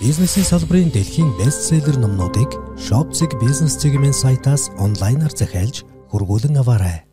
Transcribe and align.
Бизнесийн 0.00 0.46
салбарын 0.48 0.88
дэлхийн 0.88 1.34
бестселлер 1.36 1.98
номнуудыг 2.00 2.56
Shopzig 2.80 3.36
бизнес 3.36 3.76
цэгийн 3.76 4.16
сайтаас 4.16 4.70
онлайнаар 4.80 5.28
захиалж 5.36 5.84
хургуулan 6.08 6.56
аваарай. 6.56 7.04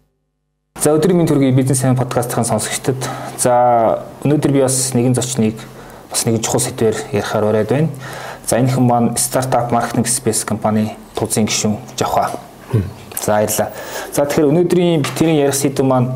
За 0.79 0.95
өдрийн 0.95 1.19
мэнд 1.19 1.27
төргийн 1.27 1.51
бизнесийн 1.51 1.99
подкастын 1.99 2.47
сонсогчдод 2.47 2.95
за 3.35 4.07
өнөөдөр 4.23 4.51
би 4.55 4.63
бас 4.63 4.95
нэгэн 4.95 5.19
зочныг 5.19 5.59
бас 6.07 6.23
нэгэн 6.23 6.39
чухал 6.39 6.63
сэдвээр 6.63 6.95
ярихаар 7.11 7.49
ураад 7.51 7.67
байна. 7.67 7.91
За 8.47 8.55
энэ 8.55 8.71
хүн 8.71 8.87
маань 8.87 9.17
стартап 9.19 9.75
маркетинг 9.75 10.07
спейс 10.07 10.47
компани 10.47 10.95
тузын 11.11 11.43
гишүүн 11.43 11.75
Жавха. 11.99 12.39
За 13.19 13.35
баярлалаа. 13.35 13.75
За 14.15 14.23
тэгэхээр 14.23 14.47
өнөөдрийн 14.47 15.03
битэрийн 15.03 15.43
ярих 15.43 15.59
сэдв 15.59 15.83
маань 15.83 16.15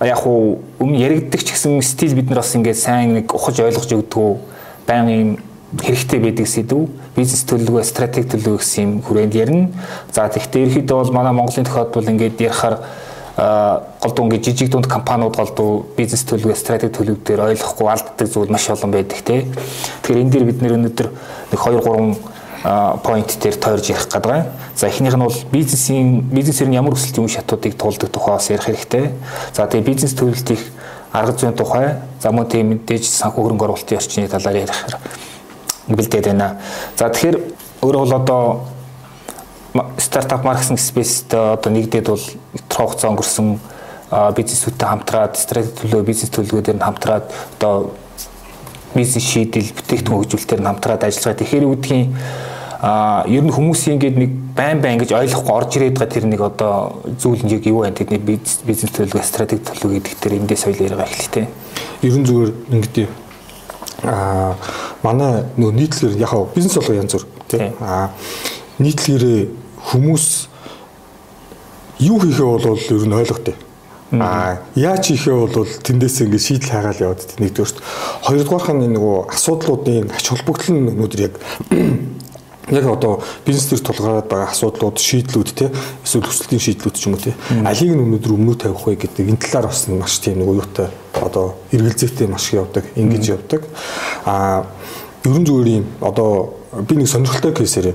яг 0.00 0.24
уу 0.24 0.64
өмнө 0.80 0.96
яригддаг 0.96 1.44
ч 1.44 1.52
гэсэн 1.52 1.84
стил 1.84 2.16
бид 2.16 2.32
нар 2.32 2.40
бас 2.40 2.56
ингээд 2.56 2.80
сайн 2.88 3.20
нэг 3.20 3.28
ухаж 3.28 3.60
ойлгож 3.60 3.92
өгдөг 3.92 4.40
байнгын 4.88 5.49
хэрэгтэй 5.78 6.18
байдаг 6.18 6.48
сэдв 6.50 6.88
бизнес 7.14 7.44
төлөвлөгөө 7.46 7.84
стратеги 7.86 8.26
төлөвлөгөө 8.32 8.58
гэсэн 8.58 8.82
юм 8.82 8.92
хүрээнд 9.06 9.34
ярина. 9.38 9.68
За 10.10 10.26
тэгэхдээ 10.26 10.66
ерөөхдөө 10.66 10.98
бол 10.98 11.14
манай 11.14 11.32
Монголын 11.32 11.68
тохиолдол 11.68 12.10
ингээд 12.10 12.42
ярихаар 12.42 12.76
голдуу 14.02 14.24
ингээд 14.26 14.44
жижиг 14.50 14.70
дунд 14.70 14.90
компаниуд 14.90 15.36
голдуу 15.38 15.86
бизнес 15.96 16.26
төлөвлөгөө 16.26 16.58
стратеги 16.58 16.94
төлөв 16.98 17.22
дээр 17.22 17.46
ойлгохгүй 17.46 17.86
алддаг 17.86 18.26
зүйл 18.26 18.50
маш 18.50 18.66
олон 18.70 18.90
байдаг 18.90 19.22
тий. 19.22 19.46
Тэгэхээр 20.02 20.22
энэ 20.26 20.32
дээр 20.34 20.44
бид 20.50 20.58
нэр 20.62 20.74
өнөөдөр 20.74 21.08
нэг 21.54 21.60
2 21.60 21.80
3 21.86 22.40
point 23.06 23.30
дээр 23.40 23.56
тойрж 23.56 23.88
ярих 23.88 24.04
гэдэг 24.10 24.26
байна. 24.26 24.52
За 24.76 24.88
эхнийх 24.88 25.16
нь 25.16 25.24
бол 25.24 25.38
бизнесийн 25.52 26.20
бизнесээр 26.28 26.68
нь 26.68 26.76
ямар 26.76 26.92
өсөлтийн 26.92 27.24
үе 27.24 27.32
шатуудыг 27.32 27.78
туулдаг 27.78 28.10
тухайс 28.10 28.50
ярих 28.50 28.68
хэрэгтэй. 28.68 29.14
За 29.54 29.64
тэгээ 29.64 29.86
бизнес 29.86 30.12
төлөвлөлтийг 30.18 30.60
арга 31.12 31.32
зүйн 31.32 31.56
тухай 31.56 31.96
за 32.20 32.30
мөн 32.30 32.46
тийм 32.52 32.76
мэдээж 32.76 33.08
санхүү 33.08 33.42
хөрөнгө 33.48 33.64
оруулалтын 33.64 33.96
орчны 33.96 34.28
талаар 34.28 34.60
ярих 34.60 35.29
бэлдээд 35.96 36.26
байна. 36.30 36.60
За 36.96 37.08
тэгэхээр 37.08 37.36
өөрөө 37.82 38.02
бол 38.04 38.16
одоо 38.20 38.42
стартап 39.98 40.44
маркетинг 40.44 40.80
спейстэй 40.80 41.54
одоо 41.54 41.70
нэгдээд 41.72 42.06
бол 42.10 42.24
тодорхой 42.68 42.86
хугацаа 42.86 43.10
өнгөрсөн 43.14 43.48
бизнесүүдтэй 44.10 44.88
хамтраад 44.88 45.38
стратеги 45.38 45.76
төлөө 45.80 46.02
бизнес 46.02 46.30
төлөвлөгөө 46.34 46.66
дээр 46.66 46.78
нь 46.82 46.86
хамтраад 46.86 47.30
одоо 47.58 47.94
бизнес 48.94 49.22
шийдэл 49.22 49.70
бүтээгдэхүүн 49.78 50.18
хөгжүүлэлтээр 50.18 50.60
нь 50.60 50.70
хамтраад 50.70 51.06
ажиллаж 51.06 51.24
байгаа. 51.30 51.40
Тэгэхээр 51.46 51.70
үүдхийн 51.70 52.06
а 52.82 53.22
ер 53.28 53.44
нь 53.44 53.54
хүмүүсийн 53.54 53.94
ингээд 54.00 54.16
нэг 54.18 54.30
байн 54.56 54.82
байн 54.82 54.98
гэж 54.98 55.14
ойлгохгүй 55.14 55.54
орж 55.54 55.70
ирээд 55.78 55.94
байгаа 55.94 56.14
тэр 56.16 56.26
нэг 56.26 56.40
одоо 56.42 56.74
зүйл 57.20 57.44
нь 57.46 57.52
юу 57.54 57.86
гэдэг 57.86 58.10
нэг 58.10 58.22
бизнес 58.66 58.90
төлөвлөгөө 58.90 59.22
стратеги 59.22 59.62
төлөвлөгөө 59.68 59.96
гэдэг 60.02 60.14
тэр 60.18 60.32
эндээс 60.42 60.64
соёл 60.66 60.80
яриага 60.82 61.06
эхэлтэй. 61.06 61.46
Ер 62.02 62.14
нь 62.18 62.26
зүгээр 62.26 62.50
ингэдэй 62.74 63.06
а 64.02 64.56
манай 65.02 65.44
нөө 65.56 65.72
нийтлэр 65.72 66.16
яг 66.18 66.32
бизнес 66.54 66.76
болго 66.76 66.94
янз 66.94 67.12
бүр 67.14 67.26
тийм 67.48 67.74
а 67.80 68.10
нийтлэрээ 68.78 69.48
хүмүүс 69.90 70.26
юу 72.00 72.18
хийхээ 72.20 72.46
бол 72.46 72.78
ер 72.78 73.04
нь 73.06 73.12
ойлготой. 73.12 73.54
А 74.12 74.58
яаж 74.74 75.06
хийхээ 75.06 75.36
бол 75.36 75.68
тэндээс 75.84 76.26
ингээд 76.26 76.42
шийдэл 76.42 76.72
хайгаал 76.72 77.04
яваад 77.12 77.22
нэгдүгээрт 77.38 77.78
хоёрдугаарх 78.26 78.68
нь 78.74 78.90
нөгөө 78.90 79.16
асуудлуудын 79.30 80.10
ач 80.10 80.26
холбогдол 80.32 80.74
нь 80.74 80.90
өнөөдөр 80.90 81.20
яг 81.20 81.34
яг 82.74 82.86
одоо 82.90 83.22
бизнес 83.46 83.70
төр 83.70 83.84
тулгараад 83.86 84.26
байгаа 84.26 84.50
асуудлууд, 84.50 84.98
шийдлүүд 84.98 85.50
те 85.54 85.70
эсвэл 86.02 86.26
хүсэлтийн 86.26 86.58
шийдлүүд 86.58 86.96
ч 86.98 87.06
юм 87.06 87.14
уу 87.14 87.22
те 87.22 87.38
алийг 87.62 87.94
нь 87.94 88.02
өнөөдөр 88.02 88.34
өмнө 88.34 88.58
тавих 88.58 88.82
вэ 88.82 88.98
гэдэг 88.98 89.30
энэ 89.30 89.42
талаар 89.46 89.70
бас 89.70 89.86
маш 89.86 90.18
тийм 90.18 90.42
нэг 90.42 90.48
уюутай 90.50 90.90
одоо 91.14 91.56
эргэлзээтэй 91.72 92.26
маш 92.26 92.48
их 92.52 92.60
явдаг, 92.60 92.84
ингэж 92.94 93.24
явдаг. 93.28 93.64
А 94.24 94.66
ерөн 95.24 95.44
зүгээр 95.44 95.68
юм 95.82 95.86
одоо 96.00 96.54
би 96.86 96.96
нэг 96.96 97.08
сонирхолтой 97.08 97.52
кейсээр 97.54 97.94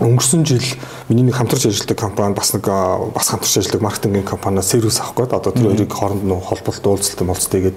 өнгөрсөн 0.00 0.44
жил 0.48 0.64
миний 1.08 1.28
нэг 1.28 1.36
хамтарч 1.36 1.66
ажилладаг 1.68 1.98
компани 1.98 2.34
бас 2.34 2.52
нэг 2.54 2.64
бас 2.64 3.28
хамтарч 3.28 3.58
ажилладаг 3.58 3.82
маркетингийн 3.82 4.24
компаниас 4.24 4.70
сервис 4.70 5.00
авах 5.00 5.28
гээд 5.28 5.36
одоо 5.36 5.52
тэр 5.52 5.68
хоёрыг 5.68 5.92
хооронд 5.92 6.24
нь 6.24 6.40
холболт 6.40 6.86
уулзалт 6.86 7.20
молцтэйгээд 7.20 7.76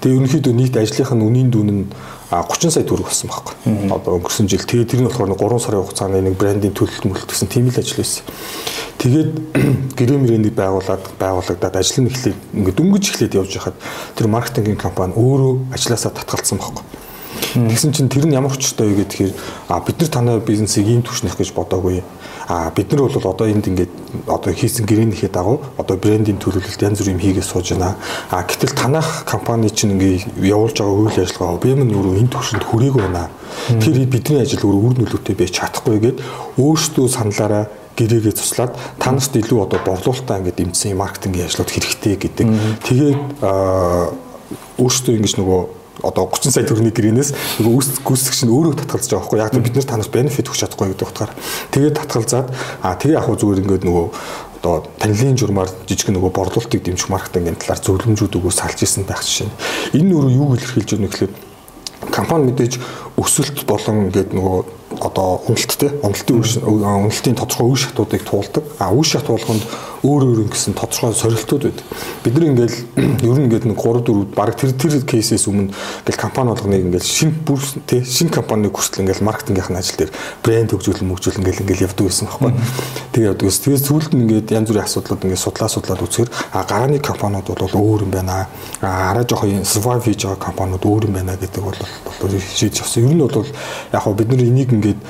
тэгээ 0.00 0.16
ерөнхийдөө 0.16 0.54
нийт 0.56 0.76
ажлынх 0.76 1.12
нь 1.12 1.24
үнийн 1.24 1.48
дүүн 1.52 1.70
нь 1.70 1.84
30 2.30 2.70
сая 2.70 2.84
төгрөг 2.84 3.10
болсон 3.10 3.28
байхгүй. 3.28 3.54
Одоо 3.90 4.16
өнгөрсөн 4.16 4.46
жил 4.48 4.64
тэгээ 4.64 4.86
тэр 4.88 5.00
нь 5.02 5.08
болохоор 5.10 5.34
3 5.34 5.60
сарын 5.60 5.82
хугацааны 5.84 6.22
нэг 6.24 6.38
брендинг 6.38 6.74
төлөлт 6.78 7.04
мөлт 7.04 7.28
гэсэн 7.28 7.48
тийм 7.50 7.68
л 7.68 7.76
ажил 7.76 7.98
байсан. 7.98 8.24
Тэгээд 9.02 9.30
гэрээ 9.98 10.18
мөрөнийг 10.20 10.54
байгуулад 10.54 11.04
байгуулагдаад 11.18 11.74
ажил 11.74 12.06
нь 12.06 12.10
эхлээд 12.12 12.38
ингээд 12.54 12.78
дөнгөж 12.78 13.04
эхлээд 13.10 13.34
явж 13.34 13.50
хахад 13.58 13.76
тэр 14.14 14.30
маркетингийн 14.30 14.78
компани 14.78 15.16
өөрөө 15.18 15.74
ажилласаа 15.74 16.14
татгалцсан 16.14 16.62
байхгүй. 16.62 16.84
Тэгсэн 17.50 17.90
чинь 17.90 18.12
тэр 18.12 18.30
нь 18.30 18.36
ямар 18.38 18.54
учиртай 18.54 18.86
вэ 18.86 19.02
гэхээр 19.02 19.32
бид 19.82 19.96
нар 19.98 20.10
танай 20.10 20.38
бизнесийг 20.38 20.86
ийм 20.86 21.02
түвшнэх 21.02 21.34
гэж 21.34 21.50
бодоагүй. 21.50 22.04
А 22.50 22.72
бид 22.74 22.90
нар 22.90 23.06
бол 23.06 23.30
одоо 23.30 23.46
энд 23.46 23.70
ингээд 23.70 24.26
одоо 24.26 24.50
хийсэн 24.50 24.82
гэрээнийхээ 24.82 25.30
дагуу 25.30 25.62
одоо 25.78 25.94
брендинг 25.94 26.42
төлөвлөлт 26.42 26.82
янз 26.82 26.98
бүр 26.98 27.14
юм 27.14 27.22
хийгээд 27.22 27.46
сууж 27.46 27.78
байна. 27.78 27.94
А 28.26 28.42
гэтэл 28.42 28.74
танах 28.74 29.22
компани 29.22 29.70
чинь 29.70 29.94
ингээд 29.94 30.34
явуулж 30.42 30.74
байгаа 30.82 30.98
үйл 30.98 31.14
ажиллагаа 31.14 31.62
би 31.62 31.78
мань 31.78 31.94
юу 31.94 32.18
энэ 32.18 32.26
түвшинд 32.26 32.66
хүрээгүй 32.66 33.06
байна. 33.06 33.30
Тэгэхээр 33.70 34.10
бидний 34.10 34.42
ажил 34.42 34.66
өөр 34.66 34.82
үр 34.82 34.94
нөлөөтэй 34.98 35.38
байж 35.38 35.62
чадахгүй 35.62 35.94
гэгээд 36.02 36.18
өөрсдөө 36.58 37.06
саналаараа 37.06 37.64
гэрээгээ 37.94 38.34
туслаад 38.34 38.74
та 38.98 39.14
нарт 39.14 39.30
илүү 39.30 39.58
одоо 39.70 39.78
борлуулалтаа 39.86 40.42
ингээд 40.42 40.58
дэмжсэн 40.58 40.98
маркетингийн 40.98 41.46
ажлууд 41.46 41.70
хэрэгтэй 41.70 42.18
гэдэг. 42.18 42.46
Тэгээд 42.82 43.20
өөрсдөө 44.74 45.14
ингэж 45.22 45.34
нөгөө 45.38 45.79
одоо 46.02 46.24
30 46.30 46.54
сая 46.54 46.64
төгрөгийн 46.64 46.96
гэрээнээс 46.96 47.30
нөгөө 47.60 47.76
үс 47.76 47.88
гүйцэтгэгч 48.00 48.40
нь 48.46 48.54
өөрөө 48.54 48.74
татгалзаж 48.80 49.10
байгаа 49.10 49.20
байхгүй 49.20 49.38
яг 49.42 49.52
бид 49.60 49.74
нар 49.76 49.88
танаас 49.90 50.08
бенефит 50.08 50.48
өгч 50.48 50.60
чадахгүй 50.64 50.86
гэдэг 50.94 51.08
утгаар 51.10 51.32
тэгээд 51.74 51.98
татгалзаад 52.00 52.48
а 52.80 52.96
тэгээ 52.96 53.18
яг 53.20 53.26
зүгээр 53.28 53.60
ингээд 53.60 53.84
нөгөө 53.84 54.06
одоо 54.60 54.84
танилын 55.00 55.36
журмаар 55.40 55.70
жижиг 55.88 56.12
нөгөө 56.12 56.32
борлуулалтыг 56.36 56.84
дэмжих 56.84 57.08
маркетингийн 57.08 57.56
талаар 57.56 57.80
зөвлөмжүүд 57.80 58.36
өгөө 58.36 58.52
салж 58.52 58.84
исэн 58.84 59.08
байх 59.08 59.24
жишээ. 59.24 59.48
Энэ 59.96 60.12
өөрөө 60.12 60.32
юу 60.36 60.52
илэрхийлж 60.52 60.90
байна 61.00 61.08
гэхлээр 61.08 61.32
компани 62.12 62.52
мэдээж 62.52 62.76
өсөлт 63.16 63.64
болон 63.64 64.12
ингээд 64.12 64.36
нөгөө 64.36 64.79
одоо 64.98 65.42
уналт 65.46 65.76
те 65.78 65.92
уналтын 66.02 66.42
уналтын 66.66 67.34
тодорхой 67.38 67.70
үе 67.70 67.76
шатуудыг 67.78 68.24
туулдаг. 68.26 68.64
А 68.78 68.90
үе 68.90 69.04
шат 69.04 69.26
болгонд 69.30 69.62
өөр 70.02 70.24
өөр 70.26 70.38
ингэсэн 70.48 70.74
тодорхой 70.74 71.14
сорилтууд 71.14 71.62
байдаг. 71.68 71.84
Бид 72.24 72.34
нар 72.34 72.46
ингээл 72.50 72.76
ер 73.28 73.36
нь 73.38 73.44
ингээд 73.46 73.68
нэг 73.68 73.78
3 73.78 74.02
4 74.02 74.34
баг 74.34 74.56
тэр 74.56 74.72
тэр 74.72 75.04
кейсээс 75.04 75.46
өмнө 75.46 75.70
ингээл 75.70 76.18
компани 76.18 76.50
болгоныг 76.50 76.84
ингээл 76.88 77.04
шинэ 77.04 77.34
бүр 77.44 77.60
те 77.86 78.00
шинэ 78.02 78.32
компаниг 78.32 78.72
хүртэл 78.72 79.04
ингээл 79.04 79.28
маркетингийнх 79.28 79.70
нь 79.70 79.78
ажил 79.78 80.00
дээр 80.00 80.12
брэнд 80.42 80.72
хөгжүүлэн 80.72 81.06
мөгжүүлэн 81.06 81.42
ингээл 81.44 81.62
ингээл 81.68 81.84
явдаг 81.86 82.04
байсан 82.08 82.26
байхгүй. 82.32 82.52
Тэгээ 83.12 83.28
явдаг. 83.28 83.46
Тэгээд 83.46 83.86
сүүлд 83.86 84.12
нь 84.16 84.22
ингээд 84.24 84.48
янз 84.56 84.68
бүрийн 84.72 84.88
асуудлууд 84.88 85.24
ингээд 85.28 85.44
судлаа 85.44 85.68
судлаад 85.68 86.00
үзэхээр 86.00 86.30
а 86.56 86.64
гарааны 86.64 86.98
компаниуд 86.98 87.46
бол 87.46 87.76
өөр 87.76 88.08
юм 88.08 88.10
байна. 88.10 88.48
А 88.80 89.12
арай 89.12 89.28
жоохон 89.28 89.68
survive 89.68 90.08
хийж 90.08 90.24
байгаа 90.24 90.40
компаниуд 90.40 90.80
өөр 90.80 91.12
юм 91.12 91.14
байна 91.20 91.36
гэдэг 91.36 91.60
бол 91.60 91.76
шийдэж 92.24 92.80
авсан. 92.80 93.04
Ер 93.04 93.14
нь 93.14 93.20
бол 93.20 93.44
яг 93.92 94.04
бид 94.16 94.28
нар 94.32 94.40
энийг 94.40 94.72
ингээд 94.80 95.00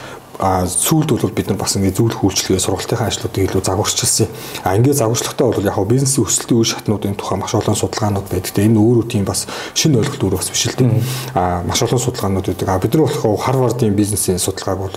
а 0.40 0.64
сүүлд 0.64 1.12
бол 1.12 1.36
бид 1.36 1.52
нар 1.52 1.60
бас 1.60 1.76
ингээд 1.76 2.00
зүйл 2.00 2.16
хүүлчлэгээ 2.16 2.64
сургалтынхаа 2.64 3.12
ажлуудыг 3.12 3.44
илүү 3.44 3.60
загварчилсан. 3.60 4.28
А 4.64 4.72
ингээд 4.72 4.96
загварчлахтаа 4.96 5.52
бол 5.52 5.68
яг 5.68 5.76
хаа 5.76 5.84
бизнесийн 5.84 6.24
өсөлтийн 6.24 6.56
үе 6.56 6.64
шатнуудын 6.64 7.12
тухай 7.12 7.36
маш 7.36 7.52
олон 7.52 7.76
судалгаанууд 7.76 8.24
байдаг. 8.24 8.48
Тэгээ 8.48 8.72
энэ 8.72 8.80
өөрөө 8.80 9.04
тийм 9.04 9.28
бас 9.28 9.44
шинэ 9.76 10.00
ойлголт 10.00 10.24
өөр 10.24 10.36
бас 10.40 10.48
биш 10.48 10.64
л 10.72 10.80
дээ. 10.80 11.04
А 11.36 11.60
маш 11.68 11.84
олон 11.84 12.00
судалгаанууд 12.00 12.46
байдаг. 12.48 12.68
А 12.72 12.80
бид 12.80 12.92
нар 12.96 13.04
болохоор 13.04 13.36
Харвардын 13.36 13.92
бизнесийн 13.92 14.40
судалгааг 14.40 14.80
бол 14.80 14.96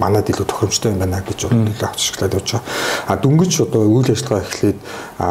манад 0.00 0.32
илүү 0.32 0.46
тохиромжтой 0.48 0.96
юм 0.96 1.04
байна 1.04 1.20
гэж 1.20 1.44
илүү 1.52 1.84
авчирчлаад 1.84 2.40
явж 2.40 2.48
байгаа. 2.56 3.12
А 3.12 3.20
дөнгөж 3.20 3.52
одоо 3.68 3.84
үйл 3.84 4.08
ажиллагаа 4.08 4.40
эхлээд 4.40 4.78
а 5.20 5.28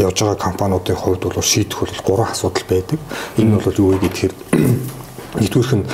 явж 0.00 0.16
байгаа 0.24 0.40
компаниудын 0.40 0.96
хувьд 0.96 1.28
бол 1.28 1.44
шийдэх 1.44 1.76
бол 1.76 2.00
гурван 2.08 2.32
асуудал 2.32 2.64
байдаг. 2.72 2.98
Энэ 3.36 3.60
бол 3.60 3.76
юу 3.76 4.00
вэ 4.00 4.08
гэхээр 4.08 4.32
нэгдүгээрх 5.40 5.74
нь 5.78 5.86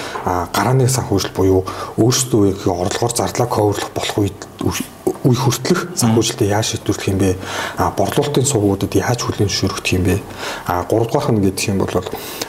гарааны 0.52 0.88
санхүүжилт 0.88 1.34
буюу 1.34 1.64
өөрсдөө 1.96 2.69
орлогоор 2.69 3.12
зардлаа 3.16 3.48
коверлох 3.48 3.90
болох 3.94 4.16
үед 4.19 4.38
үе 4.60 5.37
хүртэлх 5.37 5.96
санхүүжилтээ 6.00 6.48
яаж 6.48 6.76
шийдвэрлэх 6.76 7.08
юм 7.12 7.19
бэ? 7.20 7.37
А 7.76 7.92
борлуулалтын 7.92 8.46
сувгуудад 8.48 8.94
яаж 8.96 9.20
хүлээн 9.20 9.52
зөвшөөрөх 9.52 9.84
юм 9.92 10.04
бэ? 10.08 10.16
А 10.64 10.84
гуравдугаарх 10.88 11.32
нь 11.32 11.44
гэдэг 11.44 11.69
юм 11.69 11.78
бол 11.84 11.92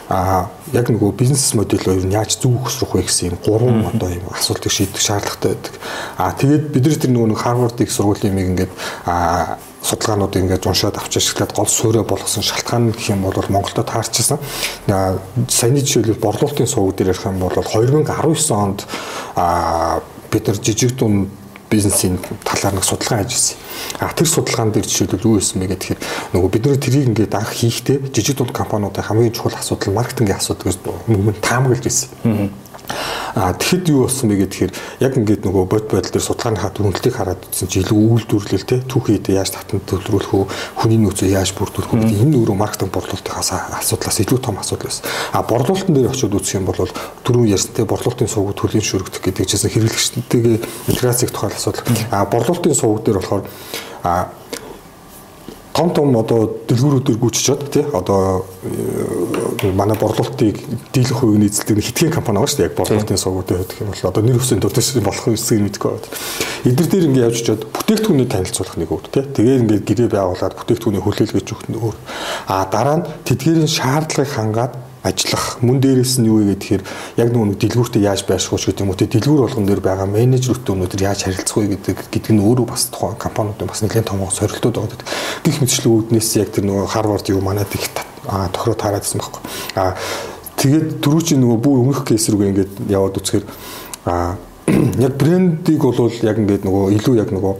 а 0.07 0.47
яг 0.71 0.87
нөгөө 0.87 1.11
бизнес 1.19 1.51
модельөө 1.55 1.99
юу 1.99 2.11
яаж 2.11 2.39
зөв 2.39 2.55
өсрөх 2.63 2.95
вэ 2.95 3.07
гэсэн 3.07 3.35
юм 3.35 3.37
гурван 3.43 3.83
одоо 3.91 4.07
юм 4.11 4.23
асуудлыг 4.31 4.71
шийдэх 4.71 5.03
шаардлагатай 5.03 5.51
байдаг. 5.55 5.73
А 6.15 6.31
тэгээд 6.31 6.63
бид 6.71 6.83
нар 6.87 6.95
тэр 6.95 7.11
нөгөө 7.11 7.83
их 7.83 7.91
сургуулийн 7.91 8.39
юм 8.39 8.55
ингээд 8.55 8.71
а 9.05 9.59
судалгаанууд 9.81 10.35
ингээд 10.37 10.65
уншаад 10.65 10.97
авч 10.97 11.17
ашиглаад 11.17 11.53
гол 11.53 11.67
суурэ 11.67 12.03
болгосон 12.05 12.43
шалтгаан 12.43 12.91
гэх 12.91 13.09
юм 13.09 13.25
бол 13.25 13.33
Монголдо 13.49 13.83
таарчсан. 13.83 14.37
Саяны 14.87 15.81
жишээлбэл 15.81 16.21
борлуулалтын 16.21 16.67
сувг 16.67 16.95
дээр 16.95 17.13
ярих 17.13 17.25
юм 17.25 17.39
бол 17.39 17.49
2019 17.49 18.05
онд 18.53 18.85
бид 20.31 20.47
нар 20.47 20.57
жижиг 20.61 20.95
дунд 20.95 21.29
бизнесийн 21.71 22.19
талаар 22.43 22.75
нэг 22.75 22.83
судалгаа 22.83 23.23
хийж 23.23 23.33
ирсэн. 23.33 23.57
А 23.99 24.13
тэр 24.13 24.27
судалгаан 24.27 24.71
дээр 24.71 24.85
жишээлбэл 24.85 25.25
юу 25.25 25.39
байсан 25.39 25.59
бэ 25.63 25.67
гэхээр 25.71 25.99
нөгөө 26.35 26.49
бид 26.51 26.65
нэр 26.67 26.77
тэрийг 26.77 27.07
ингээд 27.09 27.33
анх 27.35 27.51
хийхдээ 27.55 28.11
жижиг 28.11 28.37
дунд 28.37 28.51
компаниудын 28.51 29.07
хамгийн 29.07 29.33
чухал 29.33 29.55
асуудал 29.55 29.95
маркетингийн 29.95 30.37
асуудал 30.37 30.67
гэж 30.67 30.77
мөн 31.07 31.35
таамаглаж 31.39 31.87
ирсэн. 31.87 32.51
А 33.35 33.53
тэгэхэд 33.55 33.89
юу 33.91 34.05
болсон 34.07 34.29
бэ 34.29 34.35
гэхээр 34.43 34.71
яг 34.99 35.13
ингээд 35.15 35.45
нөгөө 35.47 35.65
бод 35.71 35.85
байдал 35.87 36.11
дээр 36.11 36.25
судалгааныхаа 36.27 36.71
дүнлэлтийг 36.75 37.15
хараад 37.15 37.41
үзсэн 37.47 37.67
чи 37.71 37.79
илүү 37.79 38.27
үйлдвэрлэл 38.27 38.67
те 38.67 38.77
түүхийд 38.83 39.31
яаж 39.31 39.55
татанд 39.55 39.87
төлрүүлэх 39.87 40.31
үү 40.35 40.43
хүний 40.83 40.99
нөөцөө 40.99 41.29
яаж 41.31 41.55
бүрдүүлэх 41.55 41.95
үү 41.95 42.27
энэ 42.27 42.35
өөрөө 42.35 42.57
маркетинг 42.59 42.91
борлуулалтынхаас 42.91 43.51
асуудлаас 43.79 44.19
илүү 44.19 44.39
том 44.43 44.59
асуудал 44.59 44.91
байсан. 44.91 45.07
А 45.31 45.43
борлуулалтын 45.47 45.95
дээр 45.95 46.11
очиод 46.11 46.35
үзэх 46.35 46.59
юм 46.59 46.67
бол 46.67 46.91
түрүү 47.23 47.55
ярьсантай 47.55 47.85
борлуулалтын 47.87 48.27
сувг 48.27 48.51
төлөв 48.59 48.83
шүргдэх 48.83 49.23
гэдэг 49.23 49.47
чинь 49.47 49.71
хэрэглэгчдийн 49.71 50.59
интеграцийг 50.91 51.31
тухай 51.31 51.55
асуудал. 51.55 51.87
А 52.11 52.25
борлуулалтын 52.27 52.75
сувг 52.75 53.05
дээр 53.07 53.23
болохоор 53.23 53.47
а 54.03 54.27
том 55.73 55.89
том 55.95 56.15
одоо 56.15 56.61
дэлгүүрүүдээр 56.67 57.17
гүйчичээд 57.17 57.61
тий 57.71 57.85
одоо 57.95 58.45
э, 58.63 59.71
манай 59.71 59.95
борлуулалтыг 59.95 60.59
дийлэх 60.91 61.17
хувийн 61.23 61.47
эзэлдэг 61.47 61.79
хитгэн 61.79 62.11
компани 62.11 62.43
байгаа 62.43 62.51
шүү 62.51 62.59
дээ 62.59 62.69
яг 62.69 62.75
борлуулалтын 62.75 63.17
хувьд 63.17 63.49
гэх 63.71 63.81
юм 63.81 63.91
бол 63.95 64.09
одоо 64.11 64.23
нэр 64.23 64.39
хүсийн 64.39 64.59
дуртай 64.59 64.83
болох 64.99 65.27
эсгийг 65.31 65.63
мэдгүй 65.63 65.89
байна. 65.95 66.11
Эдгээр 66.67 66.89
дээр 66.91 67.07
ингээд 67.07 67.25
явж 67.31 67.37
очиод 67.41 67.61
бүтээгдэхүүнийг 67.71 68.29
танилцуулах 68.29 68.77
нэг 68.77 68.91
үг 68.91 69.07
тий 69.07 69.23
тэгээд 69.23 69.61
ингээд 69.63 69.87
гэрээ 69.87 70.09
байгуулад 70.11 70.53
бүтээгдэхүүнийг 70.59 71.05
хүлээлгэж 71.07 71.47
өгөх 71.55 71.63
өөр. 71.71 71.97
А 72.51 72.67
дараа 72.67 72.97
нь 72.99 73.07
тэдгээрийн 73.25 73.71
шаардлагыг 73.71 74.27
хангаад 74.27 74.73
ажиллах 75.01 75.57
мөн 75.65 75.81
дээрээс 75.81 76.21
нь 76.21 76.29
юу 76.29 76.45
вэ 76.45 76.53
гэхээр 76.53 76.83
яг 77.17 77.29
нөгөө 77.33 77.57
дэлгүүртээ 77.57 78.05
яаж 78.05 78.21
байрших 78.29 78.53
гэдэг 78.53 78.85
юм 78.85 78.93
уу 78.93 78.99
те 79.01 79.09
дэлгүүр 79.09 79.41
болгон 79.49 79.65
дээр 79.65 79.81
байгаа 79.81 80.05
менежерүүдтэй 80.05 80.73
өнөөдөр 80.77 81.01
яаж 81.01 81.19
харилцах 81.25 81.57
вэ 81.57 81.73
гэдэг 81.73 81.97
гэдэг 82.13 82.31
нь 82.37 82.43
өөрөө 82.45 82.65
бас 82.69 82.85
тухайн 82.93 83.17
компаниудын 83.17 83.65
бас 83.65 83.81
нэлээд 83.81 84.05
том 84.05 84.21
сорилтууд 84.29 84.77
байгаа. 84.77 85.01
Гэх 85.41 85.57
мэтчлэгүүднээс 85.57 86.29
яг 86.37 86.49
тэр 86.53 86.69
нөгөө 86.69 86.85
Харвард 86.85 87.25
юу 87.33 87.41
манад 87.41 87.73
их 87.73 87.89
тохироо 88.29 88.77
таараадсан 88.77 89.17
байхгүй. 89.17 89.41
А 89.73 89.97
тэгээд 90.61 91.01
түрүү 91.01 91.21
чи 91.25 91.33
нөгөө 91.41 91.57
бүр 91.57 91.81
өмнөх 91.81 92.05
кейс 92.05 92.29
рүүгээ 92.29 92.49
ингээд 92.53 92.73
яваад 92.93 93.17
үзэхээр 93.17 93.45
а 94.05 94.37
яг 95.05 95.17
брендийг 95.17 95.81
бол 95.81 95.97
яг 95.97 96.37
ингээд 96.37 96.61
нөгөө 96.69 96.93
илүү 97.01 97.15
яг 97.17 97.33
нөгөө 97.33 97.53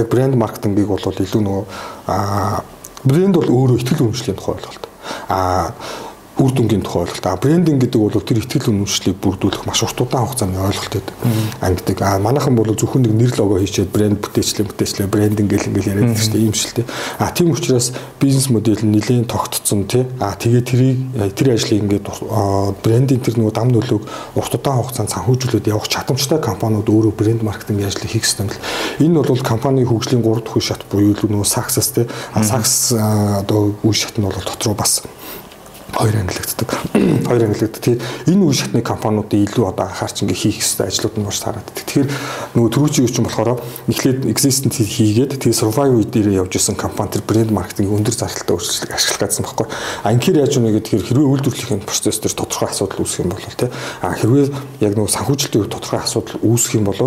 яг 0.00 0.08
брэнд 0.08 0.40
маркетингийг 0.40 0.88
бол 0.88 1.04
илүү 1.04 1.42
нөгөө 1.44 1.64
а 2.08 2.64
брэнд 3.04 3.36
бол 3.36 3.50
өөрөө 3.52 3.76
ихтгэл 3.84 4.08
үнэмшлийн 4.08 4.38
тухай 4.40 4.56
ойлголт. 4.56 4.88
А 5.28 5.74
үр 6.36 6.52
дүнгийн 6.52 6.84
тухай 6.84 7.08
ойлголт. 7.08 7.26
А 7.26 7.40
брендинг 7.40 7.80
гэдэг 7.80 7.96
бол 7.96 8.20
тэр 8.20 8.44
ихтгэл 8.44 8.68
үнэмшлийг 8.68 9.16
бүрдүүлэх 9.24 9.64
маш 9.64 9.80
урт 9.80 10.04
удаан 10.04 10.28
хугацааны 10.28 10.60
ойлголт 10.60 10.92
байдаг. 10.92 11.16
Ангидаг. 11.64 11.98
А 12.04 12.20
манайхан 12.20 12.52
бол 12.52 12.76
зөвхөн 12.76 13.08
нэг 13.08 13.14
нэр 13.16 13.32
лого 13.40 13.56
хийчихэд 13.56 13.88
брэнд 13.88 14.20
бүтээчлээ 14.20 14.68
бүтээчлээ 14.68 15.08
брендинг 15.08 15.48
гэл 15.48 15.72
ингээл 15.72 15.90
яриад 15.96 16.12
байдаг 16.12 16.20
шүү 16.20 16.36
дээ. 16.36 16.44
Ийм 16.44 16.52
шилтэй. 16.52 16.84
А 17.16 17.32
тийм 17.32 17.56
учраас 17.56 17.96
бизнес 18.20 18.52
модель 18.52 18.84
нь 18.84 18.92
нэлээд 18.92 19.32
тогтцсон 19.32 19.88
тий. 19.88 20.04
А 20.20 20.36
тэгээ 20.36 20.60
тэрийг 20.60 20.98
тэр 21.32 21.56
ажлыг 21.56 21.80
ингээд 21.80 22.04
брендинг 22.84 23.24
тэр 23.24 23.40
нөгөө 23.40 23.54
дам 23.56 23.72
нөлөөг 23.72 24.04
урт 24.36 24.52
удаан 24.60 24.84
хугацаанд 24.84 25.16
санхүүжүүлээд 25.16 25.72
явах 25.72 25.88
чадамжтай 25.88 26.36
компаниуд 26.36 26.84
өөрөө 26.84 27.16
брэнд 27.16 27.42
маркетинг 27.48 27.80
ажлыг 27.80 28.12
хийх 28.12 28.28
юм 28.36 28.52
л. 28.52 28.60
Энэ 29.00 29.24
бол 29.24 29.40
компани 29.40 29.88
хөгжлийн 29.88 30.20
3 30.20 30.44
дахь 30.44 30.60
үе 30.60 30.60
шат 30.60 30.84
буюу 30.92 31.16
нөгөө 31.16 31.48
саксас 31.48 31.96
тий. 31.96 32.04
А 32.36 32.44
сакс 32.44 32.92
одоо 32.92 33.72
үе 33.80 33.96
шат 33.96 34.20
нь 34.20 34.24
бол 34.28 34.36
дотроо 34.36 34.76
бас 34.76 35.00
хоёр 35.94 36.16
ангилагддаг. 36.16 36.70
Хоёр 37.26 37.42
ангилагддаг. 37.46 37.82
Тэгээд 37.82 38.02
энэ 38.26 38.42
үе 38.44 38.54
шатны 38.54 38.82
компаниудын 38.82 39.46
илүү 39.46 39.64
одоо 39.70 39.86
анхаарч 39.86 40.22
ингээ 40.26 40.34
хийх 40.36 40.58
хэрэгтэй 40.60 40.86
ажлууд 40.86 41.16
нь 41.16 41.24
маш 41.24 41.38
таарад. 41.40 41.68
Тэгэхээр 41.72 42.08
нөгөө 42.58 42.70
түрүүчийн 42.74 43.04
үеч 43.06 43.16
болохоор 43.22 43.60
эхлээд 43.88 44.20
existent 44.26 44.74
хийгээд 44.76 45.38
тэгээд 45.38 45.60
survive 45.60 45.94
үе 45.96 46.06
дээр 46.10 46.42
явж 46.42 46.58
исэн 46.58 46.76
компани 46.76 47.16
тэр 47.16 47.24
брэнд 47.24 47.54
маркетинг 47.54 47.94
өндөр 47.94 48.12
зардалтай 48.12 48.54
өөрчлөлт 48.56 48.92
ашиглах 48.92 49.30
гэсэн 49.30 49.46
баггүй. 49.46 49.66
А 50.02 50.12
инхээр 50.12 50.42
яаж 50.42 50.54
үнэ 50.58 50.74
гэхээр 50.76 51.06
хэрвээ 51.06 51.30
үйлдвэрлэлийн 51.32 51.86
процесс 51.86 52.18
дээр 52.20 52.34
тодорхой 52.34 52.68
асуудал 52.68 53.00
үүсэх 53.00 53.22
юм 53.24 53.32
бол 53.32 53.46
тий. 53.46 53.70
А 54.02 54.12
хэрвээ 54.12 54.46
яг 54.84 54.92
нөгөө 54.98 55.14
санхүүжилтийн 55.16 55.70
тодорхой 55.70 56.00
асуудал 56.02 56.40
үүсэх 56.42 56.76
юм 56.76 56.90
бол 56.90 56.98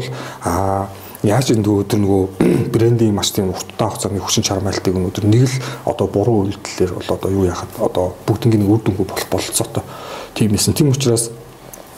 а 0.43 0.87
яаж 1.24 1.51
энэ 1.51 1.68
өдөр 1.68 2.00
нөгөө 2.00 2.24
брендинг 2.74 3.16
маш 3.16 3.33
тийм 3.36 3.51
урттай 3.51 3.88
хугацааны 3.88 4.24
хүчин 4.24 4.48
чармайлтыг 4.48 4.95
өнөөдөр 4.95 5.25
нэг 5.27 5.51
л 5.51 5.56
одоо 5.83 6.07
буруу 6.07 6.48
үйлдэлээр 6.48 6.95
бол 6.95 7.10
одоо 7.12 7.30
юу 7.31 7.45
яхад 7.50 7.71
одоо 7.75 8.16
бүгднийг 8.24 8.63
үр 8.63 8.80
дүнгүй 8.80 9.04
болох 9.04 9.27
бололцоотой 9.27 9.83
тийм 10.33 10.56
эсэн 10.56 10.74
тийм 10.74 10.95
учраас 10.95 11.31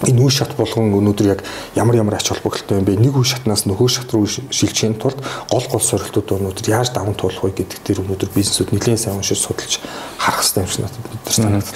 энэ 0.08 0.22
үе 0.22 0.34
шат 0.34 0.56
болгон 0.58 0.90
өнөөдөр 0.98 1.28
яг 1.30 1.44
ямар 1.76 1.96
ямар 1.96 2.18
ач 2.18 2.30
холбогдолтой 2.34 2.82
юм 2.82 2.86
бэ? 2.86 2.98
Нэг 2.98 3.14
үе 3.14 3.26
шатнаас 3.26 3.66
нөхөө 3.70 3.90
шат 3.90 4.10
руу 4.14 4.26
шилжихийн 4.26 4.98
тулд 4.98 5.22
гол 5.52 5.66
гол 5.70 5.84
сорилтууд 5.84 6.42
өнөөдөр 6.42 6.66
яаж 6.70 6.90
даван 6.90 7.14
туулах 7.14 7.46
вэ 7.46 7.62
гэдэг 7.62 7.86
дээр 7.86 8.02
өнөөдөр 8.02 8.30
бизнесүүд 8.34 8.74
нэлээд 8.74 8.98
сайн 8.98 9.22
уншиж 9.22 9.38
судалж 9.38 9.78
харах 10.18 10.42
хэрэгтэй 10.42 10.64
юм 10.66 10.70
шиг 10.74 10.82
надад 10.90 11.30
санагдав. 11.30 11.70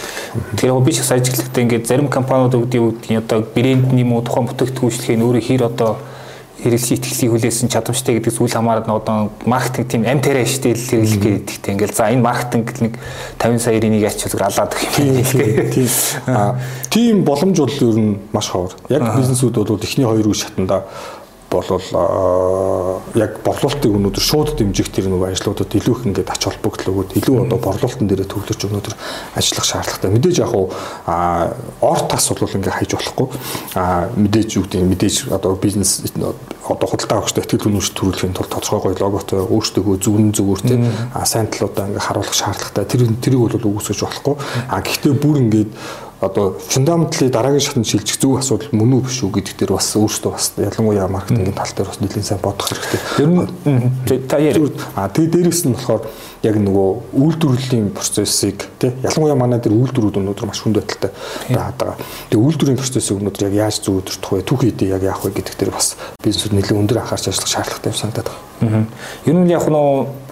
Тэгэхээр 0.57 0.86
би 0.86 0.94
ч 0.94 1.00
ажиглагтай 1.06 1.63
ингээд 1.63 1.86
зарим 1.86 2.09
компаниуд 2.09 2.57
үүдийн 2.57 3.21
одоо 3.21 3.45
брэндний 3.45 4.06
муу 4.06 4.25
тухайн 4.25 4.50
бүтээгдэхүүнчлэхийн 4.50 5.21
өөрөө 5.21 5.44
хэр 5.45 5.63
одоо 5.69 6.01
хэрэглэхийн 6.63 6.99
итгэлийг 6.99 7.31
хүлээсэн 7.35 7.67
чадамжтай 7.67 8.15
гэдэг 8.15 8.31
зүйл 8.31 8.55
хамаарат 8.55 8.87
одоо 8.87 9.31
маркетинг 9.43 9.91
тийм 9.91 10.03
ам 10.07 10.21
тарай 10.23 10.47
штэ 10.47 10.71
хэрэглэх 10.71 11.51
гэдэг 11.51 11.73
ингээл 11.75 11.95
за 11.95 12.09
энэ 12.15 12.23
маркетинг 12.23 12.67
нэг 12.79 12.93
50 13.39 13.59
сая 13.59 13.75
ирээнийг 13.75 14.07
ачуулгаар 14.07 14.51
алаад 14.55 14.71
гэх 14.71 14.99
юм. 15.03 15.19
Тийм. 15.75 15.89
Тийм 16.95 17.15
боломж 17.27 17.59
бол 17.59 17.75
ер 17.75 17.97
нь 17.99 18.17
маш 18.31 18.47
ховор. 18.49 18.71
Яг 18.87 19.03
бизнесүүд 19.03 19.55
бол 19.67 19.83
эхний 19.83 20.07
хоёр 20.07 20.27
үе 20.31 20.37
шатанда 20.39 20.87
болвол 21.55 23.01
яг 23.15 23.39
борлуулалтыг 23.45 23.91
өнөөдөр 23.95 24.23
шууд 24.23 24.55
дэмжих 24.59 24.91
тэр 24.91 25.07
нэг 25.09 25.23
ажлуудад 25.23 25.71
илүү 25.71 25.95
их 25.95 26.05
ингээд 26.11 26.29
ач 26.35 26.43
холбогдол 26.45 26.91
өгөөд 26.91 27.15
илүү 27.19 27.35
одоо 27.47 27.59
борлуулалтын 27.63 28.09
дээрээ 28.11 28.27
төвлөрч 28.27 28.61
өнөөдөр 28.67 28.95
ажиллах 29.39 29.65
шаардлагатай. 29.65 30.11
Мэдээж 30.11 30.37
яг 30.43 30.51
уу 30.51 30.67
орт 31.81 32.07
тас 32.11 32.27
бол 32.29 32.51
ингээд 32.51 32.75
хайж 32.75 32.91
болохгүй. 32.95 33.27
Мэдээж 34.19 34.49
юу 34.59 34.67
гэдэг 34.67 34.83
мэдээж 34.83 35.15
одоо 35.31 35.55
бизнес 35.55 36.03
одоо 36.65 36.87
худалдаа 36.89 37.21
авахчтай 37.21 37.45
ихтгэл 37.45 37.69
үнэмш 37.69 37.93
төрүүлэхийн 37.93 38.33
тулд 38.33 38.49
тодорхой 38.49 38.93
гоё 38.93 39.05
логотой 39.05 39.45
өөртөө 39.45 40.01
зүгэн 40.01 40.33
зүгээр 40.33 40.61
а 41.13 41.25
сайн 41.25 41.47
талуудаа 41.47 41.85
ингээд 41.85 42.05
харуулах 42.09 42.33
шаардлагатай. 42.33 42.85
Тэр 42.89 43.01
тэрийг 43.21 43.41
бол 43.53 43.77
үүсгэж 43.77 44.01
болохгүй. 44.01 44.35
А 44.69 44.81
гэхдээ 44.81 45.13
бүр 45.13 45.37
ингээд 45.45 45.69
одоо 46.25 46.57
фундаментли 46.60 47.30
дараагийн 47.30 47.62
шатнд 47.62 47.88
шилжих 47.88 48.19
зөв 48.19 48.39
асуудал 48.39 48.69
мөн 48.74 48.98
үү 48.98 49.01
биш 49.06 49.22
үү 49.24 49.31
гэдэг 49.38 49.56
дээр 49.62 49.74
бас 49.77 49.94
өөртөө 49.95 50.31
бас 50.33 50.51
ялангуяа 50.57 51.07
маркетингийн 51.07 51.54
тал 51.54 51.72
дээр 51.72 51.89
бас 51.89 52.00
нэлээд 52.01 52.25
сайн 52.25 52.42
бодох 52.42 52.68
хэрэгтэй. 52.69 53.00
Ер 53.22 53.30
нь 53.30 54.27
та 54.27 54.38
яа. 54.42 54.57
А 54.95 55.10
тэгээ 55.10 55.31
дээрэс 55.31 55.63
нь 55.69 55.75
болохоор 55.77 56.04
яг 56.45 56.56
нөгөө 56.62 56.89
үйлдвэрлэлийн 57.13 57.89
процессыг 57.94 58.66
тий 58.80 58.92
ялангуяа 59.01 59.38
манай 59.38 59.60
дээр 59.60 59.77
үйлдвэрүүд 59.77 60.19
өнөөдөр 60.22 60.45
маш 60.45 60.62
хүнд 60.62 60.77
байдалтай 60.77 61.12
байгаад 61.50 61.77
байгаа. 61.77 61.98
Тэгээ 62.29 62.46
үйлдвэрийн 62.46 62.79
процессыг 62.82 63.17
өнөөдөр 63.17 63.46
яг 63.50 63.55
яаж 63.55 63.82
зөвөдөртөх 63.82 64.32
вэ? 64.34 64.46
Түүх 64.46 64.62
хэдий 64.62 64.89
яг 64.94 65.01
яах 65.01 65.25
вэ 65.25 65.34
гэдэг 65.34 65.55
дээр 65.58 65.74
бас 65.74 65.98
бизнесүүд 66.22 66.53
нэлээд 66.53 66.82
өндөр 66.86 67.01
анхаарч 67.01 67.29
ажиллах 67.34 67.50
шаардлагатай 67.50 67.89
юм 67.89 67.98
санагдаад 67.98 68.29
байна. 68.62 68.86
Ер 69.25 69.36
нь 69.36 69.50
яг 69.50 69.65
нөгөө 69.65 70.25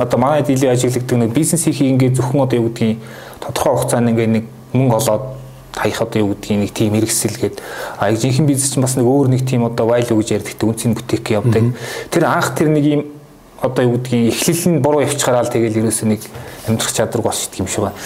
одоо 0.00 0.18
манай 0.18 0.42
дийлээ 0.42 0.74
ажиглагдаг 0.74 1.18
нэг 1.18 1.30
бизнесийг 1.34 1.76
ингээд 1.80 2.16
зөвхөн 2.18 2.46
одоо 2.48 2.56
юу 2.58 2.68
гэдгийг 2.72 2.98
тодорхой 3.40 3.76
хугацаанд 3.76 4.10
ингээд 4.10 4.32
нэг 4.32 4.44
мөнгө 4.72 4.96
олоод 4.96 5.22
хаях 5.74 6.02
одоо 6.02 6.22
юу 6.22 6.28
гэдгийг 6.34 6.58
нэг 6.60 6.72
тийм 6.74 6.94
хэрэгсэлгээд 6.94 7.56
а 7.98 8.10
яг 8.10 8.18
жинхэнэ 8.18 8.48
бизнес 8.48 8.74
чинь 8.74 8.82
бас 8.82 8.96
нэг 8.96 9.06
өөр 9.06 9.28
нэг 9.30 9.46
тийм 9.46 9.64
одоо 9.64 9.86
вайлю 9.86 10.18
гэж 10.18 10.42
ярьдаг 10.42 10.66
үнцний 10.66 10.94
бүтээх 10.94 11.30
явдаг. 11.30 11.74
Тэр 12.10 12.24
анх 12.26 12.54
тэр 12.58 12.68
нэг 12.74 12.84
юм 12.84 13.02
одоо 13.62 13.84
юу 13.84 13.96
гэдгийг 13.98 14.34
эхлэл 14.34 14.66
нь 14.74 14.82
буруу 14.82 15.04
явчихараа 15.04 15.44
л 15.44 15.52
тэгэл 15.52 15.84
ерөөсөө 15.84 16.08
нэг 16.08 16.20
амьдрах 16.66 16.92
чадвар 16.92 17.22
болчихдөг 17.22 17.60
юм 17.60 17.68
шиг 17.68 17.84
байна. 17.86 17.98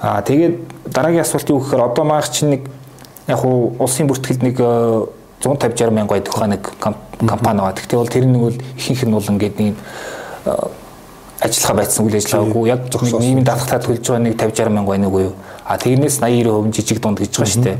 Аа 0.00 0.22
тэгээд 0.22 0.54
дараагийн 0.90 1.22
асуулт 1.22 1.50
юу 1.50 1.60
гэхээр 1.60 1.86
одоо 1.86 2.04
маах 2.04 2.28
чинь 2.32 2.50
нэг 2.56 2.62
яг 3.28 3.44
уу 3.44 3.76
улсын 3.78 4.08
бүртгэлд 4.08 4.42
нэг 4.42 4.56
150 5.44 5.76
60 5.76 5.92
мянган 5.92 6.18
байдаг 6.18 6.34
хаа 6.34 6.48
нэг 6.48 6.62
компани 6.80 7.60
байгаа. 7.60 7.76
Тэгтээ 7.76 7.98
бол 8.00 8.08
тэр 8.08 8.24
нэг 8.26 8.40
бол 8.40 8.58
ихэнх 8.80 9.04
нь 9.04 9.12
бол 9.12 9.28
ингээд 9.28 9.56
нэг 9.60 9.74
ажиллагаа 11.44 11.76
байцсан 11.84 12.06
үйл 12.08 12.16
ажиллагаагүй 12.16 12.68
яг 12.72 12.80
нийгмийн 12.88 13.44
даатгатаа 13.44 13.80
төлж 13.84 14.00
байгаа 14.08 14.24
нэг 14.24 14.34
50 14.40 14.64
60 14.64 14.72
мянган 14.72 14.90
байна 14.96 15.08
уу 15.08 15.20
юу? 15.20 15.34
А 15.64 15.76
тэрнээс 15.76 16.16
80 16.24 16.48
90% 16.48 16.72
жижиг 16.72 16.98
дунд 17.04 17.20
гэж 17.20 17.32
байгаа 17.36 17.52
шүү 17.52 17.64
дээ. 17.64 17.78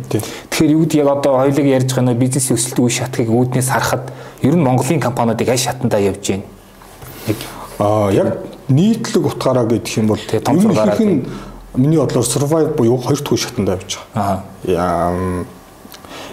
Тэгэхээр 0.52 0.74
юу 0.76 0.82
гэдэг 0.84 1.00
яг 1.00 1.08
одоо 1.08 1.32
хоёулыг 1.40 1.66
ярьж 1.72 1.88
байгаа 1.88 2.06
нөө 2.12 2.20
бизнесийн 2.20 2.56
өсөлтийн 2.60 2.84
үе 2.84 2.92
шатгийг 2.92 3.30
үүднээс 3.32 3.68
харахад 3.72 4.04
ер 4.44 4.54
нь 4.54 4.64
Монголын 4.64 5.00
компаниудыг 5.00 5.48
аль 5.48 5.64
шатандаа 5.64 6.00
явж 6.04 6.24
байна? 6.28 6.44
Аа 7.80 8.12
яг 8.12 8.28
нийтлэг 8.68 9.24
утгаараа 9.24 9.64
гэх 9.64 9.96
юм 9.96 10.12
бол 10.12 10.20
том 10.20 10.60
зургаараа 10.60 11.00
миний 11.76 11.98
бодлоор 11.98 12.24
survive 12.24 12.76
буюу 12.76 12.98
хоёр 13.00 13.20
дахь 13.20 13.40
шатанд 13.40 13.68
авч 13.68 13.98
байгаа. 14.14 14.44
Аа. 14.68 15.44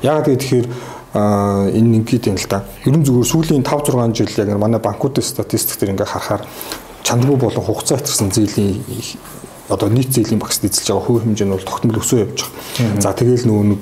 Яг 0.04 0.26
тэгэхээр 0.26 0.68
а 1.14 1.68
энэ 1.68 2.00
ингээд 2.00 2.28
юм 2.28 2.36
л 2.36 2.48
да. 2.48 2.64
Ерөн 2.86 3.04
зүгээр 3.04 3.28
сүүлийн 3.28 3.64
5 3.64 3.92
6 3.92 4.16
жил 4.16 4.32
яг 4.48 4.58
манай 4.58 4.80
банкуудын 4.80 5.24
статистик 5.24 5.80
дээр 5.80 5.92
ингээ 5.92 6.08
харахаар 6.08 6.48
чандгүй 7.12 7.36
болон 7.36 7.64
хугацаа 7.64 8.00
хэтэрсэн 8.00 8.32
зээлийн 8.32 8.80
одоо 9.68 9.90
нийт 9.92 10.16
зээлийн 10.16 10.40
багцд 10.40 10.64
эзэлж 10.64 10.88
байгаа 10.88 11.08
хувь 11.08 11.24
хэмжээ 11.28 11.48
нь 11.48 11.56
бол 11.56 11.68
тогтмол 11.68 12.00
өсөө 12.00 12.20
явж 12.24 12.40
байгаа. 12.48 13.04
За 13.04 13.12
тэгэл 13.12 13.48
нөгөө 13.48 13.66
нэг 13.68 13.82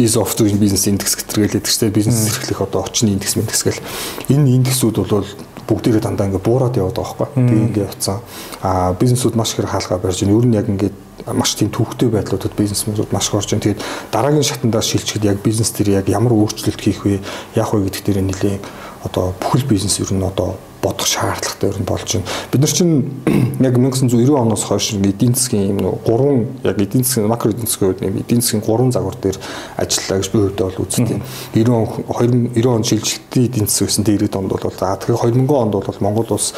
is 0.00 0.16
of 0.16 0.32
doing 0.36 0.56
business 0.60 0.88
индекс 0.88 1.16
гэтэргэлээд 1.16 1.64
гэжтэй 1.64 1.90
бизнес 1.92 2.28
эрхлэх 2.28 2.60
одоо 2.64 2.84
очны 2.84 3.12
индекс 3.12 3.36
индекс 3.36 3.64
гэл 3.64 3.80
энэ 4.28 4.60
индексүүд 4.60 4.96
бол 5.08 5.28
бүгдээрээ 5.68 6.00
дандаа 6.04 6.26
ингээ 6.28 6.40
буураад 6.40 6.76
яваад 6.76 6.96
байгаа 6.96 7.16
байхгүй. 7.20 7.44
Тэгээ 7.48 7.66
ингээ 7.68 7.84
явцсан. 7.84 8.18
Аа 8.64 8.92
бизнесүүд 8.96 9.36
маш 9.36 9.52
их 9.54 9.68
хаалгаа 9.68 10.00
барьж 10.00 10.24
байна. 10.24 10.36
Ер 10.40 10.46
нь 10.48 10.56
яг 10.56 10.66
ингээ 10.72 10.90
маш 11.36 11.54
тийм 11.54 11.70
төвхтэй 11.70 12.08
байдлуудад 12.08 12.56
бизнесмэнүүд 12.56 13.12
маш 13.12 13.28
их 13.28 13.36
орж 13.36 13.52
байна. 13.52 13.64
Тэгээд 13.68 13.84
дараагийн 14.10 14.48
шатандаа 14.48 14.82
шилжихэд 14.82 15.24
яг 15.28 15.38
бизнес 15.44 15.70
дээр 15.70 16.00
яг 16.00 16.08
ямар 16.08 16.32
өөрчлөлт 16.32 16.80
хийх 16.80 17.04
вэ, 17.04 17.20
яах 17.54 17.76
вэ 17.76 17.86
гэдэг 17.86 18.02
дээр 18.02 18.20
нэлээд 18.24 18.64
одоо 19.04 19.36
бүхэл 19.36 19.68
бизнес 19.68 20.00
ер 20.00 20.10
нь 20.10 20.24
одоо 20.24 20.56
бодох 20.82 21.06
шаардлагатай 21.06 21.70
ер 21.70 21.78
нь 21.78 21.84
болж 21.84 22.08
байна. 22.12 22.26
Бид 22.52 22.60
нар 22.60 22.72
чинь 22.72 23.12
яг 23.60 23.76
1990 23.76 24.36
оноос 24.36 24.64
хойш 24.64 24.92
эдийн 24.94 25.34
засгийн 25.34 25.70
юм 25.70 25.76
нуу 25.76 26.00
гурван 26.04 26.46
яг 26.64 26.80
эдийн 26.80 27.04
засгийн 27.04 27.28
макро 27.28 27.50
эдийн 27.50 27.66
засгийн 27.66 27.92
хувьд 27.92 28.02
эдийн 28.02 28.40
засгийн 28.40 28.62
гурван 28.64 28.92
загвар 28.92 29.16
дээр 29.20 29.38
ажиллаа 29.76 30.18
гэж 30.18 30.30
би 30.32 30.38
хувьдаа 30.38 30.66
бол 30.70 30.84
үзтiin. 30.84 31.22
90 31.54 31.68
он 31.70 31.86
2090 32.08 32.66
он 32.66 32.84
шилжилтийн 32.84 33.46
эдийн 33.46 33.66
засаг 33.68 33.88
гэсэн 33.88 34.04
90-ад 34.04 34.36
онд 34.36 34.48
бол 34.48 34.72
за 34.72 34.96
тэгэхээр 34.96 35.18
2000 35.36 35.52
онд 35.52 35.72
бол 35.72 36.00
Монгол 36.00 36.32
улс 36.32 36.54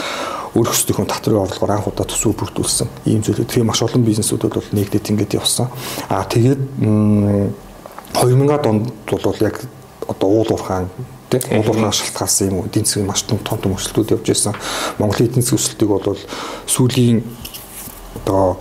өөрөх 0.55 0.75
хөстөхийн 0.77 1.09
татрын 1.09 1.43
орлогоор 1.43 1.73
анх 1.73 1.89
удаа 1.89 2.05
төсөв 2.05 2.37
бүрдүүлсэн. 2.37 2.89
Ийм 3.09 3.25
зүйлүүд 3.25 3.49
тэгээ 3.49 3.65
маш 3.65 3.81
олон 3.83 4.05
бизнесүүдэд 4.05 4.53
бол 4.53 4.69
нэгдээд 4.77 5.11
ингэж 5.11 5.41
явсан. 5.41 5.73
Аа 6.13 6.29
тэгээд 6.29 6.61
2000-ад 8.13 8.65
онд 8.69 8.93
бол 9.09 9.41
яг 9.41 9.65
одоо 10.09 10.29
уул 10.29 10.53
уурхаан 10.53 10.93
тий. 11.33 11.41
Уулуурхаа 11.57 11.93
шалтгаалсан 11.93 12.51
юм 12.53 12.67
эдийн 12.67 12.85
засгийн 12.85 13.07
маш 13.09 13.25
том 13.25 13.39
том 13.41 13.75
өсөлтүүд 13.77 14.13
явж 14.17 14.27
байсан. 14.29 14.55
Монголын 14.99 15.29
эдийн 15.29 15.43
засгийн 15.43 15.61
өсөлтийг 15.61 15.91
бол 15.91 16.19
сүүлийн 16.67 17.25
одоо 18.21 18.61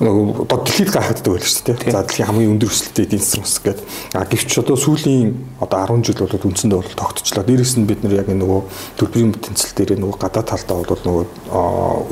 одоо 0.00 0.62
дэлхийд 0.62 0.94
гайхагддаг 0.94 1.32
байл 1.34 1.42
шүү 1.42 1.74
дээ. 1.74 1.90
За 1.90 2.02
дэлхийн 2.06 2.28
хамгийн 2.30 2.52
өндөр 2.54 2.70
өсөлттэй 2.70 3.04
эдийн 3.04 3.18
засаг 3.18 3.42
ус 3.42 3.58
гэдэг. 3.58 3.82
А 4.14 4.24
гэвч 4.30 4.62
одоо 4.62 4.76
сүүлийн 4.78 5.34
одоо 5.58 5.78
10 5.90 6.06
жил 6.06 6.22
бол 6.22 6.38
үндсэндээ 6.38 6.78
бол 6.78 6.94
тогтчлоо. 6.94 7.42
Дээрээс 7.42 7.74
нь 7.82 7.86
бид 7.90 8.06
нар 8.06 8.14
яг 8.22 8.30
нөгөө 8.30 8.60
төлбөрийн 8.94 9.34
бүтэнцэл 9.34 9.74
дээр 9.74 9.98
нөгөө 9.98 10.18
гадаа 10.22 10.44
талдаа 10.46 10.86
бол 10.86 11.02
нөгөө 11.02 11.24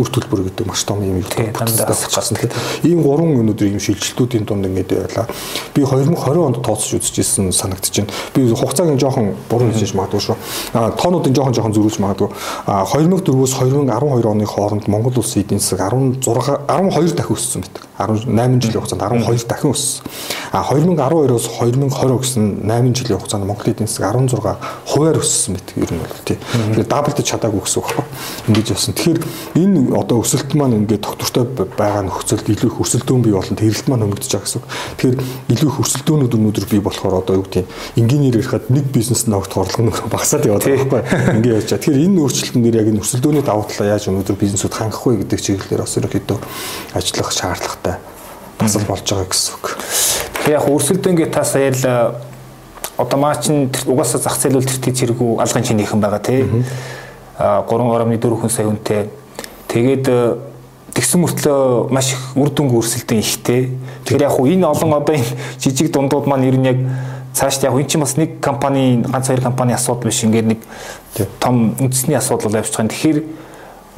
үр 0.02 0.08
төлбөр 0.10 0.42
гэдэг 0.50 0.66
маш 0.66 0.82
том 0.82 0.98
юм 1.06 1.22
юу 1.22 1.30
тогтсон. 1.30 2.34
Ийм 2.82 3.06
гурван 3.06 3.38
өнөөдөр 3.38 3.70
ийм 3.70 3.78
шилжилтүүдийн 3.78 4.42
дунд 4.50 4.66
ингээд 4.66 4.90
байлаа. 5.06 5.30
Би 5.70 5.86
2020 5.86 6.42
онд 6.42 6.58
тооцож 6.66 6.98
үзчихсэн 6.98 7.54
санагдаж 7.54 7.94
байна. 8.02 8.10
Би 8.34 8.50
хугацааг 8.50 8.98
жоохон 8.98 9.38
буруу 9.46 9.70
хийж 9.70 9.94
магадгүй 9.94 10.26
шүү. 10.26 10.36
А 10.74 10.90
тоонуудын 10.90 11.38
жоохон 11.38 11.54
жоохон 11.54 11.74
зөрүүлж 11.78 12.02
магадгүй. 12.02 12.28
А 12.66 12.82
2004-өөс 12.82 13.54
2012 13.62 14.26
оны 14.26 14.44
хооронд 14.46 14.90
Монгол 14.90 15.22
улсын 15.22 15.46
эдийн 15.46 15.62
засаг 15.62 15.86
16 15.86 16.26
12 16.26 17.14
дахин 17.14 17.36
өссөн 17.36 17.62
байна. 17.62 17.75
18 17.98 18.60
жилийн 18.62 18.80
хугацаанд 18.80 19.02
12 19.02 19.46
дахин 19.48 19.72
өссөн. 19.72 20.04
А 20.56 20.64
2012-оос 20.64 21.48
2020 21.60 22.16
гэсэн 22.16 22.44
8 22.64 22.96
жилийн 22.96 23.20
хугацаанд 23.20 23.44
Монголын 23.44 23.76
эдийн 23.76 23.88
засаг 23.88 24.16
16 24.16 24.56
хувиар 24.88 25.18
өссөн 25.20 25.52
мэт 25.52 25.68
ер 25.76 25.92
нь 25.92 26.00
бол 26.00 26.24
тий. 26.24 26.40
Тэгэхээр 26.40 26.88
даблдж 26.88 27.20
чадаагүй 27.28 27.60
гэсэн 27.60 27.84
үг 27.84 27.92
байна. 27.92 28.08
Ингэж 28.48 28.66
явсан. 28.72 28.96
Тэгэхээр 28.96 29.20
энэ 29.52 29.92
одоо 29.92 30.24
өсөлт 30.24 30.56
маань 30.56 30.80
ингээд 30.80 31.04
доктортой 31.04 31.44
байгаа 31.76 32.08
нөхцөлд 32.08 32.48
илүү 32.48 32.72
их 32.72 32.80
өсөлтөөн 32.80 33.20
бий 33.20 33.36
болон 33.36 33.60
тэрэлт 33.60 33.84
маань 33.92 34.08
хөнгөдөж 34.08 34.32
байгаа 34.32 34.48
гэсэн 34.48 34.60
үг. 34.64 34.68
Тэгэхээр 34.96 35.16
илүү 35.52 35.68
их 35.68 35.80
өсөлтөөнүүд 35.84 36.36
өнөөдөр 36.40 36.66
бий 36.72 36.80
болохоор 36.80 37.20
одоо 37.20 37.34
юу 37.36 37.44
гэдэг 37.44 37.64
инженеэр 38.00 38.40
ирэхэд 38.40 38.72
нэг 38.72 38.84
бизнес 38.96 39.28
ногдох 39.28 39.68
орлого 39.68 39.92
нь 39.92 40.08
багасаад 40.08 40.48
яваад 40.48 40.64
байгаа 40.64 40.88
байхгүй. 40.88 41.04
Ингээд 41.36 41.52
явж 41.52 41.68
байгаа. 41.68 41.84
Тэгэхээр 41.84 42.04
энэ 42.08 42.20
өөрчлөлтөн 42.24 42.64
дээр 42.64 42.80
яг 42.80 42.88
энэ 42.96 43.02
өсөлтөөний 43.04 43.44
давуу 43.44 43.68
талаа 43.68 43.92
яаж 43.92 44.08
өнөөдөр 44.08 44.40
бизнесүүд 44.40 44.72
хангах 44.72 45.04
вэ 45.04 45.20
гэдэг 45.20 45.40
чиглэлээр 45.44 45.84
бас 45.84 45.96
ерөөхдөө 46.00 46.38
ажиллах 46.96 47.28
шаардлага 47.36 47.36
шаардлагатай 47.36 47.96
бас 48.58 48.76
болж 48.88 49.04
байгаа 49.04 49.28
гэсэн 49.28 49.54
үг. 49.60 49.66
Тэгэхээр 50.46 50.62
яг 50.62 50.70
өрсөлдөөнгээ 50.70 51.28
тас 51.34 51.58
ярьл 51.58 52.14
одоо 52.94 53.18
маа 53.18 53.34
чин 53.34 53.66
угаасаа 53.82 54.22
зах 54.22 54.38
зээл 54.38 54.62
бол 54.62 54.70
тэр 54.70 54.78
тийч 54.78 55.02
хэрэггүй 55.02 55.42
алгын 55.42 55.66
чинийхэн 55.66 55.98
байгаа 55.98 56.22
тий. 56.22 56.46
А 57.34 57.66
3.4 57.66 58.38
хүн 58.38 58.46
сая 58.54 58.70
хүнтэй. 58.70 59.10
Тэгээд 59.66 60.06
тэгсэн 60.94 61.18
мөртлөө 61.18 61.90
маш 61.90 62.14
их 62.14 62.22
үр 62.38 62.54
дүнг 62.54 62.78
өрсөлдөн 62.78 63.18
ихтэй. 63.26 63.74
Тэгэхээр 64.06 64.22
яг 64.22 64.38
хуу 64.38 64.46
энэ 64.46 64.70
олон 64.70 64.94
одоо 64.94 65.18
энэ 65.18 65.34
жижиг 65.58 65.90
дундууд 65.90 66.30
маань 66.30 66.46
ер 66.46 66.54
нь 66.62 66.70
яг 66.70 66.78
цаашд 67.34 67.66
яг 67.66 67.74
энэ 67.74 67.90
чинь 67.90 68.06
бас 68.06 68.14
нэг 68.14 68.38
компани 68.38 69.02
ганц 69.02 69.26
хоёр 69.26 69.42
компани 69.42 69.74
асуудал 69.74 70.06
биш 70.06 70.22
ингээд 70.22 70.46
нэг 70.46 70.62
том 71.42 71.74
үндэсний 71.74 72.14
асуудал 72.14 72.54
явж 72.54 72.70
байгаа. 72.70 72.94
Тэгэхээр 72.94 73.18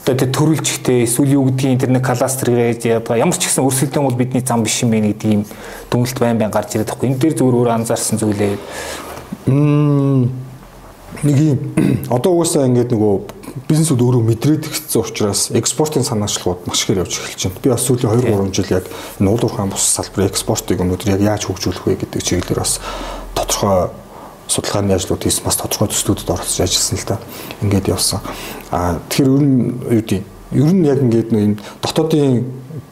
одоо 0.09 0.25
тэр 0.25 0.33
төрүүлжихтэй 0.33 1.05
эсвэл 1.05 1.37
юу 1.37 1.53
гэдгийг 1.53 1.85
тэр 1.85 1.93
нэг 1.93 2.01
кластер 2.01 2.49
гэж 2.49 3.05
ямар 3.05 3.37
ч 3.37 3.45
гэсэн 3.45 3.61
өрсөлдөөн 3.61 4.09
бол 4.09 4.17
бидний 4.17 4.41
зам 4.41 4.65
биш 4.65 4.81
юм 4.81 4.97
байна 4.97 5.13
гэдэг 5.13 5.29
юм 5.29 5.45
дүнэлт 5.93 6.17
байн 6.17 6.41
байн 6.41 6.49
гарч 6.49 6.81
ирээд 6.81 6.89
байхгүй. 6.89 7.13
Энэ 7.13 7.21
дээр 7.21 7.37
зүгээр 7.37 7.59
өөр 7.61 7.69
анзаарсан 7.77 8.17
зүйлээ. 8.17 8.57
Нэг 11.29 11.37
юм 11.45 11.61
одоо 12.17 12.41
угаасаа 12.41 12.65
ингээд 12.73 12.89
нөгөө 12.89 13.69
бизнесүүд 13.69 14.01
өөрөө 14.01 14.25
мэдрээд 14.33 14.65
ихсэн 14.65 15.05
учраас 15.05 15.53
экспортын 15.53 16.09
санаачлагууд 16.09 16.65
маш 16.65 16.89
ихээр 16.89 17.05
явж 17.05 17.13
эхэлж 17.21 17.53
байна. 17.53 17.61
Би 17.61 17.69
бас 17.69 17.85
сүүлийн 17.85 18.09
2 18.25 18.33
3 18.33 18.57
жил 18.57 18.73
яг 18.81 18.89
нуулуурхаан 19.21 19.69
бус 19.69 19.85
салбарын 19.93 20.33
экспортыг 20.33 20.81
өнөөдөр 20.81 21.21
яг 21.21 21.37
яаж 21.37 21.53
хөгжүүлэх 21.53 21.85
вэ 21.85 22.01
гэдэг 22.01 22.23
чиглэлээр 22.25 22.65
бас 22.65 22.81
тодорхой 23.37 23.93
судалгааны 24.49 24.97
ажлууд 24.97 25.23
хийсэн 25.23 25.45
бас 25.45 25.57
тодорхой 25.57 25.89
төслүүдэд 25.93 26.33
оролцож 26.33 26.61
ажилласан 26.65 26.99
л 26.99 27.09
та. 27.09 27.17
Ингээд 27.63 27.89
явсан. 27.89 28.21
Аа 28.73 28.99
тэгэхээр 29.09 29.29
ер 29.29 29.45
нь 29.45 29.57
юу 29.85 30.01
гэдэг 30.01 30.23
ер 30.53 30.73
нь 30.73 30.85
яг 30.89 30.99
ингээд 31.05 31.31
энэ 31.33 31.57
дотоодын 31.85 32.45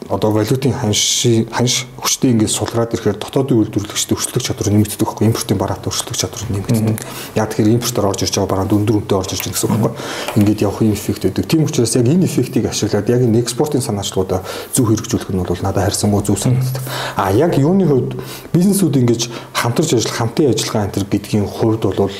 одоо 0.09 0.31
валютын 0.31 0.71
ханш 0.71 1.27
ханш 1.51 1.85
хүчтэй 1.99 2.31
ингээд 2.31 2.51
сулраад 2.51 2.95
ирэхээр 2.95 3.19
дотоодын 3.19 3.59
үйлдвэрлэгчдийн 3.59 4.15
өршлөх 4.15 4.43
чадвар 4.43 4.71
нэмэгддэг 4.71 5.03
байхгүй 5.03 5.27
импортын 5.27 5.59
бараат 5.59 5.83
өршлөх 5.83 6.15
чадвар 6.15 6.47
нэмэгддэг. 6.47 7.03
Яг 7.35 7.51
тэгэхээр 7.51 7.75
импортоор 7.75 8.07
орж 8.15 8.23
ирж 8.23 8.39
байгаа 8.39 8.51
бараанд 8.55 8.71
өндөр 8.71 9.03
үнэтэй 9.03 9.17
орж 9.19 9.31
ирж 9.35 9.43
байгаа 9.43 9.55
гэсэн 9.59 9.67
үг 9.67 9.83
байхгүй. 9.83 10.39
Ингээд 10.39 10.63
явах 10.63 10.81
юм 10.81 10.93
эффект 10.95 11.23
өгдөг. 11.27 11.45
Тийм 11.51 11.63
учраас 11.67 11.95
яг 11.99 12.07
энэ 12.07 12.23
эффектийг 12.23 12.65
ашиглаад 12.71 13.09
яг 13.11 13.21
энэ 13.27 13.41
экспортын 13.43 13.83
санаачлуудаа 13.83 14.39
зөв 14.71 14.85
хэрэгжүүлэх 14.87 15.31
нь 15.35 15.43
бол 15.43 15.59
надад 15.59 15.83
харьцангуй 15.91 16.23
зөв 16.23 16.39
санагддаг. 16.39 16.83
А 17.19 17.35
яг 17.35 17.59
юуны 17.59 17.83
хувьд 17.83 18.15
бизнесүүд 18.55 18.95
ингэж 19.03 19.21
хамтарч 19.59 19.91
ажиллах, 19.91 20.15
хамтын 20.15 20.55
ажиллагаа 20.55 20.87
энэ 20.87 21.03
гэдгийн 21.03 21.47
хувьд 21.47 21.83
бол 21.83 22.15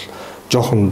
жоохон 0.52 0.92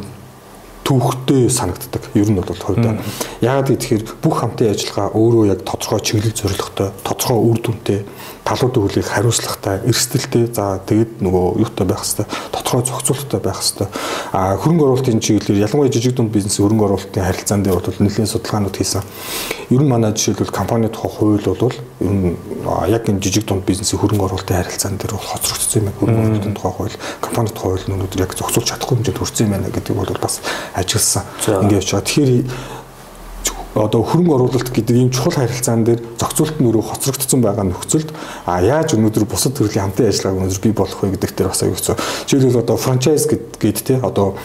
түүхтэй 0.85 1.49
санагддаг. 1.49 2.13
Ер 2.13 2.29
нь 2.29 2.37
бол 2.37 2.45
хувьдаа. 2.45 3.01
Яагаад 3.41 3.73
гэхээр 3.73 4.03
бүх 4.21 4.37
хамтын 4.37 4.69
ажиллагаа 4.69 5.17
өөрөө 5.17 5.43
яг 5.49 5.65
тодорхой 5.65 6.01
чиглэл 6.05 6.37
зорилготой, 6.37 6.93
тодорхой 7.01 7.39
үр 7.41 7.57
дүнтэй, 7.57 8.05
талуудын 8.45 8.85
хөлийг 8.85 9.09
хариуцлагатай, 9.09 9.81
эрсдэлтэй, 9.89 10.45
за 10.53 10.77
тэгээд 10.85 11.17
нөгөө 11.25 11.65
юутай 11.65 11.85
байх 11.89 12.05
хэвээр 12.05 12.29
тодорхой 12.53 12.85
зохицуулалттай 12.85 13.41
байх 13.41 13.57
хэвээр. 13.57 13.89
А 14.37 14.53
хөрөнгө 14.61 14.85
оруулалтын 14.85 15.17
чиглэлээр 15.17 15.65
ялангуяа 15.65 15.89
жижиг 15.89 16.13
дунд 16.13 16.29
бизнес 16.29 16.61
хөрөнгө 16.61 16.85
оруулалтын 16.85 17.25
харилцаан 17.25 17.65
дээр 17.65 17.81
бол 17.81 18.05
нэлээд 18.05 18.29
судалгаанууд 18.29 18.77
хийсэн. 18.77 19.01
Ер 19.73 19.81
нь 19.81 19.89
манай 19.89 20.13
жишээлбэл 20.13 20.53
компани 20.53 20.93
тухай 20.93 21.09
хууль 21.09 21.41
бол 21.41 21.73
ер 21.73 22.13
нь 22.13 22.37
яг 22.85 23.09
энэ 23.09 23.17
жижиг 23.17 23.49
дунд 23.49 23.65
бизнесийн 23.65 23.97
хөрөнгө 23.97 24.29
оруулалтын 24.29 24.61
харилцаан 24.61 24.97
дээр 25.01 25.17
бол 25.17 25.25
хоцрогдсон 25.25 25.81
юм 25.81 25.85
байна. 25.89 25.97
Хөрөнгө 25.97 26.21
оруулалтын 26.21 26.53
тухай 26.53 26.73
хууль, 26.77 26.97
компани 27.25 27.49
тухай 27.49 27.69
хууль 27.73 27.87
нь 27.89 27.95
өнөөдөр 27.97 28.23
яг 28.29 28.37
зохицуулж 28.37 28.67
чадахгүй 28.69 28.93
хэмжээнд 29.01 29.19
хүрсэн 29.25 29.45
юм 29.49 29.53
байна 29.57 29.73
гэдэг 29.73 29.93
бол 29.97 30.21
бас 30.21 30.45
ажилласан. 30.77 31.25
Ингээд 31.65 31.81
явж 31.81 31.89
байгаа. 31.97 32.05
Тэгэхээр 32.05 32.31
одоо 33.75 34.01
хөрөнгө 34.07 34.35
оруулалт 34.35 34.71
гэдэг 34.71 34.95
ийм 34.95 35.09
чухал 35.11 35.35
харилцаан 35.35 35.83
дээр 35.83 35.99
зохицуулт 36.15 36.55
нь 36.63 36.67
өөрөө 36.71 36.83
хоцрогдсон 36.95 37.43
байгаа 37.43 37.67
нөхцөлд 37.67 38.09
а 38.47 38.63
яаж 38.63 38.95
өнөөдөр 38.95 39.27
бусад 39.27 39.51
төрлийн 39.59 39.91
хамтын 39.91 40.07
ажиллагааг 40.07 40.39
өнөөдөр 40.39 40.63
бий 40.63 40.71
болох 40.71 40.99
вэ 41.03 41.11
гэдэг 41.19 41.31
дээр 41.35 41.51
бас 41.51 41.63
аюул 41.63 41.75
хэцүү. 41.75 41.95
Жишээлбэл 42.31 42.63
одоо 42.63 42.77
франчайз 42.79 43.27
гэдэг 43.27 43.75
те 43.83 43.99
одоо 43.99 44.39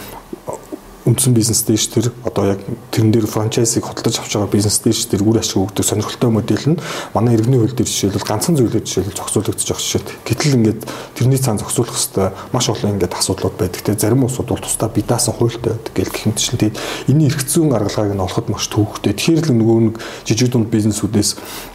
үндсэн 1.09 1.33
бизнес 1.33 1.65
дэш 1.65 1.89
тэр 1.89 2.13
одоо 2.29 2.53
яг 2.53 2.61
тэрэн 2.93 3.09
дээр 3.09 3.25
франчайзыг 3.25 3.89
хөдөлж 3.89 4.21
авч 4.21 4.37
байгаа 4.37 4.53
бизнес 4.53 4.79
дэш 4.85 5.09
тэр 5.09 5.25
үр 5.25 5.41
ашиг 5.41 5.57
өгдөг 5.57 5.81
сонирхолтой 5.81 6.29
модель 6.29 6.77
нь 6.77 6.81
манай 7.17 7.41
иргэний 7.41 7.57
хөл 7.57 7.73
дээр 7.73 7.89
жишээлбэл 7.89 8.29
ганцхан 8.29 8.61
зүйлээр 8.61 8.85
жишээлбэл 8.85 9.17
зохицуулагдаж 9.17 9.65
байгаа 9.65 9.81
жишээ. 9.81 10.03
Гэтэл 10.29 10.57
ингээд 10.61 10.81
тэрний 11.17 11.41
цаан 11.41 11.57
зохицуулах 11.57 11.97
хэвээр 11.97 12.33
маш 12.53 12.67
олон 12.69 12.93
ингээд 13.01 13.17
асуудлууд 13.17 13.57
байдаг. 13.57 13.81
Тэ 13.81 13.97
зарим 13.97 14.29
улсууд 14.29 14.53
бол 14.53 14.61
тусдаа 14.61 14.93
би 14.93 15.01
даасан 15.01 15.33
хуультай 15.33 15.73
байдаг 15.73 15.95
гэл 15.97 16.13
гэх 16.13 16.27
мэтчлэн 16.29 16.61
тэгээд 16.61 16.77
энэ 17.09 17.27
эргэцүүн 17.33 17.73
аргалгааг 17.73 18.13
нь 18.13 18.21
олоход 18.21 18.47
маш 18.53 18.69
төвөгтэй. 18.69 19.17
Тэгэхээр 19.17 19.49
л 19.49 19.57
нөгөө 19.57 19.79
нэг 19.89 19.97
жижиг 20.29 20.53
дунд 20.53 20.69
бизнесүүдээс 20.69 21.31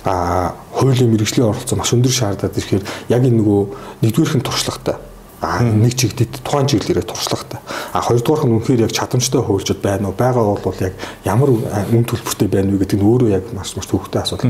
а 0.06 0.54
хуулийн 0.70 1.10
мэрэгжлийн 1.10 1.50
оролцоо 1.50 1.82
маш 1.82 1.90
өндөр 1.98 2.14
шаардаад 2.14 2.54
ирэхээр 2.54 2.84
яг 3.10 3.22
энэ 3.26 3.42
нөгөө 3.42 3.62
нэгдүгээрх 4.06 4.38
нь 4.38 4.46
туршлагатай 4.46 5.15
А 5.46 5.62
нэг 5.62 5.94
чигтэд 5.94 6.42
тухайн 6.42 6.66
чиглэлээрээ 6.66 7.06
туршлагатай. 7.06 7.62
А 7.94 8.02
хоёрдугаарх 8.02 8.50
нь 8.50 8.56
үнэхээр 8.58 8.90
яг 8.90 8.94
чадамжтай 8.98 9.42
хуульчд 9.46 9.78
байна 9.78 10.10
уу? 10.10 10.18
Байгаа 10.18 10.58
бол 10.58 10.80
яг 10.82 10.98
ямар 11.22 11.54
үн 11.54 12.02
төлбөртэй 12.02 12.50
байна 12.50 12.74
вэ 12.74 12.82
гэдэг 12.82 12.98
нь 12.98 13.06
өөрөө 13.06 13.30
яг 13.30 13.46
маш 13.54 13.78
маш 13.78 13.86
төвхтэй 13.86 14.26
асуудал. 14.26 14.50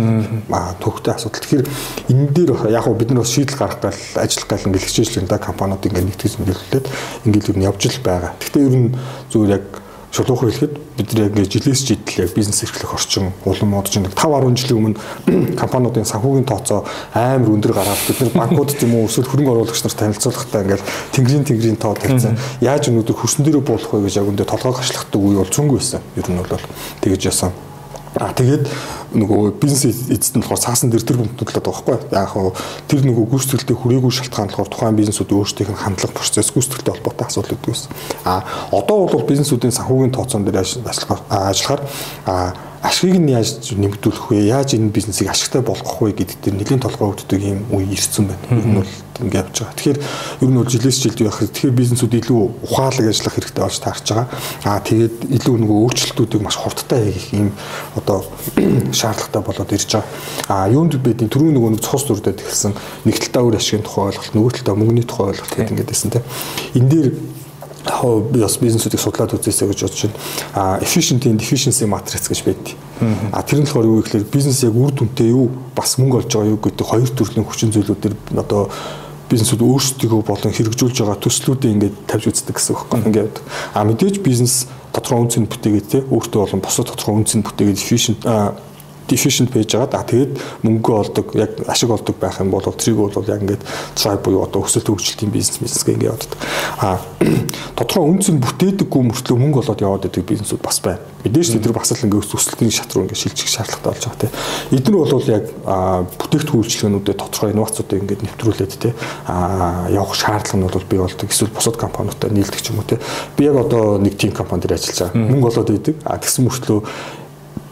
А 0.55 0.71
төвхтэй 0.79 1.11
асуудал. 1.11 1.43
Тэгэхээр 1.43 1.67
энэ 2.15 2.31
дээр 2.31 2.51
яг 2.71 2.87
бид 2.95 3.11
нар 3.11 3.27
бас 3.27 3.35
шийдэл 3.35 3.59
гаргах 3.59 3.91
гал 3.91 4.23
ажиллах 4.23 4.47
гал 4.47 4.65
ингээд 4.71 4.85
хичээжлэн 4.87 5.27
да 5.27 5.35
компаниуд 5.35 5.83
ингээд 5.83 6.07
нэгтгэж 6.15 6.33
нөлөөлөлөд 6.39 6.85
ингээд 7.27 7.47
юу 7.51 7.59
явж 7.59 7.81
л 7.91 7.99
байгаа. 7.99 8.31
Гэхдээ 8.39 8.63
ер 8.63 8.75
нь 8.79 8.95
зүгээр 9.35 9.51
яг 9.51 9.65
шулуухан 10.15 10.47
хэлэхэд 10.47 10.73
бид 10.95 11.09
нар 11.11 11.27
яг 11.27 11.51
жилээс 11.51 11.81
жилдэл 11.83 12.23
яг 12.23 12.31
бизнес 12.31 12.63
эрхлэх 12.63 12.95
орчин 12.95 13.33
улам 13.43 13.69
модж 13.75 13.99
нэг 13.99 14.15
5 14.15 14.31
10 14.47 14.55
жилийн 14.55 14.79
өмнө 14.79 14.95
компаниудын 15.61 16.07
санхүүгийн 16.07 16.47
тооцоо 16.47 16.87
амар 17.11 17.51
өндөр 17.51 17.75
гараад 17.75 17.99
бид 18.07 18.21
нар 18.23 18.31
банкуд 18.31 18.71
юм 18.79 18.95
уу 18.95 19.11
эсвэл 19.11 19.27
хөрөнгө 19.27 19.51
оруулагч 19.51 19.83
нарт 19.83 19.99
танилцуулахдаа 19.99 20.63
ингээл 20.63 20.87
тэнгэрийн 21.11 21.43
тэнгэрийн 21.43 21.79
тоо 21.83 21.93
тавьсан. 21.99 22.39
Яаж 22.63 22.87
өнөөдөр 22.87 23.19
хөрсөн 23.19 23.43
дээрээ 23.43 23.67
буулах 23.67 23.91
вэ 23.91 24.07
гэж 24.07 24.15
яг 24.23 24.31
өндөө 24.31 24.47
толгой 24.47 24.73
гашлахдаг 24.79 25.19
үе 25.19 25.35
бол 25.35 25.51
цүнг 25.51 25.75
байсан. 25.75 25.99
Ер 26.15 26.27
нь 26.31 26.39
бол 26.39 26.63
тэгэж 27.03 27.21
ясан. 27.27 27.51
А 28.15 28.31
тэгээд 28.31 28.71
нөгөө 29.11 29.59
бизнес 29.59 29.83
эзэд 30.07 30.39
нь 30.39 30.43
болохоор 30.43 30.63
цаасан 30.63 30.87
дээр 30.87 31.03
тэр 31.03 31.19
бүмтнүүд 31.19 31.51
л 31.51 31.55
байгаа 31.59 31.67
байхгүй. 31.67 32.15
Яг 32.15 32.29
хоо 32.31 32.55
тэр 32.87 33.03
нөгөө 33.03 33.27
гүйцэтгэлтэй 33.27 33.75
хүрээгүй 33.75 34.11
шалтгаан 34.11 34.49
болохоор 34.55 34.71
тухайн 34.71 34.95
бизнесүүд 34.95 35.35
өөрсдийнх 35.35 35.75
нь 35.75 35.83
хандлага 35.83 36.15
процесс 36.15 36.51
гүйцэтгэлтэй 36.55 36.95
холбоотой 36.95 37.27
асуудал 37.27 37.59
үүдгээс. 37.59 37.83
А 38.23 38.47
одоо 38.71 39.11
бол 39.11 39.27
бизнесүүдийн 39.27 39.75
санхүүгийн 39.75 40.15
тооцоон 40.15 40.47
дээр 40.47 40.63
ажиллахаар 40.63 41.81
а 42.23 42.55
ашигыг 42.87 43.19
нь 43.19 43.35
яаж 43.35 43.75
нэмэгдүүлэх 43.75 44.31
вэ? 44.31 44.47
Яаж 44.47 44.79
энэ 44.79 44.95
бизнесийг 44.95 45.29
ашигтай 45.29 45.59
болгох 45.59 45.99
вэ 45.99 46.15
гэдэг 46.15 46.37
дээр 46.39 46.55
нэлийн 46.55 46.79
толгой 46.79 47.11
өгдөг 47.11 47.41
юм 47.41 47.67
үе 47.73 47.89
ирсэн 47.91 48.29
байна. 48.29 48.63
Нь 48.63 48.79
бол 48.79 48.91
ингэ 49.21 49.37
явж 49.39 49.55
байгаа. 49.63 49.75
Тэгэхээр 49.75 49.99
ер 50.41 50.49
нь 50.49 50.57
бол 50.59 50.67
жилээс 50.67 50.97
жилд 50.99 51.19
байх. 51.23 51.39
Тэгэхээр 51.39 51.79
бизнесүүд 51.79 52.13
илүү 52.19 52.39
ухаалаг 52.67 53.05
ажиллах 53.07 53.35
хэрэгтэй 53.35 53.63
болж 53.63 53.77
таарч 53.79 54.05
байгаа. 54.11 54.27
Аа 54.67 54.79
тэгээд 54.83 55.15
илүү 55.39 55.55
нөгөө 55.63 55.77
өөрчлөлтүүдийг 55.85 56.41
маш 56.43 56.57
хурдтай 56.59 57.01
хийх 57.15 57.29
юм 57.31 57.49
одоо 57.95 58.27
шаардлагатай 58.91 59.41
болоод 59.41 59.71
ирж 59.71 59.89
байгаа. 59.95 60.09
Аа 60.51 60.67
юунд 60.69 60.99
бидний 60.99 61.31
түрүү 61.31 61.55
нөгөө 61.55 61.71
нэг 61.79 61.81
цус 61.85 62.03
дүрдээд 62.09 62.43
ихсэн 62.43 62.75
нэг 63.07 63.15
талдаа 63.23 63.43
өөр 63.47 63.59
ашигын 63.59 63.87
тухай 63.87 64.11
ойлголт, 64.11 64.35
нөгөө 64.35 64.51
талдаа 64.59 64.75
мөнгөний 64.75 65.05
тухай 65.07 65.31
ойлголт 65.31 65.53
гэдэг 65.55 65.71
ингээд 65.71 65.91
байсан 65.91 66.11
тийм. 66.11 66.23
Энэ 66.75 66.89
дээр 66.91 67.09
хоо 67.85 68.21
бас 68.21 68.57
бизнесүүдийг 68.57 69.01
судлаад 69.01 69.33
үзээсэй 69.37 69.69
гэж 69.69 69.79
бодож 69.85 70.01
байна. 70.01 70.17
А 70.53 70.79
efficient 70.81 71.25
and 71.29 71.41
efficiency 71.41 71.85
matrix 71.85 72.27
гэж 72.27 72.41
байдаг. 72.45 72.73
А 73.31 73.43
тэр 73.43 73.61
нь 73.61 73.67
болохоор 73.67 73.85
юу 73.85 74.01
гэхээр 74.01 74.25
бизнес 74.31 74.63
яг 74.63 74.73
үр 74.73 74.91
дүнтэй 74.91 75.29
юу 75.29 75.49
бас 75.75 75.97
мөнгө 76.01 76.25
олж 76.25 76.31
байгаа 76.33 76.49
юу 76.49 76.59
гэдэг 76.63 76.85
хоёр 76.85 77.09
төрлийн 77.13 77.45
хүчин 77.45 77.71
зүйлүүдээр 77.75 78.15
одоо 78.41 78.69
бизнесүүд 79.29 79.61
өөрсдөө 79.65 80.21
болон 80.21 80.53
хэрэгжүүлж 80.53 80.97
байгаа 81.01 81.17
төслүүдээ 81.23 81.73
ингээд 81.75 81.95
тавьж 82.05 82.25
үздэг 82.29 82.55
гэсэн 82.55 82.73
үг 82.77 82.85
байна. 82.91 83.07
Ингээд 83.09 83.35
а 83.73 83.83
мэдээж 83.83 84.21
бизнес 84.21 84.69
тодорхой 84.93 85.25
үнцэн 85.25 85.49
бүтээгээд 85.49 85.87
те 85.89 85.99
өөртөө 86.05 86.39
болон 86.45 86.61
бусад 86.61 86.87
тодорхой 86.93 87.25
үнцэн 87.25 87.41
бүтээгээд 87.41 87.81
efficient 87.81 88.19
deficient 89.07 89.51
байж 89.53 89.73
байгаа. 89.75 90.01
А 90.01 90.03
тэгээд 90.03 90.33
мөнгө 90.65 90.91
олдог, 90.93 91.35
яг 91.35 91.51
ашиг 91.67 91.89
олдог 91.89 92.15
байх 92.19 92.39
юм 92.39 92.51
бол 92.51 92.61
трийг 92.61 92.97
бол 92.97 93.11
яг 93.27 93.41
ингээд 93.41 93.63
drive 93.95 94.21
буюу 94.25 94.43
одоо 94.43 94.65
өсөлт 94.65 94.89
хөгжилтийн 94.89 95.31
бизнес 95.31 95.59
бизнес 95.61 95.83
гэнгээ 95.85 96.09
яваад 96.09 96.25
байдаг. 96.25 96.39
А 96.81 96.99
тодорхой 97.77 98.09
үнцэн 98.09 98.41
бүтээдэггүй 98.41 99.01
мөртлөө 99.09 99.37
мөнгө 99.37 99.61
олоод 99.61 99.81
яваад 99.81 100.05
байдаг 100.09 100.25
бизнесүүд 100.25 100.61
бас 100.61 100.79
байна. 100.81 101.01
Мэдээж 101.25 101.57
тэд 101.57 101.65
нар 101.65 101.75
бас 101.77 101.91
л 101.93 102.05
ингээд 102.05 102.25
өсөлтийн 102.25 102.73
шат 102.73 102.93
руу 102.93 103.05
ингээд 103.05 103.21
шилжих 103.21 103.49
шаардлагатай 103.49 103.91
болж 103.91 104.03
байгаа 104.05 104.21
тийм. 104.21 104.33
Эдгээр 104.77 104.97
бол 105.09 105.29
яг 105.29 105.45
бүтээгдэхүүн 106.21 106.61
үйлчлэгнүүдэд 106.61 107.17
тодорхой 107.17 107.51
инновацуудыг 107.53 108.01
ингээд 108.01 108.25
нэвтрүүлээд 108.25 108.73
тийм 108.77 108.93
явах 109.89 110.13
шаардлага 110.13 110.57
нь 110.61 110.65
бол 110.69 110.89
бий 110.89 110.99
болдог. 111.01 111.29
Эсвэл 111.29 111.53
бусад 111.53 111.77
компаниудтай 111.81 112.29
нийлдэг 112.29 112.61
ч 112.61 112.69
юм 112.69 112.81
уу 112.81 112.89
тийм. 112.89 113.01
Би 113.37 113.49
яг 113.49 113.57
одоо 113.57 113.97
нэг 113.97 114.17
тим 114.17 114.31
компани 114.31 114.61
дээр 114.61 114.77
ажиллаж 114.77 115.09
байгаа. 115.09 115.25
Мөнгө 115.25 115.49
олоод 115.49 115.69
байдаг. 115.73 115.95
А 116.05 116.17
тэгсэн 116.21 116.45
мөртлөө 116.45 116.79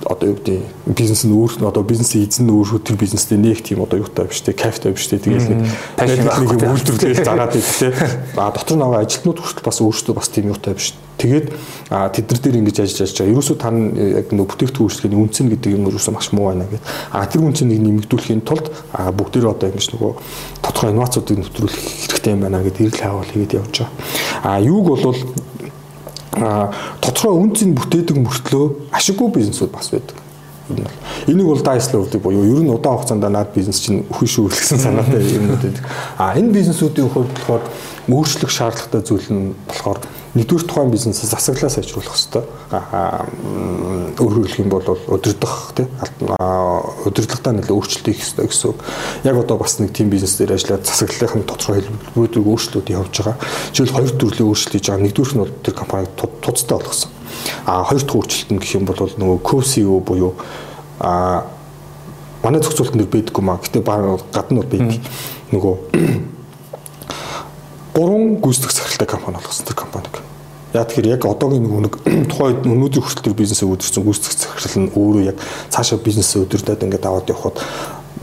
одоо 0.06 0.30
юу 0.30 0.38
гэдэг 0.38 0.62
бизнес 0.86 1.24
нь 1.24 1.32
өөр 1.32 1.64
одоо 1.68 1.84
бизнесийн 1.84 2.28
эзэн 2.28 2.50
өөр 2.50 2.84
тэр 2.84 2.98
бизнестэй 3.00 3.38
нэг 3.38 3.64
тийм 3.64 3.84
одоо 3.84 4.00
юутай 4.00 4.28
биш 4.28 4.42
те 4.44 4.54
кафтай 4.54 4.92
биш 4.92 5.08
те 5.08 5.18
тэгээд 5.18 5.50
нэг 5.50 6.64
үйлдвэрлэл 6.64 7.24
зараад 7.24 7.56
идэв 7.60 7.80
те. 7.80 7.94
А 8.36 8.52
дотор 8.52 8.78
нь 8.78 8.84
байгаа 8.84 9.02
ажилтнууд 9.08 9.40
хүртэл 9.40 9.64
бас 9.64 9.80
өөрсдөө 9.80 10.14
бас 10.16 10.28
тийм 10.28 10.52
юутай 10.52 10.76
биш. 10.76 10.94
Тэгээд 11.18 11.48
тэд 11.88 12.26
нар 12.28 12.42
дээр 12.42 12.60
ингэж 12.60 12.78
ажиллаж 12.84 13.02
ажиллаж 13.06 13.20
байгаа. 13.22 13.34
Ерөөсөө 13.38 13.58
тань 13.62 13.82
яг 13.96 14.28
нөө 14.34 14.48
бүтээгдэхүүн 14.50 14.88
үйлчлэгийн 14.90 15.22
үнцэн 15.24 15.48
гэдэг 15.54 15.72
юм 15.72 15.88
ерөөсөө 15.88 16.14
маш 16.14 16.28
муу 16.34 16.50
байна 16.52 16.66
гэдэг 16.68 16.84
а 17.14 17.26
тэр 17.30 17.46
үнцнийг 17.48 17.80
нэмэгдүүлэхийн 17.80 18.42
тулд 18.44 18.68
бүгдээрээ 18.92 19.54
одоо 19.54 19.68
ингэж 19.70 19.88
нөгөө 19.94 20.12
тодорхой 20.66 20.90
инновацуудыг 20.90 21.38
нэвтрүүлэх 21.38 21.78
хэрэгтэй 21.78 22.34
юм 22.34 22.42
байна 22.44 22.66
гэдэг 22.66 22.82
эргэл 22.90 23.06
хаавал 23.06 23.30
хийгээд 23.30 23.58
явж 23.62 23.76
байгаа. 23.78 23.94
А 24.44 24.60
юуг 24.60 24.86
бол 24.90 25.16
тодорхой 26.34 27.34
үнцийг 27.38 27.78
бүтээдэг 27.78 28.18
мөртлөө 28.18 28.66
ашиггүй 28.92 29.30
бизнесүүд 29.38 29.72
бас 29.72 29.90
байдаг. 29.94 30.18
Энийг 31.28 31.48
бол 31.48 31.62
дайслаа 31.62 32.02
өгдөг 32.02 32.22
буюу 32.24 32.44
ер 32.48 32.64
нь 32.64 32.72
удаан 32.72 32.98
хугацаанд 32.98 33.28
наад 33.28 33.54
бизнес 33.54 33.84
чинь 33.84 34.08
өхөн 34.08 34.30
шүү 34.32 34.48
гэсэн 34.50 34.80
санаатай 34.80 35.22
юмнууд 35.22 35.62
байдаг. 35.62 35.86
А 36.18 36.34
энэ 36.40 36.56
бизнесүүдийн 36.56 37.12
хувьд 37.12 37.36
болохоор 37.36 37.64
өөрчлөх 38.08 38.52
шаардлагатай 38.52 39.02
зүйл 39.04 39.28
нь 39.30 39.54
болохоор 39.68 40.00
нэгдүгээр 40.34 40.66
тухайн 40.66 40.90
бизнесээс 40.90 41.30
засаглаа 41.30 41.70
сайжруулах 41.70 42.18
хэрэгтэй. 42.18 42.44
Өөрөөр 44.18 44.48
хэлэх 44.50 44.64
юм 44.66 44.70
бол 44.74 44.98
удирдах 45.06 45.78
тий 45.78 45.86
удирдлагатаа 47.06 47.54
нэлээд 47.54 47.70
өөрчлөлт 47.70 48.08
хийх 48.10 48.18
хэрэгтэй 48.18 48.48
гэсэн 48.50 48.70
үг. 48.74 48.82
Яг 49.30 49.38
одоо 49.38 49.62
бас 49.62 49.78
нэг 49.78 49.94
тийм 49.94 50.10
бизнес 50.10 50.34
дээр 50.42 50.58
ажиллаад 50.58 50.90
засаглалын 50.90 51.46
тодорхой 51.46 51.86
хэлбэрүүд 51.86 52.42
өөрчлөлт 52.50 52.90
явж 52.90 53.14
байгаа. 53.14 53.38
Жишээл 53.78 53.94
хоёр 53.94 54.14
төрлийн 54.18 54.50
өөрчлөлт 54.50 54.74
хийж 54.74 54.88
байгаа. 54.90 55.06
Нэгдүгээр 55.06 55.34
нь 55.38 55.44
бол 55.46 55.54
тэр 55.62 55.76
компаниг 55.78 56.10
туцтай 56.18 56.78
болгосон. 56.82 57.12
Аа 57.70 57.86
хоёр 57.86 58.02
дахь 58.02 58.18
өөрчлөлт 58.18 58.50
нь 58.50 58.62
гэх 58.62 58.74
юм 58.74 58.86
бол 58.90 58.98
нөгөө 58.98 59.38
co-CEO 59.46 60.02
буюу 60.02 60.34
аа 60.98 61.46
манай 62.42 62.58
зохицуулт 62.58 62.98
нэр 62.98 63.06
байдаггүй 63.06 63.44
маа. 63.46 63.62
Гэтэ 63.62 63.86
гадна 63.86 64.66
бол 64.66 64.72
байдаг. 64.74 64.98
Нөгөө 65.54 65.74
гурван 67.94 68.38
гүйцэтгэх 68.42 68.72
захиралтай 68.74 69.08
компани 69.08 69.38
болгосон 69.38 69.66
тэр 69.66 69.78
компаниг. 69.78 70.20
Яг 70.74 70.90
тэгэхээр 70.90 71.14
яг 71.14 71.26
одоогийн 71.30 71.70
нэг 71.70 71.96
тухайд 72.34 72.66
өнөөдрийн 72.66 73.06
хүртэл 73.06 73.30
тэр 73.30 73.38
бизнесээ 73.38 73.70
удирдсан 73.70 74.04
гүйцэтгэх 74.04 74.58
захирал 74.58 74.90
нь 74.90 74.94
өөрөө 74.98 75.24
яг 75.30 75.38
цаашаа 75.70 76.02
бизнесээ 76.02 76.42
удирдаад 76.42 76.82
ингээд 76.82 77.06
аваад 77.06 77.30
явхад 77.30 77.62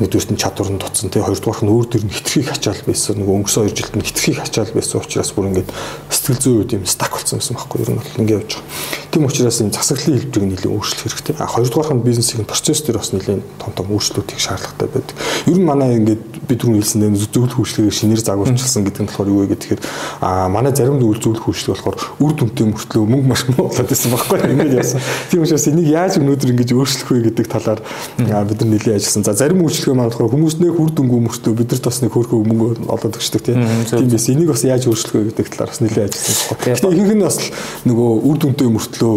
нэгдүгürt 0.01 0.33
нь 0.33 0.41
чадвар 0.41 0.71
нь 0.73 0.81
туцсан 0.81 1.13
тий 1.13 1.21
хоёрдугаар 1.21 1.61
нь 1.61 1.71
өөр 1.71 1.87
төр 1.93 2.05
нь 2.09 2.15
хитрхийг 2.17 2.49
хачаал 2.49 2.81
байсан 2.89 3.21
нөгөө 3.21 3.35
өнгөрсөн 3.45 3.69
2 3.69 3.77
жилд 3.77 3.95
нь 4.01 4.07
хитрхийг 4.09 4.39
хачаал 4.41 4.73
байсан 4.73 5.01
учраас 5.05 5.31
бүр 5.37 5.49
ингээд 5.53 5.71
сэтгэл 6.09 6.41
зүйн 6.41 6.59
үед 6.65 6.73
юм 6.73 6.85
стак 6.89 7.13
болсон 7.13 7.37
байсан 7.37 7.55
байхгүй 7.61 7.79
ер 7.85 7.91
нь 7.93 8.01
бол 8.01 8.17
ингээд 8.17 8.37
явж 8.41 8.53
байгаа. 8.57 9.11
Тийм 9.11 9.25
учраас 9.29 9.61
энэ 9.61 9.75
засаглалын 9.77 10.19
хэлбэрийг 10.21 10.49
нэлээд 10.51 10.73
өөрчлөх 10.73 11.05
хэрэгтэй. 11.05 11.35
А 11.37 11.51
хоёрдугаар 11.51 11.95
нь 11.99 12.07
бизнесийн 12.07 12.49
процесс 12.49 12.81
дээр 12.81 12.99
бас 12.99 13.13
нэлээд 13.13 13.43
том 13.61 13.73
том 13.77 13.87
өөрчлөлт 13.93 14.31
хийх 14.31 14.41
шаардлагатай 14.41 14.89
байдаг. 14.89 15.17
Ер 15.51 15.59
нь 15.59 15.67
манай 15.67 15.99
ингээд 16.01 16.23
бид 16.49 16.59
түрүү 16.63 16.81
хэлсэн 16.81 17.01
дээр 17.05 17.15
зөвлөх 17.21 17.57
хөгжлөгийг 17.59 17.95
шинээр 17.95 18.23
загварчилсан 18.23 18.83
гэдэг 18.87 19.03
нь 19.05 19.09
болохоор 19.11 19.31
юу 19.31 19.41
вэ 19.45 19.55
гэхээр 19.55 19.81
а 20.25 20.49
манай 20.49 20.73
зарим 20.75 20.99
зөвлөх 21.03 21.43
хөгжлөг 21.43 21.75
болохоор 21.77 21.97
үр 22.23 22.33
дүнтэй 22.39 22.67
мөртлөө 22.71 23.05
мөнгө 23.07 23.29
маш 23.29 23.43
муу 23.51 23.69
болоод 23.69 23.91
байсан 23.91 24.11
байхгүй 24.15 24.39
ингээд 24.51 24.79
явсан. 24.79 25.01
Тийм 25.31 25.43
учраас 25.43 25.67
энийг 25.71 25.89
яаж 25.91 26.19
өнөөдөр 26.19 26.51
ингэж 26.55 26.71
өөрчлөх 26.75 27.11
вэ 27.11 27.19
гэдэг 27.31 27.47
талаар 27.51 27.81
бид 28.19 28.31
нар 28.31 28.71
нэлээд 28.71 28.99
ажилласан. 28.99 29.25
За 29.27 29.35
зарим 29.35 29.63
үйлчлэг 29.63 29.90
өөрчлөлгөө 29.91 29.99
магадгүй 29.99 30.31
хүмүүс 30.31 30.57
нэг 30.63 30.79
үр 30.79 30.91
дүнгүй 30.95 31.21
мөртөө 31.27 31.55
бидэрт 31.59 31.85
бас 31.85 31.99
нэг 32.03 32.13
хөөрхөө 32.15 32.41
мөнгө 32.47 32.69
олоод 32.87 33.19
өгчдөг 33.19 33.43
тийм 33.43 34.11
биз 34.11 34.29
энийг 34.31 34.51
бас 34.51 34.63
яаж 34.65 34.87
өөрчлөх 34.87 35.15
вэ 35.15 35.25
гэдэг 35.35 35.47
талаар 35.51 35.71
бас 35.71 35.81
нэлээд 35.83 36.15
ажилласан. 36.15 36.59
Гэхдээ 36.63 36.95
ихэнх 36.95 37.15
нь 37.19 37.27
бас 37.27 37.39
нөгөө 37.87 38.11
үр 38.31 38.37
дүнтэй 38.39 38.69
мөртлөө 38.71 39.15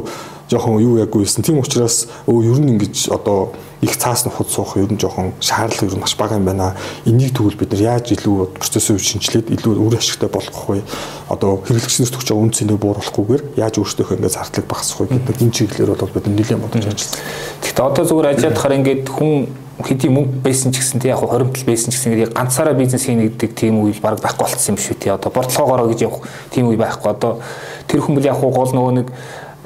жоохон 0.50 0.82
юу 0.82 0.98
яггүйсэн. 1.02 1.46
Тийм 1.46 1.62
учраас 1.62 2.10
өө 2.28 2.42
ер 2.50 2.60
нь 2.60 2.74
ингэж 2.74 3.14
одоо 3.14 3.54
их 3.84 3.96
цаас 3.98 4.26
нухад 4.26 4.50
суух 4.50 4.78
ер 4.78 4.92
нь 4.92 5.00
жоохон 5.00 5.34
шаардлага 5.40 5.88
ер 5.88 5.96
нь 5.98 6.04
маш 6.04 6.16
бага 6.18 6.36
юм 6.36 6.46
байна. 6.46 6.76
Энийг 7.06 7.34
тэгвэл 7.34 7.58
бид 7.58 7.72
нар 7.74 7.96
яаж 8.00 8.12
илүү 8.12 8.54
процессын 8.60 8.98
үе 8.98 9.04
шинжилээд 9.04 9.52
илүү 9.56 9.74
үр 9.78 9.98
ашигтай 9.98 10.30
болгох 10.30 10.68
вэ? 10.68 10.84
Одоо 11.32 11.64
хэрэглэгчнээс 11.64 12.12
төгч 12.12 12.36
үн 12.36 12.52
цэнийг 12.52 12.80
бууруулахгүйгээр 12.80 13.60
яаж 13.60 13.80
өөрсдөө 13.80 14.20
ингээд 14.20 14.36
зардлыг 14.36 14.68
багасгах 14.68 15.08
вэ 15.08 15.16
гэдэг 15.20 15.42
энэ 15.42 15.56
чиглэлээр 15.58 16.00
бол 16.00 16.16
бид 16.16 16.28
нэлээд 16.28 16.64
бодож 16.64 16.86
ажилласан. 16.86 17.20
Тэгэхдээ 17.64 17.88
одоо 17.88 18.04
зүгээр 18.04 18.32
ажиад 18.32 18.60
хараа 18.60 18.78
ингээд 18.80 19.04
хүн 19.10 19.63
хэдий 19.82 20.10
мөнгө 20.14 20.44
байсан 20.46 20.70
ч 20.70 20.84
гэсэн 20.84 21.02
тий 21.02 21.10
яг 21.10 21.24
хоримтл 21.24 21.66
байсан 21.66 21.90
ч 21.90 21.98
гэсэн 21.98 22.14
ингээд 22.14 22.38
ганцаараа 22.38 22.78
бизнес 22.78 23.10
хийнэ 23.10 23.34
гэдэг 23.34 23.52
тийм 23.58 23.82
үйл 23.82 23.98
баг 23.98 24.22
байхгүй 24.22 24.46
болцсон 24.46 24.76
юм 24.76 24.78
шүү 24.78 24.98
тий 25.02 25.10
одоо 25.10 25.34
борлогоороо 25.34 25.90
гэж 25.90 26.06
явах 26.06 26.30
тийм 26.54 26.70
үе 26.70 26.78
байхгүй 26.78 27.10
одоо 27.10 27.42
тэр 27.90 28.06
хүмүүс 28.06 28.26
яг 28.30 28.38
гол 28.38 28.70
нөгөө 28.70 28.94
нэг 29.02 29.08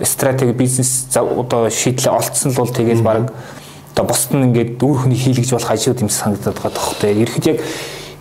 стратеги 0.08 0.56
бизнес 0.56 1.12
одоо 1.12 1.67
шийдлээ 1.67 2.13
олцсон 2.13 2.52
л 2.52 2.60
бол 2.62 2.72
тэгээд 2.72 3.04
баг 3.04 3.34
одоо 3.98 4.06
бусд 4.13 4.30
нь 4.30 4.46
ингээд 4.46 4.78
өөр 4.78 5.10
хүний 5.10 5.17
хийлгэж 5.17 5.58
болох 5.58 5.72
ажууд 5.74 6.06
юм 6.06 6.10
санагдаад 6.13 6.54
байгаа 6.54 6.70
тоххой. 6.70 7.17
Ерхэд 7.17 7.46
яг 7.50 7.58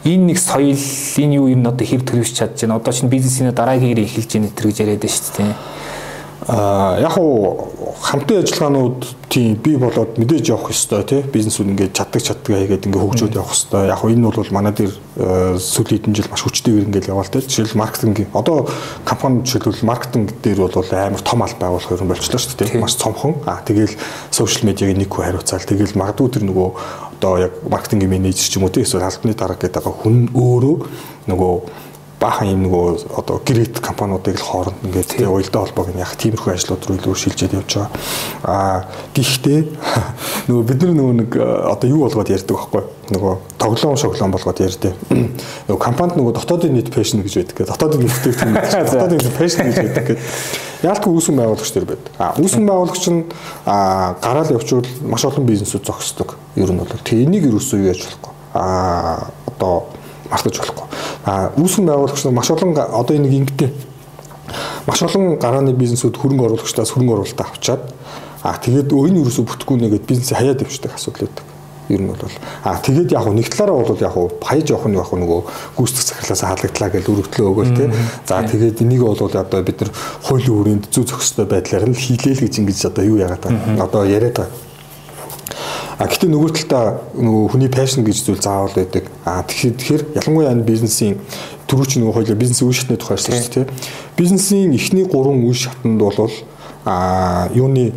энэ 0.08 0.32
нэг 0.32 0.38
соёл 0.40 0.72
энэ 1.20 1.36
юу 1.36 1.52
юм 1.52 1.68
одоо 1.68 1.84
хэв 1.84 2.00
төрөвч 2.00 2.32
чадж 2.32 2.64
байна. 2.64 2.80
Одоо 2.80 2.92
чинь 2.96 3.12
бизнесийн 3.12 3.52
дараагийн 3.52 4.00
эхэлж 4.00 4.40
байна 4.40 4.48
гэж 4.56 4.80
яриад 4.80 5.04
байна 5.04 5.12
шүү 5.12 5.36
дээ. 5.36 5.52
Аа 6.46 7.00
яг 7.02 7.18
уу 7.18 7.66
хамтын 7.98 8.38
ажиллагаанууд 8.38 9.02
тийм 9.28 9.58
бий 9.58 9.74
болоод 9.82 10.14
мэдээж 10.14 10.54
явах 10.54 10.70
ёстой 10.70 11.02
тий 11.02 11.22
бизнесүүд 11.26 11.74
ингээд 11.74 11.96
чаддаг 11.98 12.22
чаддаг 12.22 12.54
хийгээд 12.54 12.86
ингээд 12.86 13.02
хөгжөөд 13.02 13.34
явах 13.34 13.50
ёстой. 13.50 13.90
Яг 13.90 14.04
уу 14.04 14.14
энэ 14.14 14.30
бол 14.30 14.54
манай 14.54 14.70
дээр 14.70 14.94
э, 14.94 15.58
сүүлийн 15.58 16.06
хэдэн 16.06 16.14
жил 16.14 16.30
маш 16.30 16.46
хүчтэйгээр 16.46 16.86
ингээд 16.86 17.10
яваал 17.10 17.26
тий. 17.26 17.42
Жишээл 17.42 17.74
маркетинг 17.74 18.30
одоо 18.30 18.70
компани 19.02 19.42
жишээлбэл 19.42 19.90
маркетинг 19.90 20.38
дээр 20.38 20.70
бол 20.70 20.86
амар 20.94 21.22
том 21.26 21.42
аль 21.42 21.58
байгуулах 21.58 21.98
юм 21.98 22.14
болчлоо 22.14 22.38
шүү 22.38 22.54
дээ. 22.62 22.78
Маш 22.78 22.94
цомхон. 22.94 23.42
Аа 23.42 23.66
тэгэл 23.66 23.98
сошиал 24.30 24.70
медиагийн 24.70 25.02
нэг 25.02 25.10
хүү 25.10 25.26
хариуцаал 25.26 25.66
тэгэл 25.66 25.98
магадгүй 25.98 26.30
тэр 26.30 26.46
нөгөө 26.46 26.68
одоо 27.18 27.38
яг 27.42 27.52
маркетингийн 27.66 28.22
менежер 28.22 28.46
ч 28.46 28.54
юм 28.54 28.68
уу 28.68 28.70
тий 28.70 28.86
эсвэл 28.86 29.02
албаны 29.02 29.34
дарга 29.34 29.66
гэдэг 29.66 29.82
хүн 29.82 30.30
өөрөө 30.30 30.76
нөгөө 31.26 31.54
баахан 32.26 32.50
юм 32.50 32.66
нөгөө 32.66 33.14
одоо 33.22 33.38
гэрээт 33.46 33.78
компаниудыг 33.78 34.34
л 34.34 34.48
хооронд 34.50 34.82
ингээд 34.82 35.14
тэгээ 35.14 35.30
уялдаа 35.30 35.62
холбоог 35.62 35.94
нь 35.94 36.02
яг 36.02 36.18
тиймэрхүү 36.18 36.58
ажлууд 36.58 36.82
руу 36.82 36.98
илүү 36.98 37.14
шилжээд 37.14 37.54
явж 37.54 37.70
байгаа. 37.78 37.90
Аа 38.42 38.78
гэхдээ 39.14 39.60
нөгөө 40.50 40.64
бид 40.66 40.78
нар 40.82 40.94
нөгөө 40.98 41.14
нэг 41.22 41.30
одоо 41.38 41.86
юу 41.86 42.02
болгоод 42.02 42.34
ярьдаг 42.34 42.56
байхгүй 42.58 42.82
нөгөө 43.14 43.34
тоглоом 43.62 43.96
шоглоом 43.96 44.34
болгоод 44.34 44.58
ярьдээ. 44.58 44.92
Нөгөө 45.70 45.78
компанид 45.78 46.18
нөгөө 46.18 46.34
дотоодын 46.34 46.74
нийт 46.74 46.90
пэшн 46.90 47.22
гэж 47.22 47.34
байдаг. 47.38 47.70
Дотоодын 47.70 48.02
нийт 48.02 48.18
дотоодын 48.26 49.36
пэшн 49.38 49.70
гэж 49.70 49.76
байдаг 49.78 50.04
гэдэг. 50.10 50.18
Яалтгүй 50.82 51.12
үүсгэн 51.14 51.38
байгуулагч 51.38 51.70
төр 51.70 51.86
байд. 51.86 52.10
А 52.18 52.34
үүсгэн 52.34 52.66
байгуулагч 52.66 53.04
нь 53.14 53.22
гараал 53.64 54.50
явуучвал 54.50 54.90
маш 55.06 55.24
олон 55.24 55.46
бизнесүүд 55.46 55.86
зогсдог. 55.86 56.34
Ер 56.58 56.74
нь 56.74 56.82
бол 56.82 56.90
тэг 56.90 57.22
энийг 57.22 57.46
юусэн 57.46 57.86
юу 57.86 57.94
яаж 57.94 58.02
болохгүй. 58.02 58.32
А 58.58 59.30
одоо 59.46 59.86
мартаж 60.30 60.58
болохгүй. 60.58 60.86
А 61.24 61.50
үүсгэн 61.56 61.86
байгуулагч 61.86 62.24
маш 62.30 62.50
олон 62.50 62.76
одоо 62.76 63.14
энийг 63.16 63.34
ингэдэй 63.40 63.70
маш 64.86 65.02
олон 65.02 65.38
гарааны 65.38 65.74
бизнесүүд 65.74 66.16
хөрөнгө 66.16 66.46
оруулагчдаас 66.46 66.94
хөрөнгө 66.94 67.14
оруулалт 67.18 67.40
авчаад 67.42 67.82
а 68.42 68.54
тэгээд 68.62 68.94
энэ 68.94 69.20
юусоо 69.26 69.42
бүтэхгүй 69.42 69.76
нэгэд 69.82 70.06
бизнесээ 70.06 70.38
хаяад 70.38 70.62
явчихдаг 70.62 70.94
асуудал 70.94 71.26
байдаг. 71.26 71.44
Ер 71.88 72.00
нь 72.02 72.10
бол 72.10 72.18
а 72.62 72.78
тэгээд 72.78 73.10
яг 73.10 73.26
нэг 73.34 73.50
талаараа 73.50 73.82
бол 73.82 73.98
яг 73.98 74.14
хаяж 74.42 74.66
явах 74.70 74.86
нь 74.86 74.98
яг 74.98 75.10
нөгөө 75.10 75.40
гүйцэтгэх 75.74 76.22
захирлаас 76.22 76.42
халагдлаа 76.46 76.90
гэж 76.94 77.04
өргөдлөө 77.10 77.46
өгөөл 77.50 77.74
тээ. 77.74 77.88
За 78.26 78.42
тэгээд 78.46 78.82
энийг 78.82 79.02
бол 79.02 79.18
одоо 79.18 79.62
бид 79.62 79.78
нар 79.82 79.90
хуулийн 80.22 80.54
хүрээнд 80.54 80.84
зүү 80.94 81.04
зохистой 81.10 81.46
байдлаар 81.46 81.90
нь 81.90 81.98
хийлээл 81.98 82.42
гэж 82.46 82.54
ингэж 82.62 82.78
одоо 82.90 83.04
юу 83.06 83.18
яагаад 83.18 83.50
одоо 83.82 84.02
яриад 84.06 84.38
байгаа 84.38 84.65
А 85.96 86.04
гэтээ 86.04 86.28
нөгөө 86.28 86.50
талдаа 86.52 87.00
нөгөө 87.16 87.56
хүний 87.56 87.70
пашн 87.72 88.04
гэж 88.04 88.18
зүйл 88.20 88.42
заавал 88.44 88.74
байдаг. 88.76 89.08
А 89.24 89.40
тэгэхээр 89.40 90.20
ялангуяа 90.20 90.52
энэ 90.52 90.68
бизнесийн 90.68 91.16
түрүүч 91.72 91.96
нөгөө 91.96 92.16
хоёлоо 92.20 92.36
бизнесийн 92.36 92.68
үе 92.68 92.76
шатны 92.76 93.00
тухай 93.00 93.16
ярьсан 93.16 93.40
шүү 93.40 93.54
дээ. 93.64 93.72
Бизнесийн 94.20 94.76
эхний 94.76 95.08
3 95.08 95.40
үе 95.40 95.56
шатанд 95.56 95.96
бол 95.96 96.28
а 96.84 97.48
юуны 97.56 97.96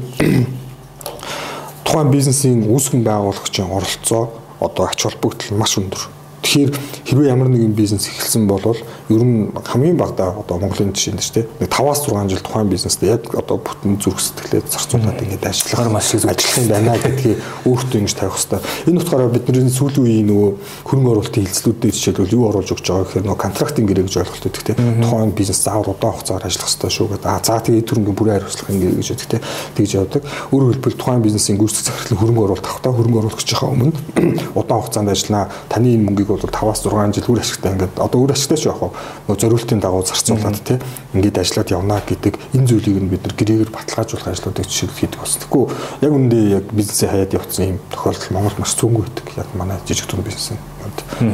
тухайн 1.83 2.09
бизнесийн 2.09 2.63
үүсгэн 2.71 3.03
байгуулагчийн 3.03 3.67
оролцоо 3.67 4.31
одоо 4.63 4.87
ач 4.87 5.03
холбогдол 5.03 5.59
маш 5.59 5.75
өндөр 5.75 6.18
Тэгэхээр 6.43 6.71
хэрвээ 7.05 7.29
ямар 7.29 7.49
нэгэн 7.51 7.75
бизнес 7.75 8.07
эхэлсэн 8.07 8.47
бол 8.47 8.63
ер 8.65 9.23
нь 9.23 9.51
хамгийн 9.53 9.97
багадаа 9.97 10.39
одоо 10.39 10.57
Монголын 10.57 10.93
жишээнд 10.95 11.19
ч 11.19 11.41
тийм 11.41 11.47
5-аас 11.59 12.07
6 12.07 12.29
жил 12.31 12.41
тухайн 12.41 12.69
бизнест 12.69 13.03
яг 13.03 13.27
одоо 13.35 13.59
бүтэн 13.59 13.99
зүрх 13.99 14.19
сэтгэлээ 14.23 14.63
зарцуулаад 14.71 15.19
ингээд 15.19 15.45
ажиллах 15.45 15.91
маш 15.91 16.13
их 16.15 16.25
ажиллах 16.25 16.57
юм 16.57 16.67
байна 16.69 16.95
гэдгийг 16.95 17.37
өөртөө 17.65 17.99
ингэж 17.99 18.13
тавих 18.15 18.37
хэрэгтэй. 18.39 18.59
Энэ 18.87 18.99
утгаараа 19.03 19.29
бидний 19.29 19.69
сүүлийн 19.69 20.03
үеийн 20.05 20.27
нөгөө 20.31 20.49
хөрөнгө 20.87 21.11
оруулалтын 21.11 21.45
хилцлүүдээр 21.49 21.95
жишээлбэл 21.97 22.35
юу 22.37 22.43
оруулж 22.49 22.69
өгч 22.71 22.85
байгаа 22.87 23.05
гэхээр 23.09 23.25
нөгөө 23.27 23.43
контрактинг 23.43 23.87
гэрээ 23.89 24.05
гэж 24.07 24.15
ойлголт 24.23 24.47
өгдөг 24.49 24.63
тийм 24.63 24.77
тухайн 25.03 25.31
бизнес 25.35 25.59
заавал 25.59 25.91
удаан 25.91 26.13
хугацаар 26.15 26.43
ажиллах 26.47 26.69
хэрэгтэй 26.69 26.91
шүү 26.93 27.07
гэдэг. 27.13 27.29
Аа 27.29 27.41
за 27.43 27.59
тэгээд 27.59 27.87
төрөнгийн 27.89 28.17
бүрэн 28.17 28.35
хариуцлах 28.39 28.69
ингэ 28.69 28.87
гэж 28.99 29.07
өгдөг 29.13 29.29
тийм 29.29 29.43
тэгж 29.75 29.91
явдаг. 29.99 30.21
Өөрөөр 30.53 30.73
хэлбэл 30.79 30.99
тухайн 30.99 31.23
бизнесийн 31.25 31.57
гүйцэтгэх 31.59 31.89
захирлын 31.89 32.19
хөрөнгө 32.19 32.43
оруулалт 32.45 32.67
авахтаа 32.69 32.93
хөрөнгө 32.93 33.19
оруулагчийнхаа 33.19 33.69
өмнө 33.69 33.93
удаан 34.59 34.81
хугацаанд 34.81 35.09
ажиллана. 35.09 35.49
Таны 35.69 35.87
энэ 35.95 36.05
мөнгийг 36.07 36.28
бол 36.29 36.45
5-аас 36.45 36.81
6 36.85 37.15
жил 37.17 37.31
үр 37.33 37.41
ашигтай 37.41 37.73
ингээд 37.73 37.95
одоо 37.97 38.19
үр 38.23 38.31
ашигтай 38.33 38.57
ч 38.57 38.69
яг 38.69 38.79
нөгөө 38.79 39.39
зориултын 39.41 39.79
дагуу 39.81 40.03
зарцуулаад 40.05 40.59
тий 40.61 40.77
ингээд 41.13 41.41
ажиллаад 41.41 41.69
явна 41.73 41.97
гэдэг 42.05 42.33
энэ 42.53 42.67
зүйлийг 42.69 42.97
нь 43.01 43.09
бид 43.09 43.23
нар 43.25 43.35
гэрээгээр 43.35 43.71
баталгаажуулах 43.73 44.29
ажлуудыг 44.29 44.65
жишээлбэл 44.69 45.01
хийдэг 45.01 45.19
бас. 45.19 45.37
Тэгэхгүй 45.41 45.63
яг 46.05 46.13
үндэ 46.13 46.37
яг 46.61 46.65
бизнесээ 46.69 47.09
хаяад 47.09 47.35
явцсан 47.37 47.65
юм 47.75 47.79
тохиолдол 47.89 48.33
Монголд 48.33 48.59
маш 48.59 48.73
цөөнгүй 48.77 49.03
байдаг. 49.09 49.25
Яг 49.37 49.49
манай 49.57 49.77
жижиг 49.85 50.07
дунд 50.07 50.25
бизнес 50.25 50.53
юм. 50.53 50.61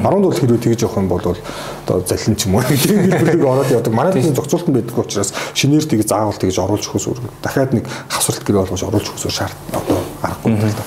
Баруун 0.03 0.23
бол 0.23 0.33
хэрвээ 0.33 0.63
тэгж 0.63 0.81
явах 0.87 0.97
юм 0.97 1.07
бол 1.07 1.21
одоо 1.21 2.01
залин 2.07 2.35
ч 2.35 2.47
юм 2.47 2.55
уу 2.55 2.63
тийм 2.63 3.05
хэлбэрийг 3.05 3.45
ороод 3.45 3.71
явдаг. 3.71 3.93
Манай 3.93 4.13
тийм 4.13 4.35
зохицуулт 4.35 4.67
нь 4.67 4.75
байдаг 4.75 4.97
учраас 4.97 5.33
шинээр 5.53 5.85
тийг 5.85 6.07
заавал 6.07 6.35
тэгж 6.35 6.57
оруулж 6.59 6.83
өгөхөөс 6.87 7.07
өөр 7.07 7.19
дахиад 7.43 7.71
нэг 7.75 7.85
хавсралт 8.09 8.43
гэрээ 8.43 8.61
болгож 8.65 8.83
оруулж 8.83 9.07
өгөхөөс 9.13 9.35
шаард 9.35 9.57
одоо 9.71 9.99
аргагүй 10.23 10.51
юм 10.51 10.59
л 10.59 10.73
да. 10.73 10.83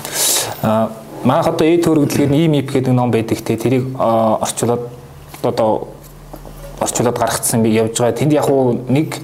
Аа 0.63 1.08
Манайх 1.25 1.49
одоо 1.49 1.67
эд 1.67 1.85
хөргөлгээр 1.85 2.33
ийм 2.33 2.55
ИП 2.63 2.73
гэдэг 2.79 2.95
ном 2.95 3.11
байдаг 3.11 3.43
те 3.43 3.57
тэрийг 3.57 3.91
орчуулад 3.99 4.87
одоо 5.43 5.89
орчуулад 6.81 7.19
гаргацсан 7.19 7.63
би 7.63 7.71
явж 7.75 7.99
байгаа. 7.99 8.15
Тэнд 8.15 8.33
яг 8.33 8.49
уу 8.49 8.79
нэг 8.89 9.19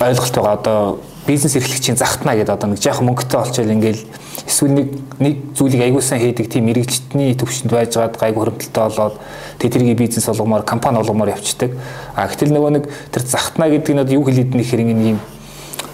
ойлголт 0.00 0.34
байгаа. 0.34 0.52
Одоо 0.60 0.98
бизнес 1.26 1.56
эрхлэгчийн 1.56 1.96
захтна 1.96 2.36
гэдэг 2.36 2.54
одоо 2.54 2.68
нэг 2.70 2.80
жаахан 2.80 3.08
мөнгөтэй 3.08 3.40
олчвал 3.40 3.72
ингээл 3.72 4.04
эсвэл 4.48 4.72
нэг 4.72 4.88
нэг 5.20 5.34
зүйлийг 5.56 5.82
аягуулсан 5.82 6.20
хийдэг 6.20 6.48
тийм 6.48 6.68
мэрэгчтний 6.68 7.36
төвшөнд 7.36 7.72
байжгаад 7.72 8.16
гайгүй 8.16 8.40
хөрөмтөлтэй 8.44 8.84
болоод 8.84 9.16
тэг 9.58 9.72
тэрийг 9.72 9.98
бизнес 9.98 10.28
болгомоор 10.28 10.64
компани 10.64 11.00
болгомоор 11.00 11.36
явцдаг. 11.36 11.72
А 12.16 12.28
гэтэл 12.28 12.52
нөгөө 12.52 12.70
нэг 12.80 12.84
тэр 13.12 13.22
захтна 13.24 13.68
гэдэг 13.68 13.92
нь 13.96 14.12
юу 14.12 14.24
хэлээд 14.24 14.56
нэхэр 14.56 14.80
ийм 14.84 15.20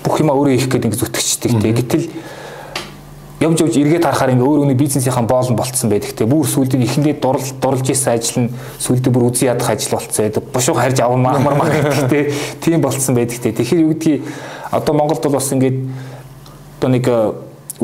бүх 0.02 0.20
юма 0.20 0.34
өөрөө 0.38 0.54
хийх 0.54 0.70
гэдэг 0.70 0.90
ингэ 0.90 1.00
зүтгэждэг. 1.02 1.50
Гэтэл 1.82 2.04
явж 3.44 3.60
явж 3.60 3.76
эргээд 3.76 4.04
харахаар 4.04 4.32
ингээ 4.32 4.48
өөр 4.48 4.60
өөрийн 4.64 4.80
бизнесийнхаа 4.80 5.28
боол 5.28 5.48
нь 5.52 5.58
болцсон 5.60 5.90
байдаг. 5.92 6.16
Те 6.16 6.24
бүр 6.24 6.48
сүүлдээ 6.48 6.80
ихэндээ 6.80 7.14
дурлж 7.20 7.52
дурлж 7.60 7.86
исэн 7.92 8.16
ажил 8.16 8.38
нь 8.48 8.52
сүүлдээ 8.80 9.12
бүр 9.12 9.28
үзий 9.28 9.48
ядах 9.52 9.70
ажил 9.70 9.92
болцсон. 9.92 10.24
Байдаг 10.24 10.44
бушууг 10.48 10.78
харж 10.80 10.98
авах 11.04 11.20
маар 11.20 11.38
маар 11.44 11.68
гэдэг. 11.68 12.08
Те 12.08 12.20
тийм 12.64 12.80
болцсон 12.80 13.14
байдаг. 13.14 13.38
Тэгэхээр 13.38 13.84
юу 13.84 13.92
гэдгийг 13.92 14.22
одоо 14.72 14.94
Монголд 14.96 15.22
бол 15.22 15.36
бас 15.36 15.52
ингээд 15.52 15.76
одоо 16.80 16.88
нэг 16.88 17.04
э, 17.04 17.32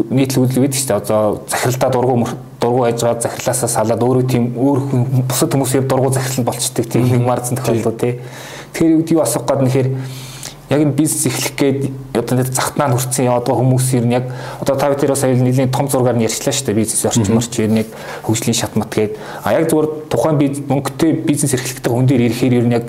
нийтлэг 0.08 0.40
үйл 0.48 0.64
байдаг 0.64 0.80
шүү 0.80 0.88
дээ. 0.88 1.00
Одоо 1.04 1.44
захиралдаа 1.46 1.90
дургу 1.92 2.16
дургу 2.60 2.84
байгаа 2.84 3.20
захирлаасаа 3.20 3.68
салаад 3.68 4.02
өөрөө 4.04 4.24
тийм 4.28 4.52
өөр 4.54 4.78
хүн 4.92 5.02
бусад 5.28 5.52
хүмүүсээр 5.54 5.88
дургу 5.88 6.12
захирал 6.12 6.40
нь 6.44 6.48
болчдөг 6.48 6.86
тийм 6.92 7.08
нэг 7.08 7.24
марцсан 7.24 7.56
тохиолдол 7.56 7.96
те 7.96 8.20
тэгэхээр 8.76 8.92
юу 8.92 9.00
гэдгийг 9.00 9.20
асуух 9.24 9.44
гээд 9.48 9.62
нэхэр 9.64 9.88
яг 10.70 10.80
энэ 10.80 10.94
бизнес 10.94 11.26
эхлэх 11.26 11.54
гээд 11.58 11.80
одоо 12.14 12.38
нэг 12.38 12.54
захтнаа 12.54 12.94
хүрсэн 12.94 13.26
яваад 13.26 13.42
байгаа 13.42 13.58
хүмүүс 13.58 13.86
ер 13.98 14.06
нь 14.06 14.14
яг 14.14 14.30
одоо 14.62 14.78
та 14.78 14.94
бүхэн 14.94 15.18
сая 15.18 15.34
нэлийн 15.34 15.74
том 15.74 15.90
зургаар 15.90 16.14
нь 16.14 16.22
ярьчлаа 16.22 16.54
шүү 16.54 16.70
дээ. 16.70 16.78
Бизнес 16.78 17.04
орчмор 17.10 17.42
ч 17.42 17.58
ер 17.58 17.70
нь 17.74 17.82
яг 17.82 17.90
хөгжлийн 18.22 18.54
шатмат 18.54 18.94
гээд. 18.94 19.18
А 19.42 19.50
яг 19.50 19.66
зүгээр 19.66 20.06
тухайн 20.06 20.38
мөнгөтэй 20.38 21.26
бизнес 21.26 21.58
эрхлэхдээ 21.58 21.90
хүн 21.90 22.06
дээр 22.06 22.22
ирэхээр 22.30 22.54
ер 22.54 22.66
нь 22.70 22.76
яг 22.78 22.86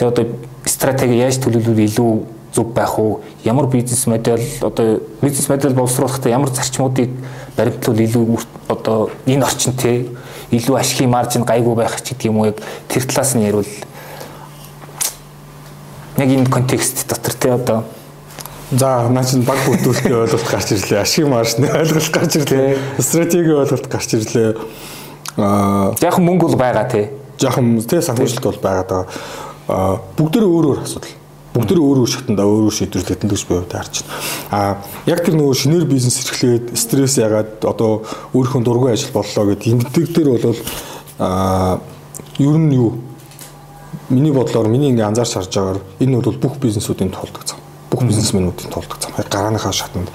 тэр 0.00 0.08
одоо 0.08 0.24
стратеги 0.64 1.20
яаж 1.20 1.36
төлөвлөвөл 1.44 1.84
илүү 1.84 2.12
зөв 2.56 2.72
байх 2.72 2.98
уу 2.98 3.20
ямар 3.44 3.66
бизнес 3.68 4.06
модель 4.06 4.48
одоо 4.62 5.00
бизнес 5.20 5.48
модель 5.48 5.76
боловсруулахдаа 5.76 6.32
ямар 6.32 6.48
зарчмуудыг 6.48 7.10
баримтлуул 7.56 8.00
илүү 8.00 8.24
одоо 8.68 9.10
энэ 9.26 9.44
орчин 9.44 9.76
те 9.76 10.06
илүү 10.50 10.80
ашигын 10.80 11.10
маржин 11.10 11.44
гайгүй 11.44 11.74
байх 11.76 12.00
ч 12.00 12.16
гэдэг 12.16 12.32
юм 12.32 12.40
уу 12.40 12.48
яг 12.48 12.56
тэр 12.88 13.04
талаас 13.04 13.34
нь 13.36 13.44
ярил 13.44 13.68
яг 16.18 16.28
энэ 16.28 16.50
контекст 16.50 17.06
дотор 17.08 17.34
тий 17.34 17.50
одоо 17.50 17.84
За 18.70 19.08
наа 19.08 19.24
чинь 19.24 19.46
баг 19.48 19.56
бүтүүлэлтийн 19.64 20.28
ойлголт 20.28 20.44
гарч 20.44 20.74
ирлээ. 20.76 21.00
Ашиг 21.00 21.24
маршны 21.24 21.70
ойлголт 21.72 22.12
гарч 22.12 22.36
ирлээ. 22.36 22.76
Стратегийн 23.00 23.64
ойлголт 23.64 23.88
гарч 23.88 24.12
ирлээ. 24.12 24.60
Аа 25.40 25.96
яг 26.04 26.18
мөнгө 26.20 26.52
бол 26.52 26.60
байгаа 26.60 26.84
тий. 26.84 27.08
Жохон 27.40 27.80
тий 27.80 28.02
санхүүжилт 28.04 28.44
бол 28.44 28.60
байгаа 28.60 28.84
даа. 28.84 29.06
Аа 29.72 29.96
бүгдөө 30.20 30.44
өөр 30.44 30.66
өөр 30.68 30.82
асуудал. 30.84 31.16
Бүгдөө 31.56 31.80
өөр 31.80 31.98
өөр 32.04 32.12
шатанда 32.12 32.44
өөр 32.44 32.68
өөр 32.68 32.76
шийдвэрлэлт 32.76 33.24
гэж 33.24 33.42
би 33.48 33.56
хувьд 33.56 33.72
харж 33.72 34.04
байна. 34.04 34.20
Аа 34.52 34.76
яг 35.08 35.24
тэр 35.24 35.40
нөгөө 35.40 35.56
шинээр 35.64 35.88
бизнес 35.88 36.20
эрхлээд 36.20 36.76
стресс 36.76 37.16
ягаад 37.16 37.64
одоо 37.64 38.04
өөрийнхөө 38.36 38.62
дургүй 38.68 38.92
ажил 38.92 39.16
боллоо 39.16 39.48
гэдэг 39.48 39.72
ингэдэг 39.80 40.12
дээр 40.12 40.28
бол 40.44 40.60
аа 41.16 41.80
ер 42.36 42.56
нь 42.60 42.76
юу 42.76 43.07
миний 44.08 44.32
бодлоор 44.32 44.68
миний 44.68 44.90
ингээ 44.90 45.06
анзаарч 45.06 45.32
харж 45.34 45.52
байгаагаар 45.54 45.80
энэ 46.00 46.20
бол 46.20 46.38
бүх 46.38 46.58
бизнесүүдийн 46.58 47.10
тулдаг 47.10 47.44
зам. 47.46 47.58
Бүх 47.90 48.02
бизнесмэнүүдийн 48.04 48.70
тулдаг 48.72 48.98
зам. 49.00 49.12
Гарааныхаа 49.16 49.72
шатанд 49.72 50.10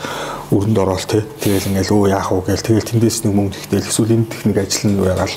өрөнд 0.51 0.77
ороод 0.77 1.05
те 1.07 1.25
тэгэл 1.41 1.73
ингээл 1.73 1.93
өө 1.93 2.09
яах 2.09 2.31
вэ 2.31 2.53
гээл 2.53 2.67
тэгэл 2.67 2.89
тэндээс 2.89 3.17
нэг 3.25 3.33
мөнгө 3.33 3.57
ихтэл 3.57 3.85
эсвэл 3.85 4.13
энэ 4.13 4.29
техник 4.29 4.57
ажил 4.57 4.91
нь 4.91 4.99
байгаал 5.01 5.35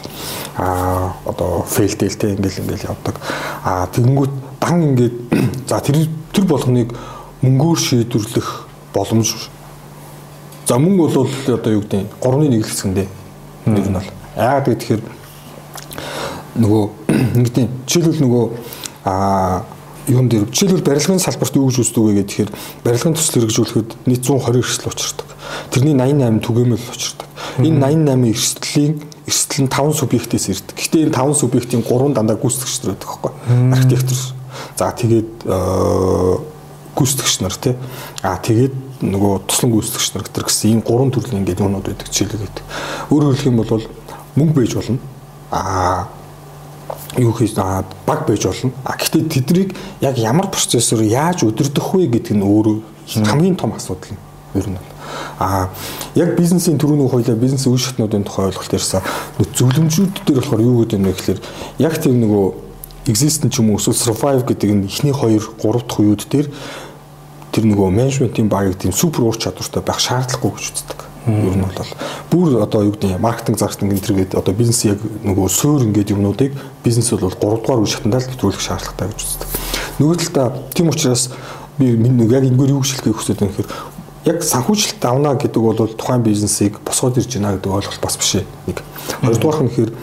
а 0.57 1.12
одоо 1.25 1.64
фейлдэл 1.69 2.16
те 2.16 2.35
ингээл 2.37 2.61
ингээл 2.64 2.88
явдаг. 2.92 3.16
А 3.64 3.88
тэгэнгүүт 3.92 4.33
дан 4.61 4.77
ингээд 4.83 5.14
за 5.71 5.81
тэр 5.81 6.09
тэр 6.33 6.45
болгоныг 6.45 6.92
мөнгөөр 7.40 7.79
шийдвэрлэх 7.81 8.49
боломж 8.92 9.51
За 10.66 10.81
мөнгө 10.83 11.14
бол 11.14 11.29
одоо 11.47 11.73
юу 11.79 11.83
гэдэг 11.87 12.11
3-1 12.19 12.66
хэсгэндээ 12.66 13.07
нэр 13.71 13.87
нь 13.87 13.95
бол. 13.95 14.11
Яагаад 14.35 14.66
гэхээр 14.66 15.03
нөгөө 16.57 16.85
ингэдэм 17.37 17.69
жишээлбэл 17.87 18.23
нөгөө 18.25 18.45
а 19.05 19.64
юун 20.09 20.29
дээр 20.31 20.47
жишээлбэл 20.51 20.87
барилгын 20.87 21.21
салбарт 21.21 21.57
юу 21.59 21.69
гэж 21.69 21.83
үздэг 21.83 22.03
вэ 22.03 22.23
гэхээр 22.23 22.51
барилгын 22.87 23.14
төсөл 23.19 23.42
хэрэгжүүлэхэд 23.42 23.90
нийт 24.07 24.23
120 24.23 24.62
эрсдэл 24.62 24.90
учирдаг. 24.90 25.29
Тэрний 25.71 25.95
88 25.99 26.47
түгээмэл 26.47 26.87
учирдаг. 26.95 27.29
Энэ 27.59 27.79
88 28.07 28.31
эрсдлийн 28.31 28.95
эрсдэл 29.27 29.62
нь 29.66 29.71
5 29.71 29.99
субъектээс 29.99 30.47
ирдэг. 30.55 30.75
Гэхдээ 30.79 31.03
энэ 31.11 31.16
5 31.19 31.40
субъектийн 31.42 31.83
3 31.83 32.14
дандаа 32.14 32.38
гүйцэтгэгч 32.38 32.77
нар 32.87 32.95
байдаг 32.95 33.09
байхгүй. 33.11 33.33
Архитектор. 33.75 34.19
За 34.79 34.95
тэгээд 34.95 35.33
гүйцэтгэгч 36.95 37.37
нар 37.42 37.55
тий. 37.59 37.75
А 38.23 38.38
тэгээд 38.38 39.03
нөгөө 39.03 39.35
туслан 39.51 39.71
гүйцэтгэгч 39.75 40.09
нар 40.14 40.25
гэтэр 40.25 40.45
гэсэн 40.47 40.71
ийм 40.71 40.81
гурван 40.87 41.11
төрлийн 41.11 41.42
ингээд 41.42 41.61
юунууд 41.61 41.87
байдаг 41.90 42.09
жишээлбэл. 42.09 42.62
Өөрөөр 43.11 43.35
хэлэх 43.35 43.51
юм 43.51 43.61
бол 43.61 43.85
мөнгө 44.38 44.55
бийж 44.55 44.73
болно. 44.79 45.03
А 45.51 46.09
юу 47.18 47.33
хийж 47.33 47.55
баг 47.55 48.26
байж 48.26 48.44
болно. 48.44 48.72
А 48.85 48.96
гэхдээ 48.96 49.22
тэднийг 49.29 49.76
яг 50.00 50.18
ямар 50.18 50.48
процессор 50.50 51.00
яаж 51.02 51.44
өдөрдөх 51.44 51.94
вэ 51.94 52.07
гэдэг 52.07 52.37
нь 52.37 52.44
өөрөө 52.44 52.76
хамгийн 53.26 53.57
том 53.57 53.72
асуудал 53.72 54.11
юм. 54.11 54.18
Ер 54.55 54.68
нь. 54.68 54.79
А 55.38 55.68
яг 56.14 56.37
бизнесийн 56.37 56.79
төрөний 56.79 57.09
хуулиа 57.09 57.37
үе 57.37 57.79
шатнуудын 57.79 58.24
тухай 58.24 58.46
ойлголт 58.50 58.72
ярьсан 58.72 59.02
зөвлөмжүүд 59.38 60.26
дээр 60.26 60.40
болохоор 60.40 60.62
юу 60.62 60.83
гэдэг 60.83 60.98
юм 60.98 61.05
бэ 61.07 61.12
гэхээр 61.12 61.40
яг 61.79 61.94
тэр 62.02 62.12
нөгөө 62.12 62.46
existent 63.07 63.52
ч 63.55 63.62
юм 63.62 63.70
уу 63.70 63.79
эсвэл 63.79 63.94
survive 63.94 64.42
гэдэг 64.42 64.70
нь 64.74 64.87
эхний 64.90 65.14
2 65.14 65.62
3 65.62 65.87
дахь 65.87 66.00
үеуд 66.00 66.26
дээр 66.26 66.50
тэр 67.55 67.64
нөгөө 67.70 67.88
менежментийн 67.94 68.48
багийг 68.50 68.76
тийм 68.76 68.92
супер 68.92 69.22
ур 69.22 69.38
чадвартай 69.38 69.83
байх 69.83 70.00
шаардлагагүй 70.02 70.50
гэж 70.59 70.66
үздэг. 70.74 71.06
Ер 71.27 71.57
нь 71.59 71.65
бол 71.67 71.91
бүр 72.31 72.62
одоо 72.62 72.87
юу 72.87 72.95
гэдэг 72.95 73.19
маркетинг 73.19 73.59
зарцсан 73.59 73.91
гэнтэргээд 73.91 74.39
одоо 74.39 74.55
бизнес 74.55 74.85
яг 74.87 75.03
нөгөө 75.27 75.49
суур 75.51 75.83
ингээд 75.83 76.15
юмнуудыг 76.15 76.55
бизнес 76.85 77.11
бол 77.11 77.35
3 77.35 77.67
дугаар 77.67 77.83
үе 77.83 77.91
шатндаа 77.91 78.23
л 78.23 78.31
нэвтрүүлэх 78.31 78.62
шаардлагатай 78.62 79.11
гэж 79.11 79.21
үздэг. 79.27 79.49
Нөгөө 79.99 80.17
талдаа 80.23 80.47
тийм 80.71 80.89
учраас 80.95 81.35
би 81.79 81.99
яг 81.99 82.45
энэгээр 82.47 82.71
юу 82.71 82.83
гişлэхийг 82.87 83.17
хүсэж 83.19 83.37
байгаа 83.43 83.57
хэрэг 83.59 83.73
яг 84.27 84.43
санхүүжилт 84.43 85.03
авна 85.03 85.35
гэдэг 85.35 85.62
бол 85.62 85.91
тухайн 85.99 86.23
бизнесийг 86.23 86.79
босгоод 86.87 87.19
ирж 87.19 87.31
байна 87.39 87.59
гэдэг 87.59 87.75
ойлголт 87.75 88.03
бас 88.03 88.17
биш 88.19 88.43
нэг. 88.67 88.83
Хоёрдугаар 89.23 89.62
нь 89.67 89.75
хэрэг 89.75 89.95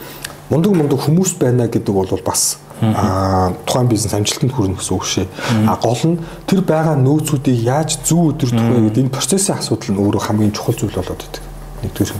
мундаг 0.50 0.72
мундаг 0.72 1.00
хүмүүс 1.00 1.36
байна 1.40 1.68
гэдэг 1.68 1.94
бол 1.94 2.08
бас 2.24 2.58
а 2.82 3.52
тухайн 3.66 3.88
бизнес 3.88 4.14
амжилтанд 4.14 4.52
хүрнэ 4.52 4.76
гэсэн 4.76 4.94
үг 4.96 5.04
шээ. 5.04 5.26
А 5.68 5.78
гол 5.78 6.02
нь 6.04 6.18
тэр 6.46 6.60
байгаа 6.66 6.98
нөөцүүдийг 6.98 7.62
яаж 7.62 7.98
зөв 8.02 8.34
өдөртөх 8.34 8.60
вэ 8.60 8.90
гэдэг 8.90 9.02
энэ 9.06 9.14
процессын 9.14 9.56
асуудал 9.58 9.94
нь 9.94 10.00
өөрөө 10.02 10.22
хамгийн 10.26 10.52
чухал 10.52 10.74
зүйл 10.74 10.94
болоод 10.98 11.22
байдаг. 11.22 11.42
Нэгдүгээр. 11.82 12.12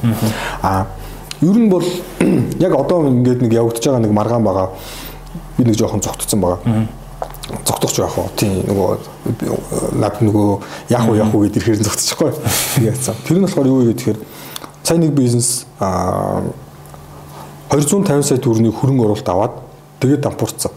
А 0.62 0.86
ер 1.42 1.56
нь 1.58 1.68
бол 1.68 1.84
яг 2.66 2.72
одоо 2.74 3.08
ингээд 3.10 3.42
нэг 3.42 3.52
явагдаж 3.52 3.84
байгаа 3.84 4.02
нэг 4.04 4.12
маргаан 4.14 4.44
байгаа. 4.44 4.68
Би 5.58 5.64
нэг 5.64 5.76
жоохон 5.76 6.00
цогтцсон 6.00 6.40
байгаа. 6.40 6.86
Цогтохч 7.64 7.98
яах 7.98 8.16
вэ? 8.16 8.30
Тийм 8.38 8.64
нөгөө 8.64 10.00
над 10.00 10.22
нөгөө 10.22 10.48
яах 10.88 11.06
вэ 11.10 11.16
яах 11.18 11.34
вэ 11.34 11.50
гэдэг 11.50 11.62
хэрэг 11.62 11.84
цогтчихгүй. 11.84 12.32
Яацсан. 12.88 13.14
Тэр 13.26 13.38
нь 13.38 13.44
болохоор 13.44 13.68
юу 13.68 13.84
вэ 13.84 13.92
гэхээр 13.92 14.18
цай 14.82 14.98
нэг 14.98 15.12
бизнес 15.12 15.66
а 15.80 16.40
250 17.68 18.22
сая 18.22 18.38
төгрөгийн 18.38 18.72
хөрөнгө 18.72 19.04
оруулалт 19.04 19.28
аваад 19.28 19.54
тэгээд 20.00 20.22
дампуурцсан. 20.24 20.72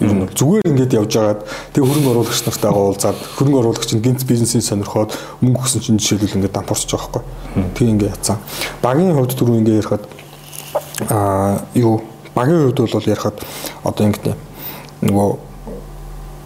Ер 0.00 0.12
нь 0.12 0.28
зүгээр 0.28 0.68
ингээд 0.68 0.92
явж 0.92 1.12
байгаад 1.16 1.40
тэг 1.72 1.82
хөрөнгө 1.88 2.10
оруулагч 2.12 2.40
нартайгаа 2.44 2.84
уулзаад 2.84 3.18
хөрөнгө 3.40 3.60
оруулагч 3.64 3.90
нь 3.96 4.04
гинц 4.04 4.28
бизнесийн 4.28 4.60
сонирхоод 4.60 5.16
мөнгө 5.40 5.64
өгсөн 5.64 5.80
чинь 5.80 5.96
жишээлбэл 5.96 6.36
ингээд 6.36 6.52
дампуурч 6.52 6.84
байгаа 6.84 7.24
байхгүй. 7.24 7.24
Тэг 7.72 7.86
ингээд 7.96 8.12
ятсан. 8.12 8.36
Багийн 8.84 9.16
хувьд 9.16 9.32
түрүү 9.32 9.56
ингээд 9.64 9.80
ярихад 9.80 10.04
аа 11.08 11.64
юу 11.72 12.04
багийн 12.36 12.68
хувьд 12.68 12.92
бол 12.92 13.08
ярихад 13.08 13.36
одоо 13.88 14.04
ингээд 14.04 14.36
нөгөө 15.00 15.28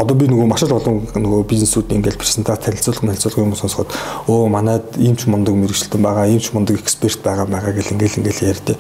одоо 0.01 0.17
би 0.17 0.27
нөгөө 0.31 0.49
маш 0.49 0.65
олон 0.65 1.05
нөгөө 1.13 1.45
бизнесүүд 1.51 1.93
ингээл 1.93 2.17
презентац 2.17 2.65
танилцуулга 2.65 3.13
танилцуулга 3.13 3.45
юм 3.45 3.53
сонсоход 3.59 3.93
өө 4.33 4.49
манайд 4.49 4.97
ийм 4.97 5.17
ч 5.21 5.29
мундаг 5.29 5.53
мэрэгчлэн 5.55 6.01
байгаа, 6.01 6.27
ийм 6.33 6.41
ч 6.41 6.57
мундаг 6.57 6.81
эксперт 6.81 7.21
байгаа 7.21 7.45
байгаа 7.45 7.77
гэл 7.77 7.93
ингээл 7.93 8.21
ингээл 8.25 8.49
ярьдээ. 8.49 8.79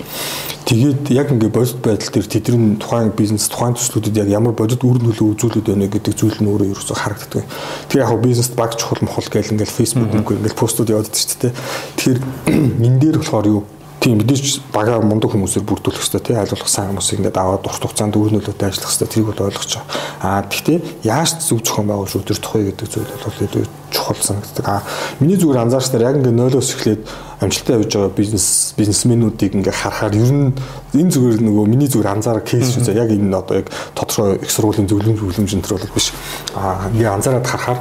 Тэгээд 0.64 1.10
яг 1.12 1.28
ингээ 1.28 1.52
бодит 1.52 1.82
байдал 1.84 2.08
дээр 2.14 2.28
тэдний 2.30 2.76
тухайн 2.80 3.12
бизнес, 3.12 3.48
тухайн 3.52 3.76
төслүүдэд 3.76 4.16
яг 4.22 4.28
ямар 4.32 4.54
бодит 4.56 4.80
үр 4.80 4.96
нөлөө 5.02 5.36
үзүүлээд 5.36 5.66
байна 5.68 5.92
гэдэг 5.92 6.14
зүйл 6.16 6.40
нь 6.40 6.48
өөрөө 6.48 6.72
ерөөсө 6.72 6.94
харагддаг. 6.96 7.44
Тэр 7.90 8.00
яг 8.00 8.16
бизнест 8.22 8.54
баг 8.56 8.78
чухал 8.80 9.04
мохол 9.04 9.28
гэл 9.28 9.52
ингээл 9.52 9.76
фейсбુક 9.76 10.14
ингээл 10.14 10.56
постууд 10.56 10.94
яваад 10.94 11.10
дээ. 11.10 11.52
Тэгэхээр 12.00 12.20
энэ 12.86 13.00
дээр 13.02 13.18
болохоор 13.18 13.46
юу 13.50 13.62
Тийм 14.00 14.16
мэдээж 14.16 14.72
бага 14.72 14.96
мундаг 15.04 15.28
хүмүүсээр 15.28 15.68
бүрдүүлэх 15.68 16.00
хэрэгтэй 16.00 16.32
тий 16.32 16.36
айлуулах 16.40 16.72
сайн 16.72 16.96
хүмүүсийг 16.96 17.20
ингээд 17.20 17.36
аваад 17.36 17.68
урт 17.68 17.84
хугацаанд 17.84 18.16
үр 18.16 18.32
нөлөөтэй 18.32 18.72
ажиллах 18.72 18.88
хэрэгтэй 18.96 19.08
тэрийг 19.12 19.28
бол 19.28 19.44
ойлгож 19.44 19.72
байгаа. 19.76 19.92
Аа 20.24 20.40
тэгтээ 20.48 20.78
яаж 21.04 21.44
зөв 21.44 21.60
зохион 21.60 21.92
байгуулж 21.92 22.16
өдөртөх 22.16 22.52
вэ 22.56 22.64
гэдэг 22.72 22.88
зүйл 22.88 23.12
бол 23.12 23.44
илүү 23.44 23.64
чухал 23.92 24.20
санагддаг. 24.24 24.64
Аа 24.64 24.80
миний 25.20 25.36
зүгээр 25.36 25.60
анзаарснаар 25.68 26.06
яг 26.08 26.16
ингээд 26.16 26.32
нойлоос 26.32 26.72
эхлээд 26.80 27.02
амжилттай 27.44 27.76
явж 27.76 27.92
байгаа 27.92 28.16
бизнес 28.16 28.46
бизнесмэнүүдийг 28.80 29.52
ингээд 29.60 29.80
харахаар 29.84 30.16
ер 30.16 30.32
нь 30.32 30.48
энэ 30.96 31.12
зүгээр 31.12 31.44
нөгөө 31.44 31.64
миний 31.68 31.88
зүгээр 31.92 32.08
анзаарах 32.16 32.48
кейс 32.48 32.72
шүү 32.72 32.88
дээ. 32.88 33.04
Яг 33.04 33.12
энэ 33.12 33.36
одоо 33.36 33.60
яг 33.60 33.68
тодорхой 33.92 34.40
их 34.40 34.48
сургуулийн 34.48 34.88
зөвлөмж 34.88 35.20
зөвлөмж 35.20 35.50
энэ 35.60 35.64
төр 35.68 35.76
бол 35.76 35.92
биш. 35.92 36.16
Аа 36.56 36.88
ингээд 36.88 37.20
анзаараад 37.20 37.44
харахаар 37.44 37.80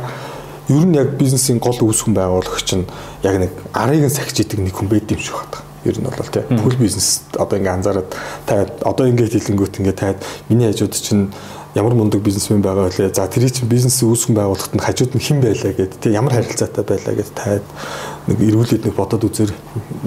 ер 0.67 0.83
нь 0.83 0.99
яг 0.99 1.15
бизнесийн 1.15 1.63
гол 1.63 1.79
үүсгэн 1.79 2.11
байгуулагч 2.11 2.75
нь 2.75 2.83
яг 3.23 3.35
нэг 3.39 3.55
арыг 3.71 4.03
нь 4.03 4.11
сахиж 4.11 4.43
идэг 4.43 4.59
нэг 4.59 4.75
хүн 4.75 4.91
байд 4.91 5.07
юм 5.07 5.23
шиг 5.23 5.39
байна 5.39 5.68
ер 5.85 5.95
нь 5.99 6.03
бол 6.03 6.31
тий 6.31 6.43
бүл 6.49 6.75
бизнес 6.75 7.23
одоо 7.37 7.59
ингээ 7.59 7.75
анзаараад 7.79 8.09
та 8.45 8.67
одоо 8.83 9.05
ингээд 9.07 9.35
хэлэнгүүт 9.35 9.79
ингээ 9.79 9.95
таад 9.95 10.19
миний 10.49 10.67
хажууд 10.67 10.93
чинь 10.95 11.31
ямар 11.75 11.93
мундаг 11.93 12.21
бизнесмен 12.21 12.61
байгаа 12.61 12.89
вэ? 12.89 13.13
За 13.13 13.27
тэрий 13.27 13.49
чинь 13.49 13.69
бизнес 13.69 14.01
үүсгэн 14.01 14.33
байгуулахад 14.33 14.73
нь 14.73 14.81
хажууд 14.81 15.13
нь 15.13 15.21
хэн 15.21 15.41
байлаа 15.41 15.73
гэд 15.73 16.01
тий 16.01 16.11
ямар 16.11 16.33
харилцаатай 16.33 16.83
байлаа 16.83 17.13
гэд 17.13 17.31
таад 17.37 17.65
нэг 18.25 18.39
эрүүлээд 18.41 18.85
нэг 18.89 18.95
бодоод 18.97 19.23
үзэр. 19.29 19.53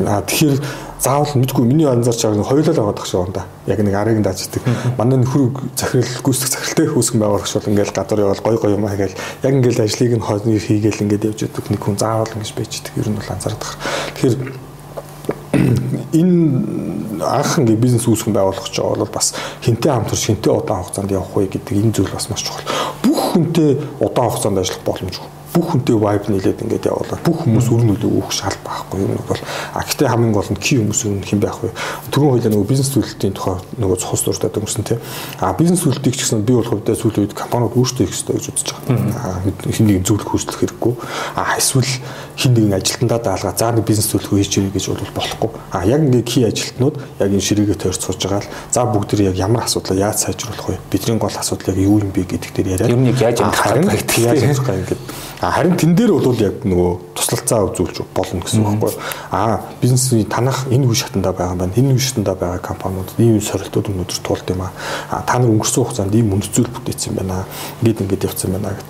А 0.03 0.27
тэгэхээр 0.27 0.59
заавал 0.99 1.39
мэдгүй 1.39 1.63
миний 1.63 1.87
анзаарч 1.87 2.27
байгаа 2.27 2.39
нь 2.43 2.51
хоёулаа 2.51 2.75
л 2.75 2.83
байгаа 2.91 3.07
шиг 3.07 3.21
байна. 3.31 3.47
Яг 3.71 3.79
нэг 3.79 3.95
арыг 3.95 4.19
нь 4.19 4.27
дааждаг. 4.27 4.63
Манай 4.99 5.23
нөхрөг 5.23 5.55
захирал 5.79 6.19
гүйцэтгэх 6.27 6.51
захиралтай 6.51 6.87
үүсгэн 6.99 7.21
байгуулагч 7.23 7.53
бол 7.55 7.71
ингээл 7.71 7.95
гадар 7.95 8.21
явал 8.27 8.43
гой 8.43 8.57
гой 8.59 8.73
юм 8.75 8.87
хагээл 8.91 9.19
яг 9.47 9.53
ингээл 9.55 9.85
ажлыг 9.87 10.13
нь 10.19 10.27
хойно 10.27 10.59
хийгээл 10.59 11.03
ингээд 11.07 11.27
явж 11.31 11.41
байдаг 11.47 11.65
нэг 11.71 11.83
хүн 11.83 11.99
заавал 11.99 12.35
ингэж 12.35 12.51
байж 12.59 12.73
байдаг. 12.75 12.95
Ер 12.99 13.07
нь 13.07 13.19
бол 13.23 13.31
анзаардаг. 13.31 13.71
Тэгэхээр 14.19 14.72
энэ 16.11 17.23
анх 17.23 17.59
ингээ 17.59 17.79
бизнес 17.79 18.09
үүсгэн 18.09 18.35
байгуулах 18.35 18.67
гэж 18.67 18.77
байгаа 18.83 19.07
бол 19.07 19.15
бас 19.15 19.35
хинтээ 19.63 19.93
хамтарч 19.93 20.23
хинтээ 20.27 20.53
удаан 20.53 20.83
хугацаанд 20.83 21.15
явах 21.15 21.33
вэ 21.37 21.47
гэдэг 21.47 21.77
энэ 21.79 21.95
зүйл 21.95 22.13
бас 22.13 22.27
маш 22.31 22.43
чухал. 22.43 22.67
Бүх 23.07 23.21
хүнтэй 23.33 23.71
удаан 24.01 24.31
хугацаанд 24.31 24.59
ажиллах 24.59 24.83
боломжгүй 24.87 25.42
бүх 25.53 25.73
хүнтэй 25.73 25.97
vibe 25.97 26.27
нийлээд 26.33 26.63
ингээд 26.65 26.89
явуулаад 26.91 27.23
бүх 27.23 27.45
хүмүүс 27.45 27.69
өр 27.71 27.85
нөлөө 27.87 28.11
өгөх 28.19 28.33
шал 28.33 28.57
байхгүй. 28.65 29.05
Юм 29.05 29.21
бол 29.29 29.41
а 29.77 29.85
гэтээ 29.85 30.09
хамгийн 30.09 30.33
гол 30.35 30.51
нь 30.51 30.59
ки 30.59 30.81
хүмүүс 30.81 31.01
өр 31.07 31.23
хэн 31.23 31.41
байх 31.41 31.61
вэ? 31.63 31.71
Түрүүн 32.11 32.33
хоёлаа 32.35 32.53
нөгөө 32.57 32.69
бизнес 32.73 32.91
төлөлтийн 32.91 33.37
тухай 33.37 33.61
нөгөө 33.79 33.99
цохос 34.03 34.25
дуртай 34.27 34.51
өнгөрсөн 34.51 34.85
тий 34.89 34.99
а 35.45 35.53
бизнес 35.53 35.85
төлөлтийг 35.85 36.17
ч 36.17 36.25
гэсэн 36.25 36.43
би 36.43 36.57
бол 36.57 36.67
хувьдаа 36.67 36.97
сүүлийн 36.97 37.29
үед 37.29 37.37
компаниуд 37.37 37.77
өөрсдөө 37.77 38.05
хийх 38.09 38.17
ёстой 38.17 38.35
гэж 38.41 38.47
үзэж 38.49 38.69
байгаа. 38.73 39.45
Хин 39.71 39.87
нэгэн 39.87 40.05
зөвлөх 40.09 40.33
хүслэх 40.33 40.57
хэрэггүй. 40.57 40.95
А 41.37 41.61
эсвэл 41.61 41.93
хин 42.37 42.53
нэгэн 42.57 42.77
ажилтнаа 42.81 43.21
даалгаа 43.21 43.53
заа 43.53 43.77
нэг 43.77 43.85
бизнес 43.85 44.09
хийж 44.09 44.57
ирэй 44.57 44.73
гэж 44.73 44.89
бол 44.89 45.17
болохгүй. 45.21 45.51
А 45.71 45.85
яг 45.85 46.01
ингээд 46.01 46.27
ки 46.27 46.49
ажилтнууд 46.49 46.97
яг 47.21 47.29
энэ 47.29 47.45
ширээгээ 47.45 47.77
тойрч 47.77 48.01
сууж 48.01 48.25
байгаа 48.25 48.41
л 48.41 48.51
за 48.73 48.89
бүгд 48.89 49.21
яг 49.21 49.37
ямар 49.37 49.69
асуудал 49.69 50.01
яаж 50.01 50.25
сайжруулах 50.25 50.69
вэ? 50.69 50.81
Бидний 50.89 51.21
гол 51.21 51.33
асуудал 51.33 51.77
яг 51.77 51.79
юу 51.79 52.01
юм 52.01 52.11
бэ? 52.11 52.33
гэдэг 52.33 52.51
дээр 52.55 52.69
яриад 52.79 52.91
ер 52.91 52.97
нь 52.97 53.09
яг 53.11 53.21
яаж 53.21 53.41
амжилттай 53.41 53.97
гэдэг 54.01 54.19
яаж 54.25 54.43
амжилттай 54.43 54.77
ингээд 54.81 55.03
Харин 55.43 55.75
тэн 55.75 55.97
дээр 55.99 56.15
бол 56.15 56.39
яг 56.39 56.63
нөгөө 56.63 57.19
туслалцаа 57.19 57.67
үзүүлж 57.67 58.07
болно 58.15 58.47
гэсэн 58.47 58.63
үг 58.63 58.79
байхгүй. 58.79 59.03
Аа 59.35 59.67
бизнесийн 59.83 60.31
танах 60.31 60.71
энэ 60.71 60.87
үе 60.87 60.95
шатанда 60.95 61.35
байгаа 61.35 61.59
юм 61.59 61.67
байна. 61.67 61.75
Энэ 61.75 61.99
үе 61.99 61.99
шатанда 61.99 62.39
байгаа 62.39 62.63
компаниуд 62.63 63.11
ийм 63.19 63.43
сорилтууд 63.43 63.91
өнөөдөр 63.91 64.23
туулд 64.23 64.47
юм 64.55 64.63
аа. 64.63 64.71
Та 65.27 65.43
нар 65.43 65.51
өнгөрсөн 65.51 65.83
хугацаанд 65.83 66.15
ийм 66.15 66.31
үнд 66.31 66.47
зүйл 66.47 66.71
бүтээсэн 66.71 67.19
байна. 67.19 67.43
Ингээд 67.83 68.07
ингээд 68.07 68.27
явцсан 68.31 68.55
байна 68.55 68.71
гэд. 68.71 68.87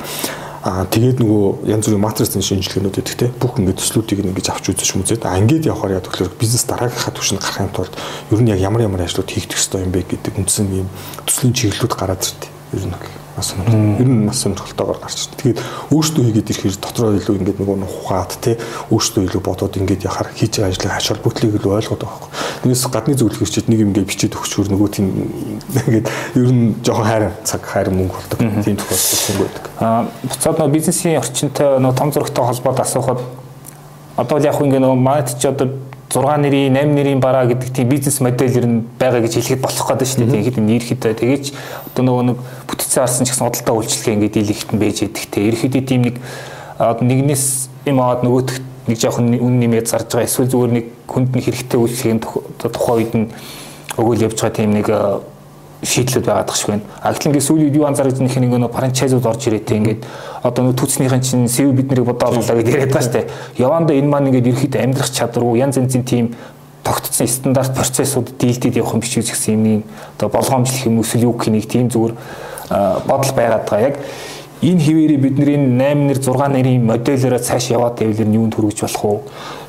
Аа 0.62 0.84
тэгээд 0.92 1.24
нөгөө 1.24 1.72
янз 1.72 1.88
бүрийн 1.88 2.04
матрицын 2.04 2.44
шинжилгээнүүд 2.44 3.00
өгдөг 3.00 3.16
те 3.16 3.26
бүх 3.32 3.56
ингээд 3.56 3.80
төслүүдийг 3.80 4.22
ингэж 4.22 4.46
авч 4.52 4.70
үзэж 4.70 4.94
мүзээд 4.94 5.26
аа 5.26 5.40
ингээд 5.42 5.66
явахаар 5.66 5.98
яа 5.98 6.04
тэгэхээр 6.06 6.38
бизнес 6.38 6.68
дараагийнхаа 6.70 7.16
түвшинд 7.18 7.42
гарахын 7.42 7.74
тулд 7.74 7.96
ер 8.30 8.38
нь 8.38 8.52
яг 8.52 8.62
ямар 8.62 8.86
ямар 8.86 9.02
ажлууд 9.02 9.26
хийх 9.26 9.50
ёстой 9.50 9.82
юм 9.82 9.90
бэ 9.90 10.06
гэдэг 10.06 10.38
үндсэн 10.38 10.70
ийм 10.70 10.86
төслийн 11.26 11.50
чиглэлүүд 11.50 11.98
гараад 11.98 12.22
ирдэ. 12.22 12.61
Ер 12.72 12.86
нь 12.86 12.90
бол 12.90 13.22
бас. 13.36 13.54
Ер 14.00 14.08
нь 14.08 14.26
бас 14.26 14.40
сонирхолтойгоор 14.40 14.98
гарч 15.00 15.16
ирсэн. 15.16 15.36
Тэгээд 15.36 15.60
өөртөө 15.92 16.22
хийгээд 16.24 16.50
ирэхээр 16.52 16.76
дотроо 16.80 17.10
илүү 17.16 17.36
ингээд 17.40 17.58
нөгөө 17.60 17.76
ухаад 17.84 18.32
тий 18.40 18.56
өөртөө 18.88 19.22
илүү 19.28 19.42
бодоод 19.44 19.76
ингээд 19.76 20.06
яхаар 20.08 20.28
хийж 20.32 20.60
байгаа 20.60 20.72
ажлыг 20.72 20.92
хач 20.92 21.06
холбогдлыг 21.12 21.52
илүү 21.56 21.72
ойлгоод 21.72 22.00
байгаа 22.00 22.16
байхгүй. 22.16 22.30
Тэгээс 22.64 22.84
гадны 22.92 23.14
зөвлөх 23.16 23.40
хэрчээд 23.40 23.68
нэг 23.68 23.80
юм 23.80 23.90
ингээд 23.92 24.08
бичээд 24.08 24.36
өгчөөр 24.36 24.68
нөгөө 24.72 24.88
тийм 24.88 25.06
ингээд 25.84 26.06
ер 26.40 26.50
нь 26.52 26.64
жоохон 26.80 27.06
хайр 27.08 27.24
цаг 27.44 27.62
хайр 27.64 27.88
мөнгө 27.92 28.16
болдог. 28.16 28.38
Тийм 28.64 28.76
тохиолдол 28.80 29.36
байдаг. 29.44 29.64
Аа 29.80 30.08
буцаад 30.24 30.56
нөгөө 30.60 30.72
бизнесийн 30.76 31.20
орчинтой 31.20 31.80
нөгөө 31.80 31.96
том 31.96 32.12
зурагтай 32.12 32.44
холбоод 32.44 32.80
асуухад 32.80 33.20
одоо 34.16 34.36
яг 34.40 34.56
хөө 34.56 34.66
ингээд 34.68 34.84
нөгөө 34.84 35.00
манайд 35.00 35.28
ч 35.36 35.44
одоо 35.48 35.68
6 36.12 36.36
нэрийн 36.44 36.76
8 36.76 36.92
нэрийн 36.92 37.20
бараа 37.20 37.46
гэдэг 37.46 37.72
тийм 37.72 37.88
бизнес 37.88 38.20
модель 38.20 38.52
ер 38.52 38.66
нь 38.66 38.84
байгаа 39.00 39.24
гэж 39.24 39.32
хэлэхэд 39.40 39.64
болох 39.64 39.86
гэдэг 39.88 40.08
шүү 40.08 40.20
дээ. 40.20 40.32
Тэгэхэд 40.36 40.58
энэ 40.60 40.72
ерөөхдөө 40.76 41.12
тэгэж 41.16 41.44
одоо 41.88 42.02
нөгөө 42.04 42.24
нэг 42.28 42.38
бүтцээ 42.92 43.08
харсан 43.08 43.24
ч 43.24 43.32
гэсэн 43.32 43.46
худалдаа 43.48 43.74
үйлчлэгээ 43.80 44.14
ингээд 44.20 44.36
дийлэгтэн 44.36 44.78
байж 44.78 44.98
идэх 45.00 45.26
те. 45.32 45.48
Ерөөхдөө 45.48 45.84
тийм 45.88 46.02
нэг 46.12 46.16
нэгнээс 46.76 47.44
юм 47.88 47.98
аваад 48.04 48.20
нөгөөх 48.20 48.60
нэг 48.92 48.98
жоохон 49.00 49.32
үн 49.32 49.54
нэмээд 49.64 49.88
зарж 49.88 50.12
байгаа 50.12 50.28
эсвэл 50.28 50.52
зүгээр 50.52 50.72
нэг 50.76 50.86
хүнд 51.08 51.30
нэг 51.32 51.44
хэрэгтэй 51.48 51.78
үйлчлэгийн 51.80 52.20
тухай 52.20 52.94
үед 53.00 53.12
нь 53.16 53.26
өгөөл 53.96 54.24
явж 54.28 54.36
байгаа 54.36 54.56
тийм 54.60 54.76
нэг 54.76 54.88
шийдлүүд 55.82 56.26
байгаад 56.28 56.46
тах 56.52 56.58
шиг 56.60 56.68
байна. 56.68 56.84
А 57.00 57.12
гэтэл 57.16 57.28
ингээд 57.32 57.48
сүүлийн 57.48 57.76
юу 57.80 57.88
анзаарч 57.88 58.18
байгаа 58.20 58.42
нэг 58.44 58.52
нэг 58.60 58.76
франчайзууд 58.76 59.24
орж 59.24 59.42
ирээтэй 59.48 59.76
ингээд 59.80 60.00
одоо 60.44 60.62
нэг 60.68 60.76
түүцнийхэн 60.76 61.22
чинь 61.24 61.48
сэв 61.48 61.72
биднийг 61.72 62.06
бодоолуулаа 62.06 62.60
гэж 62.60 62.68
яриад 62.70 62.92
байгаа 62.92 63.02
шүү 63.08 63.16
дээ. 63.16 63.26
Яванда 63.56 63.96
энэ 63.96 64.10
маань 64.12 64.28
ингээд 64.30 64.50
ерөөхдөө 64.52 64.82
амьдрах 64.84 65.10
чадваргүй 65.10 65.58
янз 65.58 65.80
янзын 65.80 66.04
тийм 66.06 66.26
тогтцсон 66.86 67.26
стандарт 67.26 67.74
процессууд 67.74 68.30
дийлдэд 68.38 68.78
явах 68.78 68.94
юм 68.94 69.02
биш 69.02 69.18
үү 69.18 69.26
гэсэн 69.26 69.54
юмний 69.54 69.82
одоо 70.18 70.28
болгоомжлох 70.30 70.86
юм 70.86 71.02
эсвэл 71.02 71.26
юу 71.30 71.34
гэх 71.34 71.50
нэг 71.50 71.66
тийм 71.66 71.90
зүгээр 71.90 72.14
бодол 73.06 73.32
байгаад 73.36 73.64
байгаа. 73.68 73.88
Яг 73.88 73.96
энэ 74.62 74.80
хിവэрээ 74.80 75.18
бидний 75.18 75.58
8 75.78 76.06
нэр 76.06 76.18
6 76.22 76.48
нэрийн 76.54 76.86
модельээрээ 76.86 77.42
цааш 77.42 77.70
яваад 77.74 77.98
байвал 77.98 78.26
нь 78.26 78.36
юунд 78.38 78.54
хүргэж 78.54 78.78
болох 78.86 79.04
уу? 79.04 79.20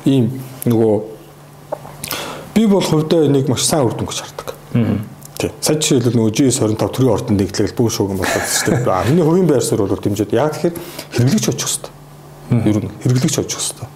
Ийм 0.04 0.30
нөгөө 0.64 0.94
би 2.54 2.66
бол 2.66 2.84
хувьдаа 2.84 3.26
энийг 3.26 3.48
маш 3.48 3.66
сайн 3.66 3.86
үр 3.86 3.94
дүн 3.98 4.06
гэж 4.06 4.20
хардаг. 4.22 4.48
Тий. 5.38 5.50
Сая 5.60 5.76
жишээлбэл 5.82 6.14
нөгөө 6.14 6.30
G25 6.30 6.78
төрийн 6.94 7.14
ордонд 7.14 7.40
нэгтлэл 7.42 7.74
бүү 7.74 7.90
шууган 7.90 8.22
болоод 8.22 8.46
шүү 8.46 8.78
дээ. 8.86 9.02
Миний 9.10 9.26
хувийн 9.26 9.50
байр 9.50 9.66
суурь 9.66 9.82
бол 9.82 9.98
дэмжиж 9.98 10.30
яг 10.30 10.54
тэгэхээр 10.54 10.78
хэрэглэгч 11.18 11.46
очих 11.50 11.70
хэвээр. 11.74 12.70
Ер 12.70 12.78
нь 12.86 12.90
хэрэглэгч 13.02 13.36
очих 13.42 13.58
хэвээр 13.58 13.93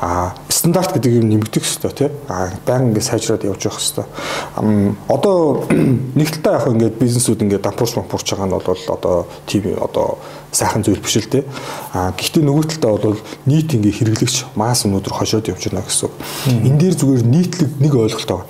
а 0.00 0.34
стандарт 0.48 0.94
гэдэг 0.94 1.12
юм 1.22 1.28
нэмэгдэх 1.30 1.62
хэвээр 1.62 1.94
тий. 1.94 2.10
А 2.28 2.50
баян 2.66 2.90
ингээд 2.90 3.06
сайжраад 3.06 3.44
явж 3.44 3.66
явах 3.66 3.82
хэвээр 3.82 4.94
одоо 5.08 5.66
нэг 6.18 6.28
талаа 6.42 6.62
яг 6.62 6.68
ингээд 6.70 6.98
бизнесүүд 6.98 7.42
ингээд 7.42 7.66
дампуурч 7.66 7.94
дампуурч 7.98 8.26
байгаа 8.30 8.46
нь 8.46 8.54
бол 8.54 8.66
одоо 8.66 9.26
тийм 9.46 9.74
одоо 9.78 10.18
сайхан 10.52 10.82
зүйл 10.82 11.00
биш 11.02 11.16
л 11.18 11.30
тий 11.30 11.44
а 11.92 12.12
гэхдээ 12.12 12.42
нөгөө 12.44 12.78
талаа 12.78 12.98
бол 12.98 13.20
нийт 13.46 13.74
ингээд 13.74 13.98
хэрэглэгч 13.98 14.36
масс 14.54 14.84
өнөдөр 14.86 15.12
хошоод 15.12 15.48
явж 15.48 15.70
байна 15.70 15.86
гэсэн. 15.86 16.10
Энэ 16.66 16.78
дээр 16.78 16.94
зүгээр 16.98 17.22
нийтлэг 17.26 17.70
нэг 17.80 17.92
ойлголт 17.94 18.28
байгаа. 18.28 18.46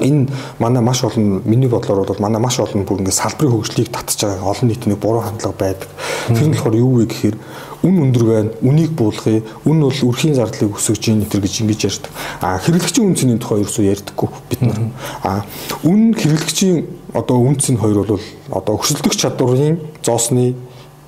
Энэ 0.00 0.30
манай 0.58 0.82
маш 0.82 1.02
олон 1.04 1.42
миний 1.44 1.68
бодлоор 1.68 2.06
бол 2.06 2.22
манай 2.22 2.40
маш 2.40 2.58
олон 2.60 2.84
бүр 2.86 3.02
ингээд 3.02 3.18
салбарын 3.18 3.52
хөгжлийг 3.52 3.90
татж 3.90 4.22
байгаа 4.22 4.54
олон 4.54 4.68
нийтний 4.68 4.96
буруу 4.96 5.22
хандлага 5.22 5.58
байдаг. 5.58 5.88
Тэр 6.28 6.46
нь 6.48 6.54
болохоор 6.54 6.76
юу 6.76 6.92
вэ 7.02 7.06
гэхээр 7.10 7.36
үн 7.82 7.98
өндөр 8.08 8.24
байна. 8.26 8.50
Үнийг 8.62 8.92
буулгая. 8.98 9.42
Үн 9.64 9.82
бол 9.86 9.94
үрхийн 9.94 10.34
зардлыг 10.34 10.74
өсгөж 10.74 11.08
ийн 11.08 11.22
нэтэр 11.22 11.42
гэж 11.42 11.54
ингэж 11.62 11.80
ярьдаг. 11.86 12.12
А 12.42 12.58
хэрэглэгчийн 12.58 13.06
үнцний 13.06 13.38
тухай 13.38 13.62
ерөөсөө 13.62 13.84
ярьдаггүй 13.94 14.28
бид 14.50 14.62
нар. 14.66 14.90
А 15.22 15.46
үн 15.86 16.14
хэрэглэгчийн 16.14 16.86
одоо 17.14 17.38
үнц 17.38 17.70
нь 17.70 17.78
хоёр 17.78 18.02
бол 18.02 18.20
одоо 18.50 18.74
өрсөлдөх 18.82 19.14
чадварын 19.14 19.78
зоосны 20.02 20.58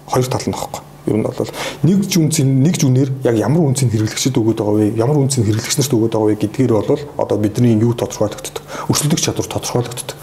хоёр 0.07 0.27
тал 0.31 0.47
нь 0.47 0.55
багхгүй. 0.55 0.83
Ер 1.11 1.17
нь 1.19 1.27
бол 1.27 1.51
нэг 1.83 2.07
жүнцийн 2.07 2.63
нэг 2.63 2.79
жүнээр 2.79 3.11
яг 3.27 3.35
ямар 3.35 3.67
үнцийг 3.67 3.91
хэрэглэгчд 3.91 4.39
өгöd 4.39 4.63
байгаа 4.63 4.79
вэ? 4.79 4.95
Ямар 4.95 5.19
үнцийг 5.19 5.49
хэрэглэгч 5.51 5.75
нарт 5.81 5.95
өгöd 5.97 6.13
байгаа 6.15 6.29
вэ 6.31 6.39
гэдгээр 6.39 6.73
бол 6.77 7.03
одоо 7.19 7.37
бидний 7.41 7.75
юу 7.75 7.99
тодорхойлогддог. 7.99 8.63
Өрсөлдөх 8.87 9.19
чадвар 9.19 9.49
тодорхойлогддог. 9.49 10.19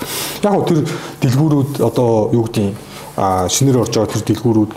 Яг 0.45 0.63
тэр 0.69 0.79
дэлгүүрүүд 1.27 1.81
одоо 1.81 2.31
юу 2.31 2.45
гэдгийг 2.47 2.77
а 2.77 2.87
шинээр 3.17 3.82
орж 3.82 3.93
байгаа 3.97 4.13
тэр 4.13 4.25
дэлгүүрүүд 4.30 4.71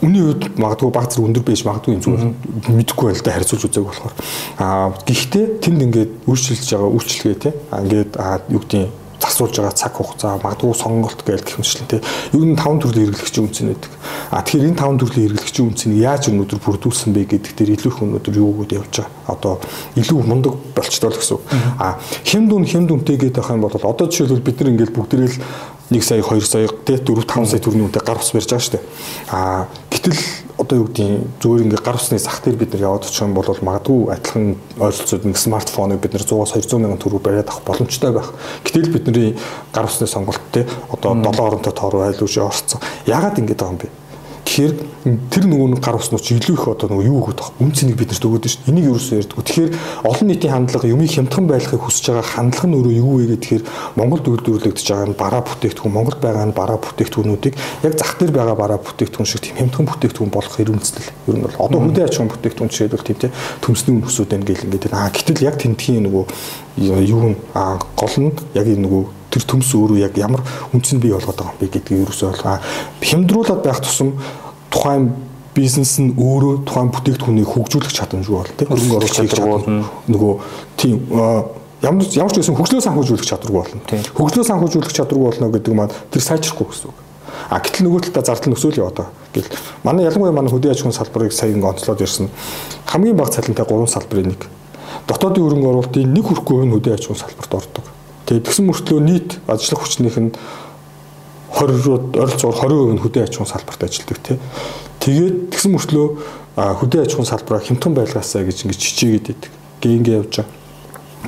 үний 0.00 0.22
үед 0.24 0.42
магадгүй 0.56 0.88
баг 0.88 1.12
зэрэг 1.12 1.26
өндөр 1.28 1.44
байж 1.44 1.60
магадгүй 1.68 1.92
юм 1.92 2.02
зүгээр 2.02 2.24
мэдэхгүй 2.72 3.06
байл 3.12 3.20
та 3.20 3.36
харьцуулж 3.36 3.64
үзээг 3.68 3.84
болохоор 3.84 4.14
а 4.56 4.96
гэхдээ 5.04 5.44
тэнд 5.60 5.80
ингээд 5.84 6.10
үйлчлж 6.24 6.68
байгаа 6.72 6.90
үйлчлэгээ 6.96 7.36
те 7.44 7.50
ингээд 7.52 8.12
юу 8.48 8.60
гэдгийг 8.64 9.02
засуулж 9.22 9.56
байгаа 9.56 9.72
цаг 9.72 9.94
хугацаа 9.94 10.40
магадгүй 10.42 10.74
сонголт 10.74 11.20
гээл 11.22 11.46
гэх 11.46 11.58
мэтлэн 11.62 11.88
те 11.88 11.98
ер 12.34 12.42
нь 12.42 12.58
таван 12.58 12.80
төрлийн 12.82 13.06
хэрэглэгчийн 13.06 13.46
үнц 13.46 13.58
байдаг. 13.62 13.92
А 14.30 14.42
тэгэхээр 14.42 14.68
энэ 14.68 14.80
таван 14.82 14.98
төрлийн 14.98 15.26
хэрэглэгчийн 15.30 15.66
үнцийг 15.70 15.94
яаж 15.94 16.22
өнөөдөр 16.30 16.58
бүрдүүлсэн 16.58 17.10
бэ 17.14 17.22
гэдэг 17.30 17.52
дээр 17.54 17.74
илүү 17.78 17.90
их 17.92 18.02
өнөөдөр 18.02 18.34
юу 18.42 18.52
гээд 18.66 18.76
явж 18.82 18.94
байгаа. 18.98 19.30
Одоо 19.30 19.52
илүү 19.94 20.18
мундаг 20.26 20.54
болчтой 20.74 21.10
л 21.10 21.18
гэсэн. 21.22 21.38
А 21.78 22.02
хэм 22.26 22.50
дүн 22.50 22.66
хэм 22.66 22.84
дүнтэй 22.90 23.16
гэдэг 23.22 23.38
байх 23.38 23.50
юм 23.54 23.62
бол 23.62 23.76
одоо 23.78 24.06
жишээлбэл 24.10 24.42
бид 24.42 24.58
нар 24.58 24.70
ингээд 24.74 24.94
бүгдээрээ 24.96 25.30
1 25.92 26.00
сая 26.00 26.22
2 26.24 26.40
сая 26.40 26.68
тэ 26.68 26.96
4 27.04 27.28
5 27.28 27.52
сая 27.52 27.60
төгрөгийн 27.60 27.92
үнэтэй 27.92 28.00
гар 28.00 28.18
ус 28.18 28.32
барьж 28.32 28.48
байгаа 28.48 28.64
шүү 28.64 28.72
дээ. 28.72 28.84
А 29.28 29.68
гэтэл 29.92 30.16
одоо 30.56 30.76
юу 30.78 30.86
гэдгийг 30.88 31.28
зүгээр 31.42 31.64
ингээ 31.68 31.84
гар 31.84 31.96
усны 32.00 32.18
сах 32.18 32.40
дээр 32.40 32.56
бид 32.56 32.72
нар 32.72 32.88
яваад 32.88 33.04
очих 33.04 33.20
юм 33.20 33.34
бол 33.36 33.44
магадгүй 33.44 34.00
адилхан 34.14 34.56
ойролцоод 34.80 35.24
нэг 35.28 35.36
смартфоныг 35.36 36.00
бид 36.00 36.12
нар 36.16 36.24
100-аас 36.24 36.56
200 36.56 36.80
мянган 36.80 37.02
төгрөг 37.02 37.22
бариад 37.22 37.50
авах 37.52 37.66
боломжтой 37.68 38.12
байх. 38.12 38.32
Гэтэл 38.64 38.88
бидний 38.88 39.36
гар 39.74 39.84
усны 39.84 40.06
сонголт 40.06 40.40
те 40.52 40.66
одоо 40.88 41.12
7 41.12 41.36
оронтой 41.36 41.72
тоор 41.72 42.08
айлууж 42.08 42.38
орцсон. 42.38 42.80
Яагаад 43.06 43.36
байгаа 43.36 43.70
юм 43.70 43.78
бэ? 43.78 44.01
Тэгэхээр 44.42 44.72
тэр 45.30 45.44
нөгөө 45.46 45.68
нэг 45.72 45.80
гар 45.80 45.96
уснууч 45.96 46.34
илүү 46.34 46.56
их 46.58 46.66
одоо 46.66 46.90
нөгөө 46.90 47.06
юу 47.08 47.18
өгöd 47.22 47.38
баг. 47.40 47.56
Үн 47.62 47.72
цэнийг 47.72 47.96
бид 47.96 48.10
нарт 48.10 48.26
өгöd 48.26 48.46
шүү. 48.50 48.68
Энийг 48.68 48.90
ерөөсөө 48.90 49.18
ярьдаг. 49.22 49.38
Тэгэхээр 49.38 49.70
олон 50.02 50.26
нийтийн 50.28 50.52
хандлага 50.52 50.90
юмыг 50.90 51.10
хямдхан 51.14 51.46
байлгахыг 51.46 51.82
хүсэж 51.82 52.04
байгаа 52.10 52.26
хандлага 52.26 52.66
нь 52.68 52.76
өөрөө 52.76 52.94
юу 53.00 53.14
вэ 53.22 53.26
гэхээр 53.38 53.62
Монголд 53.96 54.26
үйлдвэрлэгдэж 54.28 54.86
байгаа 54.92 55.08
нь 55.08 55.16
бараа 55.16 55.42
бүтээгдэхүүн, 55.46 55.94
Монголд 55.94 56.20
байгаа 56.20 56.46
нь 56.50 56.58
бараа 56.58 56.78
бүтээгдэхүүнүүдийг 56.82 57.54
яг 57.86 57.94
зах 57.96 58.12
дээр 58.18 58.32
байгаа 58.34 58.56
бараа 58.58 58.78
бүтээгдэхүүн 58.82 59.30
шиг 59.30 59.40
тийм 59.46 59.56
хямдхан 59.62 59.86
бүтээгдэхүүн 59.88 60.34
болох 60.34 60.54
хэрэгцэл. 60.58 61.06
Ер 61.30 61.36
нь 61.38 61.44
бол 61.46 61.56
одоо 61.62 61.78
хөдөө 61.86 62.02
аж 62.02 62.14
ахуйн 62.18 62.32
бүтээгдэхүүн 62.34 62.70
жишээлбэл 62.70 63.06
тийм 63.08 63.18
тийм 63.22 63.32
төмсний 63.62 63.94
үнэсүүд 63.94 64.30
байна 64.30 64.46
гэл 64.46 64.66
ингээд 64.66 64.92
аа 64.92 65.08
гэтэл 65.14 65.46
яг 65.46 65.56
тентхийн 65.56 66.04
нөгөө 66.10 66.24
юу 66.92 67.36
гол 67.96 68.16
нь 68.18 68.32
яг 68.58 68.66
энэ 68.66 68.84
нөгөө 68.84 69.21
тэр 69.32 69.42
төмс 69.48 69.72
өөрөө 69.72 69.98
яг 70.04 70.14
ямар 70.20 70.44
үнцэн 70.76 71.00
бий 71.00 71.16
болгоод 71.16 71.36
байгаа 71.40 71.56
юм 71.56 71.60
бэ 71.60 71.72
гэдгийг 71.72 72.04
ерөөсөө 72.04 72.28
ойлгоо. 72.36 72.60
Хямдруулаад 73.00 73.62
байх 73.64 73.80
тусам 73.80 74.12
тухайн 74.68 75.12
бизнес 75.54 75.98
нь 76.00 76.12
өөрөө 76.16 76.64
тухайн 76.68 76.92
бүтээгдэхүүнийг 76.92 77.48
хөгжүүлэх 77.48 77.92
чадамжгүй 77.92 78.36
бол 78.36 78.52
тийм 78.56 78.68
хөрөнгө 78.72 78.96
оруулалт 78.96 79.32
чадвар 79.32 79.64
нөгөө 80.08 80.32
тийм 80.80 80.96
ямар 81.84 82.04
ямар 82.08 82.32
ч 82.32 82.36
байсан 82.40 82.56
хөгжлөө 82.56 82.84
санхүүжүүлэх 82.88 83.26
чадваргүй 83.28 83.60
болно. 83.60 83.80
Хөгжлөө 84.16 84.44
санхүүжүүлэх 84.48 84.92
чадваргүй 84.96 85.26
болно 85.28 85.52
гэдэг 85.52 85.74
маань 85.76 85.92
тэр 86.08 86.22
сайжрахгүй 86.24 86.66
гэсэн 86.72 86.88
үг. 86.88 86.98
А 87.52 87.60
гэтэл 87.60 87.84
нөгөө 87.84 88.00
талдаа 88.08 88.24
зардал 88.32 88.52
нөсөөл 88.54 88.80
яваад 88.80 88.96
байгаа. 88.96 89.12
Гэл 89.34 89.48
манай 89.84 90.08
ялангуяа 90.08 90.32
манай 90.32 90.52
хөдөө 90.52 90.72
аж 90.72 90.80
ахуйн 90.80 90.96
салбарыг 90.96 91.32
сая 91.32 91.52
ингэ 91.52 91.68
онцлоод 91.68 92.00
ирсэн. 92.00 92.28
Хамгийн 92.86 93.16
бага 93.16 93.34
цалинтай 93.34 93.66
гурван 93.66 93.90
салбарын 93.92 94.32
нэг. 94.32 94.46
Дотоодын 95.08 95.42
хөрөнгө 95.42 95.68
оруулалтын 95.68 96.12
нэг 96.12 96.24
хүрэхгүй 96.28 96.54
хувь 96.54 96.68
нь 96.68 96.74
хөдөө 96.76 96.92
аж 96.96 97.02
ахуйн 97.08 97.20
салбарт 97.20 97.52
ордог. 97.56 97.84
Тэгээд 98.32 98.48
тэгсэн 98.48 98.64
мөртлөө 98.64 99.00
нийт 99.04 99.30
ажиллах 99.44 99.84
хүчнийх 99.84 100.16
нь 100.16 100.32
20 101.52 102.16
ойролцоогоор 102.16 102.96
20% 102.96 102.96
нь 102.96 103.02
хөдөө 103.04 103.22
аж 103.28 103.36
ахуйн 103.36 103.52
салбарт 103.52 103.84
ажилладаг 103.84 104.18
тий. 104.24 104.38
Тэгээд 105.04 105.36
тэгсэн 105.52 105.72
мөртлөө 105.76 106.06
хөдөө 106.56 107.00
аж 107.04 107.12
ахуйн 107.12 107.28
салбараа 107.28 107.60
хямдхан 107.60 107.92
байлгаасаа 107.92 108.48
гэж 108.48 108.64
ингэж 108.64 108.80
хичээгээд 108.80 109.26
байдаг. 109.36 109.52
Гэнгээ 109.84 110.16
явж 110.16 110.32
байгаа. 110.40 110.48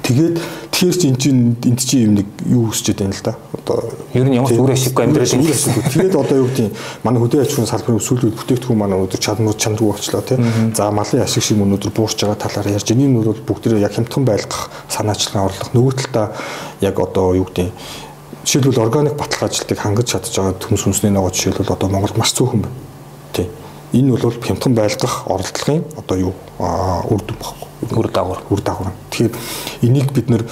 Тэгээд 0.00 0.36
тэгэхээр 0.74 0.98
чи 0.98 1.06
эн 1.08 1.16
чинь 1.16 1.56
энд 1.62 1.78
чи 1.78 1.96
юм 2.02 2.18
нэг 2.18 2.26
юу 2.50 2.68
өсчээд 2.74 2.98
байна 2.98 3.14
л 3.14 3.22
да. 3.22 3.38
Одоо 3.62 3.94
ер 4.12 4.26
нь 4.26 4.34
ямар 4.34 4.50
үр 4.50 4.74
ашиггүй 4.74 5.04
амьдрал 5.06 5.34
юм 5.38 5.46
гэсэн. 5.46 5.70
Тэгээд 5.94 6.18
одоо 6.18 6.36
юу 6.42 6.50
гэдэг 6.50 6.74
манай 7.06 7.22
хөдөө 7.22 7.46
аж 7.46 7.54
ахуйн 7.54 7.70
салбарын 7.70 8.00
өсвөл 8.02 8.34
бүтээгдэхүүн 8.34 8.78
манай 8.82 8.98
өнөөдөр 8.98 9.22
чадмар 9.22 9.54
чанаргүй 9.54 9.86
болчлоо 9.94 10.22
тий. 10.26 10.38
За 10.74 10.90
малын 10.90 11.22
ашиг 11.22 11.46
шиг 11.46 11.62
өнөөдөр 11.62 11.94
буурч 11.94 12.18
байгаа 12.18 12.42
талаар 12.42 12.74
ярьж 12.74 12.90
энэ 12.90 13.06
нь 13.06 13.14
бол 13.14 13.38
бүгдээ 13.38 13.86
яг 13.86 13.94
хямдхан 13.94 14.26
байлгах 14.26 14.70
санаачлан 14.90 15.46
орлох 15.46 15.70
нөгөө 15.70 15.94
талдаа 15.94 16.34
яг 16.82 16.98
одоо 16.98 17.38
юу 17.38 17.46
гэдэг 17.46 17.70
жишээлбэл 18.44 18.82
органик 18.82 19.14
баталгаа 19.14 19.48
ажилтыг 19.48 19.78
хангаж 19.78 20.10
чадж 20.10 20.34
байгаа 20.34 20.58
төмс 20.58 20.82
хүнсний 20.82 21.14
ногоо 21.14 21.30
жишээлбэл 21.30 21.70
одоо 21.70 21.88
Монголд 21.88 22.18
маш 22.18 22.34
цөөхөн 22.34 22.66
байна. 22.66 22.76
Тийм. 23.32 23.48
Энэ 23.94 24.10
бол 24.18 24.34
хямдхан 24.42 24.74
байлгах 24.74 25.22
оролдлогын 25.30 25.84
одоо 25.96 26.16
юу 26.18 26.34
үр 26.58 27.22
дүн 27.22 27.38
багхгүй. 27.38 27.68
Үр 27.92 28.08
дагавар. 28.08 28.40
Үр 28.48 28.60
дагавар. 28.64 28.92
Тэгэхээр 29.10 29.34
энийг 29.84 30.12
бид 30.12 30.30
нэр 30.30 30.44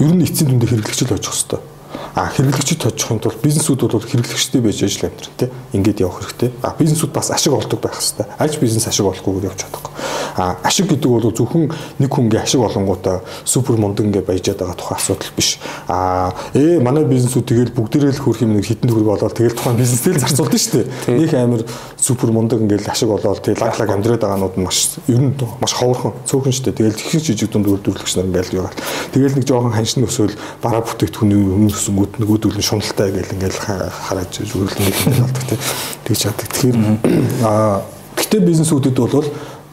ер 0.00 0.12
нь 0.14 0.24
эцсийн 0.24 0.48
дүндээ 0.56 0.68
хэрэглэгчл 0.72 1.12
очих 1.12 1.34
хэвээр 1.34 1.67
А 2.14 2.28
хэрэглэгчид 2.34 2.82
тоожихын 2.82 3.20
тулд 3.22 3.40
бизнесүүд 3.42 3.86
бол 3.86 4.02
хэрэглэгчтэй 4.02 4.60
байж 4.60 4.82
ажил 4.82 5.06
амьдрын 5.06 5.36
тий. 5.38 5.48
Ингээд 5.72 6.00
явах 6.02 6.20
хэрэгтэй. 6.20 6.50
А 6.62 6.74
бизнесүүд 6.78 7.12
бас 7.14 7.30
ашиг 7.30 7.52
олдог 7.52 7.80
байх 7.80 7.94
хэрэгтэй. 7.94 8.26
Аль 8.38 8.58
бизнес 8.58 8.86
ашиг 8.88 9.06
олохгүйгээр 9.06 9.48
явж 9.48 9.62
чадахгүй. 9.62 9.92
А 10.38 10.56
ашиг 10.62 10.90
гэдэг 10.90 11.10
бол 11.10 11.30
зөвхөн 11.30 11.70
нэг 11.98 12.10
хүнгээ 12.10 12.42
ашиг 12.42 12.60
олонгуудаа 12.60 13.22
супер 13.44 13.78
мундаг 13.78 14.06
ингээд 14.06 14.26
баяжаад 14.26 14.58
байгаа 14.58 14.76
тухай 14.78 14.98
асуудал 14.98 15.32
биш. 15.36 15.58
А 15.86 16.34
ээ 16.54 16.82
манай 16.82 17.04
бизнесүүд 17.04 17.46
тэгэл 17.46 17.74
бүгдээрээ 17.74 18.12
л 18.18 18.22
хөрх 18.22 18.42
юм 18.42 18.58
нэг 18.58 18.66
хитэн 18.66 18.90
төгрөг 18.90 19.18
болоод 19.18 19.34
тэгэл 19.34 19.54
тухайн 19.54 19.78
бизнестэй 19.78 20.14
л 20.14 20.22
зарцуулдаг 20.22 20.58
шүү 20.58 20.74
дээ. 20.74 21.18
Нэг 21.22 21.34
амир 21.34 21.62
супер 21.98 22.30
мундаг 22.34 22.62
ингээд 22.62 22.86
ашиг 22.86 23.10
олоод 23.10 23.42
тэгэл 23.42 23.62
лаг 23.62 23.78
лаг 23.78 23.90
амьдраад 23.90 24.22
байгаанууд 24.22 24.54
нь 24.58 24.64
маш 24.66 24.98
ер 25.06 25.22
нь 25.22 25.34
маш 25.62 25.74
ховорхон 25.74 26.14
цөөхөн 26.26 26.54
шүү 26.54 26.64
дээ. 26.70 26.78
Тэгэл 26.78 26.98
тэгхэн 26.98 27.22
жижиг 27.22 27.50
дунд 27.50 27.66
үйлдвэрлэгч 27.66 28.14
нар 28.18 28.26
ингээд 28.30 28.50
л 28.54 28.58
яваад. 28.62 28.76
Тэгэл 29.14 29.36
нэг 29.38 29.46
жоохон 29.46 29.74
ханшин 29.74 30.06
өсөөл 30.06 30.34
бараа 30.62 30.82
бүтээгдэхүүний 30.86 31.38
нөгөөд 31.86 32.18
нөгөөдөл 32.18 32.58
нь 32.58 32.66
шуналтай 32.66 33.14
гэл 33.14 33.34
ингээл 33.38 33.62
хараад 33.62 34.30
зүгэл 34.34 34.78
нэг 34.82 34.96
юм 35.06 35.14
болдог 35.22 35.44
тийм 35.46 35.60
тэгж 36.04 36.18
чаддаг. 36.26 36.48
Тэгэхээр 36.50 36.76
аа 37.46 37.86
гэтээ 38.18 38.40
бизнесүүдэд 38.42 38.96
бол 38.98 39.28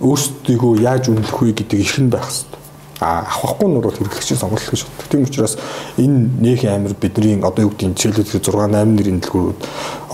өөрсдийгөө 0.06 0.74
яаж 0.86 1.10
үнэлэх 1.10 1.40
вэ 1.42 1.54
гэдэг 1.58 1.80
их 1.80 1.98
нь 1.98 2.12
байх 2.14 2.30
хэрэгтэй. 2.30 2.62
А 3.00 3.28
авахгүй 3.28 3.68
нь 3.68 3.80
бол 3.80 3.92
хэрэглэгчийн 3.92 4.40
сонголт 4.40 4.68
гэж 4.70 4.82
боддог. 4.86 5.08
Тийм 5.10 5.24
учраас 5.24 5.58
энэ 5.98 6.20
нөх 6.40 6.64
амир 6.64 6.94
бидний 6.96 7.40
одоо 7.42 7.68
юу 7.68 7.74
гэдэг 7.76 7.96
чиглэлд 7.96 8.30
6 8.30 8.56
8 8.56 8.72
нэрийн 8.72 9.20
дэлгүүрүүд 9.20 9.60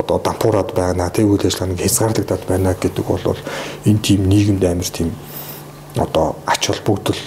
одоо 0.01 0.17
дампуураад 0.17 0.69
байна. 0.73 1.09
Тэг 1.09 1.29
үйл 1.29 1.45
ажиллагааг 1.45 1.81
хязгаарлагдаад 1.81 2.43
байна 2.49 2.73
гэдэг 2.73 3.05
бол 3.05 3.37
энэ 3.85 4.01
тийм 4.01 4.25
нийгэмд 4.29 4.63
амир 4.65 4.89
тийм 4.89 5.13
одоо 5.97 6.35
ач 6.45 6.67
холбогдол 6.67 7.17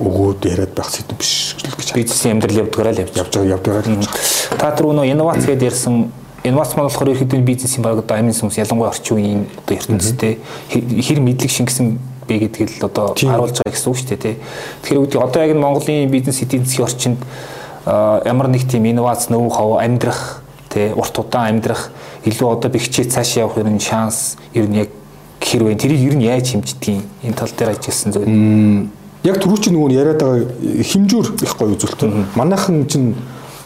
өгөөд 0.00 0.46
яриад 0.48 0.72
байх 0.76 0.88
сэдв 0.88 1.16
биш 1.18 1.56
гэж 1.60 1.92
бизнесийн 1.92 2.38
амьдрал 2.38 2.64
явдгаараа 2.64 2.92
л 2.92 3.02
явж 3.04 3.16
явж 3.16 3.32
байгаа 3.36 3.54
явдгаараа 3.56 3.84
л 3.92 4.08
та 4.56 4.72
тэр 4.72 4.86
өнөө 4.88 5.10
инновац 5.12 5.44
гэдээ 5.44 5.68
ярьсан 5.68 6.08
инновац 6.44 6.72
маань 6.74 6.88
болохоор 6.88 7.12
ерөөхдөө 7.12 7.44
бизнесийн 7.44 7.84
баг 7.84 8.00
одоо 8.00 8.16
амин 8.16 8.32
сүмс 8.32 8.56
ялангуяа 8.56 8.90
орчин 8.90 9.16
үеийн 9.16 9.42
одоо 9.62 9.76
ертөнцтэй 9.76 10.38
хэр 10.72 11.20
мэдлэг 11.20 11.50
шингэсэн 11.52 11.98
бий 12.26 12.38
гэдгийг 12.40 12.80
л 12.80 12.86
одоо 12.88 13.14
харуулж 13.14 13.60
байгаа 13.60 13.72
гэсэн 13.74 13.90
үг 13.90 13.98
шүү 13.98 14.08
дээ 14.08 14.22
тий. 14.22 14.36
Тэгэхээр 14.82 15.02
үүдээ 15.02 15.20
одоо 15.22 15.40
яг 15.42 15.50
энэ 15.52 15.60
Монголын 15.62 16.10
бизнес 16.10 16.42
эдийн 16.42 16.64
засгийн 16.64 16.86
орчинд 16.86 17.20
ямар 17.86 18.48
нэг 18.48 18.64
тийм 18.70 18.86
инновац 18.86 19.28
нөө 19.28 19.50
хав 19.50 19.70
амьдрах 19.82 20.42
тий 20.70 20.94
урт 20.94 21.18
удаан 21.18 21.58
амьдрах 21.58 21.90
илүү 22.24 22.48
одоо 22.48 22.70
бэхжээ 22.70 23.10
цааш 23.10 23.42
явах 23.42 23.58
юм 23.58 23.78
шанс 23.78 24.38
ер 24.54 24.66
нь 24.70 24.86
яг 24.86 24.90
хэрвээ 25.42 25.76
тэрийг 25.76 26.02
ер 26.06 26.14
нь 26.16 26.26
яаж 26.26 26.54
хэмждгийг 26.54 27.02
энэ 27.26 27.34
тал 27.34 27.50
дээр 27.50 27.74
ажилласан 27.74 28.10
зүйл. 28.14 28.30
Яг 29.22 29.38
түрүү 29.38 29.58
чи 29.62 29.70
нөгөө 29.70 29.94
яриад 29.94 30.18
байгаа 30.18 30.82
хэмжүүр 30.82 31.26
их 31.46 31.54
гоё 31.54 31.76
үзүүлэлт. 31.76 32.34
Манайхан 32.34 32.86
чинь 32.90 33.14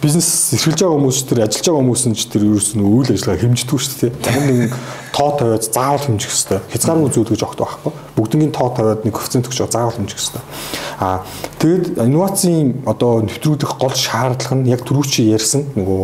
бизнес 0.03 0.53
эрхэлж 0.53 0.83
байгаа 0.85 0.97
хүмүүс 1.01 1.19
тэр 1.25 1.41
ажиллаж 1.47 1.65
байгаа 1.65 1.81
хүмүүс 1.81 2.03
нь 2.13 2.17
ч 2.17 2.29
тэр 2.29 2.45
ерөөс 2.45 2.71
нь 2.77 2.85
үйл 2.85 3.09
ажиллагаа 3.09 3.41
хэмждэггүй 3.41 3.81
шүү 3.81 3.97
дээ. 3.97 4.13
Ямар 4.29 4.45
нэгэн 4.53 4.73
тоо 5.17 5.31
тавиад 5.41 5.65
заавал 5.65 6.05
хэмжих 6.05 6.29
хэрэгтэй. 6.29 6.61
Хязгааргүй 6.77 7.11
зүйл 7.17 7.33
гэж 7.33 7.43
огт 7.49 7.61
байхгүй. 7.65 7.93
Бүгднийг 8.21 8.53
тоо 8.53 8.69
тавиад 8.77 9.01
нэг 9.09 9.15
коэффициент 9.17 9.49
өгч 9.49 9.59
заавал 9.65 9.97
хэмжих 9.97 10.21
хэрэгтэй. 10.21 10.45
Аа 11.01 11.25
тэгэд 11.57 11.85
инновацийн 12.05 12.85
одоо 12.85 13.25
нэвтрүүлэх 13.25 13.73
гол 13.81 13.97
шаардлага 13.97 14.57
нь 14.61 14.69
яг 14.69 14.85
түрүү 14.85 15.05
чи 15.09 15.25
ярьсан 15.33 15.65
нөгөө 15.73 16.03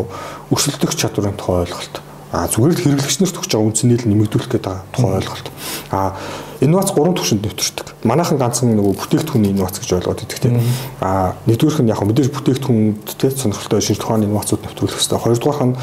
өрсөлдөх 0.48 0.96
чадварын 0.96 1.36
тухай 1.36 1.68
ойлголт. 1.68 2.00
Аа 2.32 2.48
зүгээр 2.48 2.72
л 2.72 2.82
хэрэглэгч 2.88 3.16
нарт 3.20 3.36
өгч 3.36 3.52
байгаа 3.52 3.68
үндснийг 3.68 4.08
нэмэгдүүлэх 4.08 4.48
гэдэг 4.56 4.76
тухай 4.96 5.20
ойлголт. 5.20 5.46
Аа 5.92 6.16
инновац 6.62 6.92
гурван 6.94 7.14
түвшинд 7.18 7.42
нэвтэрдэг. 7.42 7.86
Манайхан 8.06 8.38
ганцхан 8.38 8.70
нөгөө 8.78 8.94
бүтээгдэхүүний 9.02 9.50
инновац 9.50 9.82
гэж 9.82 9.98
ойлгоод 9.98 10.22
байдаг 10.22 10.38
тийм. 10.38 10.62
Аа 11.02 11.34
нэгдүгээрх 11.50 11.82
нь 11.82 11.90
яг 11.90 12.00
мэдээж 12.06 12.30
бүтээгдэхүүнд 12.30 13.18
те 13.18 13.30
сонирхолтой 13.34 13.82
шинжлэх 13.82 14.06
ухааны 14.06 14.30
инновацууд 14.30 14.62
нэвтрүүлэх 14.62 14.94
хэрэгтэй. 14.94 15.18
Хоёрдугаарх 15.18 15.62
нь 15.66 15.74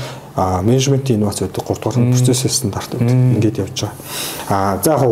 менежментийн 0.64 1.20
инновац 1.20 1.44
байдаг. 1.44 1.64
Гуравдугаарх 1.68 2.00
нь 2.00 2.16
процесс 2.16 2.56
стандарт 2.56 2.92
байдаг. 2.96 3.12
Ингээд 3.12 3.60
явж 3.60 3.76
байгаа. 3.76 3.94
Аа 4.48 4.80
за 4.80 4.96
яг 4.96 5.04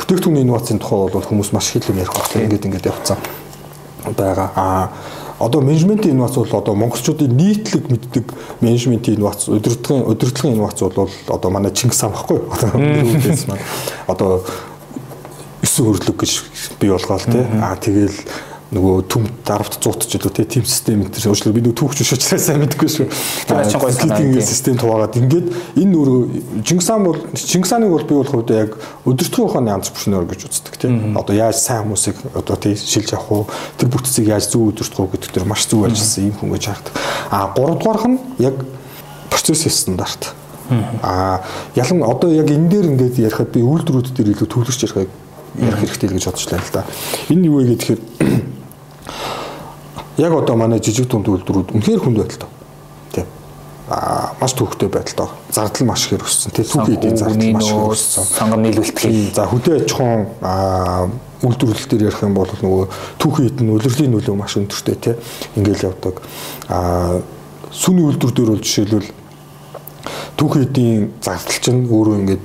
бүтээгдэхүүний 0.00 0.42
инновацийн 0.48 0.80
тухай 0.80 1.12
бол 1.12 1.28
хүмүүс 1.28 1.52
маш 1.52 1.76
их 1.76 1.84
хэлэн 1.84 2.00
ярих 2.00 2.16
байна. 2.16 2.44
Ингээд 2.48 2.64
ингээд 2.64 2.88
явцсан 2.88 3.18
байгаа. 4.16 4.48
Аа 4.56 4.88
одоо 5.40 5.60
менежментийн 5.62 6.14
инновац 6.14 6.36
бол 6.36 6.52
одоо 6.52 6.74
монголчуудын 6.74 7.32
нийтлэг 7.36 7.88
мэддэг 7.88 8.24
менежментийн 8.60 9.16
инновац 9.16 9.48
удирдлагын 9.48 10.04
удирдлагын 10.04 10.54
инновац 10.54 10.80
бол 10.80 11.08
одоо 11.28 11.50
манай 11.50 11.72
Чингис 11.72 12.00
хаан 12.00 12.12
баггүй 12.12 12.40
одоо 12.52 12.70
одоо 14.06 14.44
9 15.70 15.86
хөрлөг 15.86 16.16
гэж 16.18 16.32
бий 16.80 16.90
болгоол 16.90 17.26
тий. 17.30 17.44
Аа 17.62 17.76
тэгэл 17.78 18.18
нөгөө 18.70 19.02
төмд 19.10 19.30
10 19.42 19.82
100 19.82 20.06
ч 20.06 20.14
илүү 20.14 20.30
тийм 20.46 20.64
систем 20.64 21.02
энэ 21.02 21.10
өөрчлөлт 21.10 21.54
би 21.58 21.62
нөгөө 21.64 21.78
түүхч 21.80 22.06
учраас 22.06 22.44
сайн 22.46 22.62
мэдэхгүй 22.62 22.86
шүү. 22.86 23.06
Санаа. 23.50 23.66
систем 24.46 24.78
туваагаад 24.78 25.18
ингээд 25.18 25.48
энэ 25.74 25.90
нөгөө 25.90 26.62
Чингис 26.62 26.86
хаан 26.86 27.02
бол 27.02 27.18
Чингис 27.34 27.74
хааныг 27.74 27.90
бол 27.90 28.06
би 28.06 28.14
бол 28.14 28.30
хувьдаа 28.30 28.62
яг 28.62 28.78
өдөртгөн 29.10 29.46
ухааны 29.50 29.74
антрепренер 29.74 30.26
гэж 30.30 30.46
үздэг 30.46 30.74
тийм. 30.78 31.18
Одоо 31.18 31.34
яаж 31.34 31.58
сайн 31.58 31.90
хүмүүсийг 31.90 32.22
одоо 32.30 32.54
тийм 32.54 32.78
шилж 32.78 33.10
авах 33.18 33.30
уу 33.34 33.42
тэр 33.74 33.90
бүтцийг 33.90 34.30
яаж 34.30 34.46
зөв 34.46 34.70
өдөртгөх 34.70 35.02
үү 35.02 35.12
гэдэг 35.18 35.30
тэр 35.34 35.50
маш 35.50 35.66
зөв 35.66 35.90
ажилласан 35.90 36.30
юм 36.30 36.38
хүн 36.38 36.54
гэж 36.54 36.64
харагдав. 36.70 36.94
А 37.34 37.50
гуравдугаарх 37.50 38.06
нь 38.06 38.18
яг 38.38 38.54
процесс 39.34 39.66
стандарт. 39.66 40.30
А 41.02 41.42
ялан 41.74 42.06
одоо 42.06 42.30
яг 42.30 42.46
энэ 42.46 42.70
дээр 42.70 42.86
ингээд 42.94 43.18
ярихад 43.18 43.50
би 43.50 43.66
үйлдвэрүүд 43.66 44.14
дээр 44.14 44.38
илүү 44.38 44.46
төвлөрч 44.46 44.86
ярихыг 44.86 45.10
ярих 45.58 45.80
хэрэгтэй 45.80 46.08
л 46.10 46.16
гэж 46.16 46.24
бодчихлаа 46.30 46.60
л 46.60 46.72
да. 46.72 46.84
Энэ 47.28 47.46
юу 47.46 47.60
вэ 47.60 47.74
гэхээр 47.74 48.00
яг 50.24 50.32
одоо 50.32 50.56
манай 50.56 50.78
жижиг 50.78 51.08
дунд 51.08 51.28
үйлдвэрүүд 51.28 51.72
үнэхээр 51.74 52.00
хүнд 52.00 52.18
байдалтай. 52.20 52.48
Тийм. 53.10 53.26
Аа 53.88 54.34
маш 54.40 54.52
төвхтэй 54.54 54.88
байдалтай. 54.88 55.28
Зардал 55.50 55.86
маш 55.86 56.12
их 56.12 56.22
өссөн. 56.22 56.52
Тийм 56.54 56.66
түүхий 56.70 56.94
эдийн 56.94 57.16
зардал 57.16 57.52
маш 57.56 57.70
их 57.70 57.90
өссөн. 57.90 58.24
Сонгон 58.24 58.62
нийлүүлэлт. 58.62 59.34
За 59.34 59.48
хөдөө 59.50 59.74
аж 59.80 59.90
ахуйн 59.90 60.26
аа 60.40 61.10
үйлдвэрлэл 61.42 61.88
дээр 61.88 62.06
ярих 62.12 62.22
юм 62.22 62.34
бол 62.36 62.52
нөгөө 62.52 62.84
түүхий 63.18 63.48
эдийн 63.48 63.72
улирлын 63.72 64.12
нөлөө 64.12 64.36
маш 64.36 64.56
өндөртэй 64.60 64.96
тийм. 65.00 65.16
Ингээл 65.56 65.88
явдаг. 65.88 66.20
Аа 66.68 67.22
сүний 67.72 68.04
үйлдвэр 68.04 68.34
дээр 68.34 68.50
бол 68.52 68.60
жишээлбэл 68.60 69.08
түүхий 70.36 70.62
эдийн 70.68 71.12
зардал 71.22 71.60
чинь 71.60 71.88
өөрөө 71.88 72.16
ингээд 72.20 72.44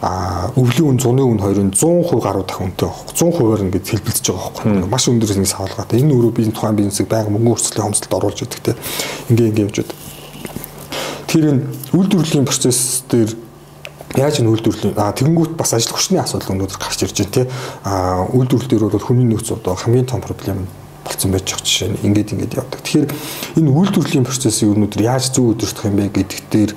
өвлийн 0.00 0.88
үн 0.92 0.98
зуны 1.00 1.22
үн 1.24 1.40
хоёрын 1.40 1.72
100% 1.72 2.20
гаруй 2.20 2.44
дахин 2.44 2.68
үнэтэй 2.68 2.88
байхгүй 2.88 3.14
100%-аар 3.16 3.64
ингээд 3.64 3.90
хэлбэлцэж 3.90 4.26
байгаа 4.28 4.52
байхгүй 4.52 4.90
маш 4.92 5.08
өндөрс 5.08 5.40
нэг 5.40 5.48
савлгаатай 5.48 6.00
энэ 6.04 6.12
өөрөө 6.12 6.32
бизнес 6.36 6.56
тухайн 6.56 6.76
бизнесийг 6.76 7.08
байнга 7.08 7.32
мөнгө 7.32 7.56
өрсөлдөлийн 7.56 7.86
хомсдолд 7.88 8.16
оруулж 8.20 8.40
идэг 8.44 8.60
те. 8.60 8.76
Ингээ 9.32 9.48
ингээ 9.56 9.64
явж 9.64 9.76
байдаг 9.80 9.96
тэр 11.36 11.52
энэ 11.52 11.62
үйлдвэрлэлийн 11.92 12.46
процесс 12.48 13.04
дээр 13.10 13.30
яаж 14.16 14.40
энэ 14.40 14.48
үйлдвэрлэлийн 14.48 14.96
а 14.96 15.12
тэгэнгүүт 15.12 15.52
бас 15.58 15.74
ажил 15.76 15.92
хүчний 15.92 16.22
асуудал 16.22 16.56
өнөөдөр 16.56 16.80
гарч 16.80 17.04
ирж 17.04 17.16
байна 17.20 17.34
те. 17.34 17.44
А 17.84 18.24
үйлдвэрлэл 18.32 18.70
дээр 18.72 18.88
бол 18.88 19.04
хүний 19.04 19.28
нөөц 19.28 19.52
одоо 19.52 19.76
хамгийн 19.76 20.08
том 20.08 20.24
проблем 20.24 20.64
болсон 21.04 21.36
байж 21.36 21.52
байгаа 21.52 21.66
жишээ 21.66 21.88
нь 21.92 22.00
ингээд 22.08 22.32
ингээд 22.32 22.56
явдаг. 22.56 22.80
Тэгэхээр 22.80 23.06
энэ 23.60 23.68
үйлдвэрлэлийн 23.68 24.24
процессыг 24.24 24.72
өнөөдөр 24.72 25.02
яаж 25.04 25.24
зөв 25.34 25.52
өдөртөх 25.52 25.84
юм 25.84 25.96
бэ 26.00 26.08
гэдэгт 26.14 26.46
дээр 26.48 26.72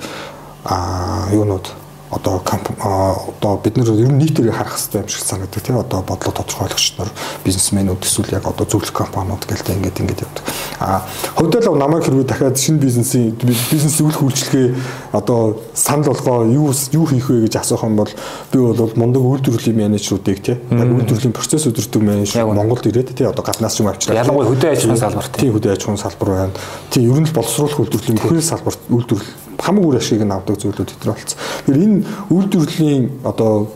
а 0.68 1.30
юунууд 1.32 1.79
одоо 2.10 2.42
одоо 2.42 3.56
бид 3.62 3.76
нар 3.76 3.88
ер 3.94 4.10
нь 4.10 4.18
нийтээрээ 4.18 4.52
харах 4.52 4.74
хэрэгтэй 4.74 5.00
юм 5.00 5.08
шиг 5.08 5.22
санагддаг 5.22 5.62
тийм 5.62 5.78
одоо 5.78 6.02
бодлого 6.02 6.34
тодорхойлогч 6.42 6.98
нар 6.98 7.10
бизнесмэнүүд 7.44 8.02
эсвэл 8.02 8.34
яг 8.34 8.46
одоо 8.50 8.66
зөвлөх 8.66 8.92
компаниуд 8.92 9.46
гэлтэй 9.46 9.78
ингээд 9.78 10.00
ингээд 10.00 10.24
явдаг. 10.26 10.44
А 10.80 11.06
хувьдаа 11.38 11.62
л 11.70 11.78
намайг 11.78 12.02
хэрвээ 12.02 12.26
дахиад 12.26 12.58
шинэ 12.58 12.82
бизнесийн 12.82 13.38
бизнес 13.38 13.94
зөвлөх 13.98 14.26
үйлчлэгээ 14.26 14.74
одоо 15.12 15.62
санал 15.74 16.10
болгоо 16.10 16.50
юу 16.50 16.74
юу 16.92 17.06
хийх 17.06 17.30
вэ 17.30 17.46
гэж 17.46 17.62
асуух 17.62 17.86
юм 17.86 17.96
бол 17.96 18.10
би 18.50 18.58
бол 18.58 18.92
мундаг 18.98 19.22
үйлдвэрлэлийн 19.22 19.78
менежерүүдийг 19.78 20.42
тийм 20.42 20.58
үйлдвэрлэлийн 20.70 21.36
процесс 21.36 21.70
өдөртөг 21.70 22.02
менежер 22.02 22.42
Монголд 22.46 22.86
ирээд 22.90 23.14
тийм 23.14 23.30
одоо 23.30 23.44
гаднаас 23.44 23.78
юм 23.78 23.86
авчираа. 23.86 24.18
Ялангуяа 24.18 24.50
хөдөө 24.50 24.70
аж 24.74 24.82
ахуйн 24.82 24.98
салбар 24.98 25.28
тийм 25.30 25.52
хөдөө 25.54 25.72
аж 25.72 25.82
ахуйн 25.86 26.02
салбар 26.02 26.28
байна. 26.28 26.52
Тийм 26.90 27.12
ер 27.14 27.20
нь 27.22 27.28
л 27.30 27.34
боловсруулах 27.38 27.78
үйлдвэрлэлийн 27.80 28.18
бүхэл 28.18 28.42
салбарт 28.42 28.80
үйлдвэрлэл 28.90 29.49
хамгийн 29.60 29.86
үр 29.86 29.96
ашиг 29.96 30.22
нь 30.24 30.32
авдаг 30.32 30.56
зүйлүүд 30.56 30.92
өдр 30.96 31.12
болсон. 31.12 31.38
Тэгэхээр 31.66 31.84
энэ 31.84 31.98
үйлдвэрлэлийн 32.32 33.04
одоо 33.24 33.68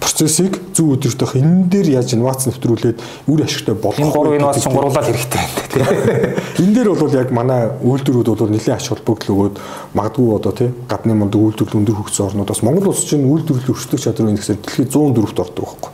процессыг 0.00 0.58
зөв 0.74 0.98
өдөртөх 0.98 1.38
энэ 1.38 1.70
дээр 1.70 1.88
яаж 1.98 2.14
инновац 2.14 2.46
нэвтрүүлээд 2.46 2.98
үр 3.30 3.40
ашигтай 3.42 3.74
болгох 3.74 4.12
гурван 4.12 4.38
инновац 4.38 4.66
гурлал 4.66 4.94
хэрэгтэй 4.94 5.38
байна 5.38 5.68
тийм. 5.70 6.62
Энэ 6.66 6.74
дээр 6.74 6.88
бол 6.94 7.14
яг 7.14 7.30
манай 7.30 7.70
үйлдвэрүүд 7.82 8.28
бол 8.28 8.50
нэлээд 8.50 8.78
ач 8.78 8.88
холбогдол 8.90 9.34
өгөөд 9.34 9.56
магадгүй 9.94 10.28
одоо 10.34 10.52
тийм 10.52 10.74
гадны 10.90 11.14
мундаг 11.14 11.40
үйлдвэрлэл 11.40 11.78
өндөр 11.78 11.96
хөгжсөн 11.98 12.26
орнуудаас 12.26 12.62
Монгол 12.66 12.90
улс 12.90 13.06
чинь 13.06 13.26
үйлдвэрлэлийн 13.26 13.74
өрсөлдөх 13.74 14.02
чадвар 14.02 14.30
индексээр 14.34 14.58
дэлхийд 14.58 14.90
104-т 14.90 15.42
ордог 15.46 15.64
байхгүй. 15.64 15.92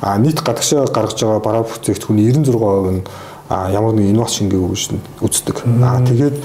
А 0.00 0.18
нийт 0.18 0.40
гадагшаа 0.40 0.88
гаргаж 0.88 1.20
байгаа 1.20 1.40
бараа 1.44 1.64
бүтээгдэхүүний 1.68 2.32
96% 2.32 2.90
нь 2.96 3.04
ямар 3.50 3.92
нэг 3.94 4.10
инновац 4.12 4.38
шингээг 4.38 4.62
үүснэ 4.62 4.98
үздэг. 5.20 5.66
А 5.82 6.00
тэгээд 6.00 6.36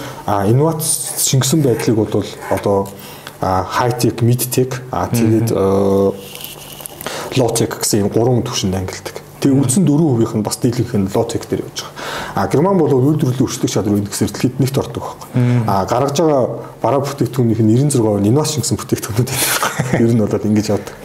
инновац 0.50 0.84
шингэсэн 1.24 1.62
байдлыг 1.62 1.95
бол 1.98 2.26
одоо 2.50 2.88
high 3.41 3.95
tech, 3.98 4.22
mid 4.22 4.41
tech 4.50 4.82
а 4.91 5.08
тэгээд 5.08 5.52
low 7.38 7.50
tech 7.54 7.78
гэсэн 7.80 8.08
юм 8.08 8.10
гурван 8.10 8.43
түвшинд 8.43 8.76
ангилдаг. 8.76 9.22
Тэгээ 9.38 9.54
үлдсэн 9.54 9.86
4% 9.86 10.41
нь 10.41 10.43
бас 10.43 10.58
дийлэнх 10.58 10.93
нь 10.98 11.08
tech 11.08 11.45
дээр 11.45 11.62
явж 11.70 11.86
байгаа. 11.86 11.93
А 12.34 12.48
Герман 12.50 12.78
бол 12.78 12.89
үйлдвэрлэлийн 12.89 13.45
өрсөлдөх 13.45 13.70
чадвар 13.70 14.02
индексээр 14.02 14.34
дэлхийд 14.34 14.58
нэгт 14.58 14.78
ордог 14.82 15.04
байхгүй. 15.06 15.30
А 15.70 15.86
гаргаж 15.86 16.18
байгаа 16.18 16.43
бараа 16.82 17.02
бүтээгдэхүүнийх 17.06 17.62
нь 17.62 17.70
96% 17.78 18.26
нь 18.26 18.30
инновац 18.34 18.58
шингэсэн 18.58 18.78
бүтээгдэхүүнүүд 18.82 19.30
байдаг. 19.30 20.02
Ер 20.02 20.12
нь 20.18 20.22
бол 20.26 20.34
ингэж 20.34 20.68
явдаг 20.74 20.95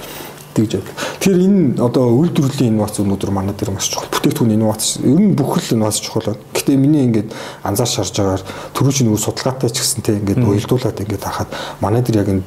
тэгж 0.54 0.72
байдаг. 0.78 0.94
Тэгэхээр 1.20 1.44
энэ 1.48 1.60
одоо 1.80 2.04
үйлдвэрлэлийн 2.12 2.76
инновац 2.76 3.00
өнөөдөр 3.00 3.30
манай 3.32 3.54
дээр 3.56 3.72
маш 3.72 3.88
чухал. 3.88 4.12
Бүтээгдэхүүн 4.12 4.54
инновац 4.56 5.00
ер 5.02 5.20
нь 5.20 5.34
бүх 5.34 5.56
л 5.58 5.74
инновац 5.74 5.98
чухал 5.98 6.36
байна. 6.36 6.44
Гэтэ 6.52 6.76
миний 6.76 7.04
ингээд 7.08 7.32
анзаарч 7.64 7.94
харж 7.96 8.12
байгаагаар 8.12 8.44
түрүү 8.76 8.92
чинь 8.92 9.08
нөгөө 9.08 9.24
судалгаатай 9.24 9.70
ч 9.72 9.80
гэсэн 9.80 10.02
те 10.04 10.20
ингээд 10.20 10.44
уялдуулаад 10.44 11.00
ингээд 11.00 11.24
харахад 11.24 11.50
манай 11.80 12.02
дээр 12.04 12.20
яг 12.20 12.28
энэ 12.28 12.44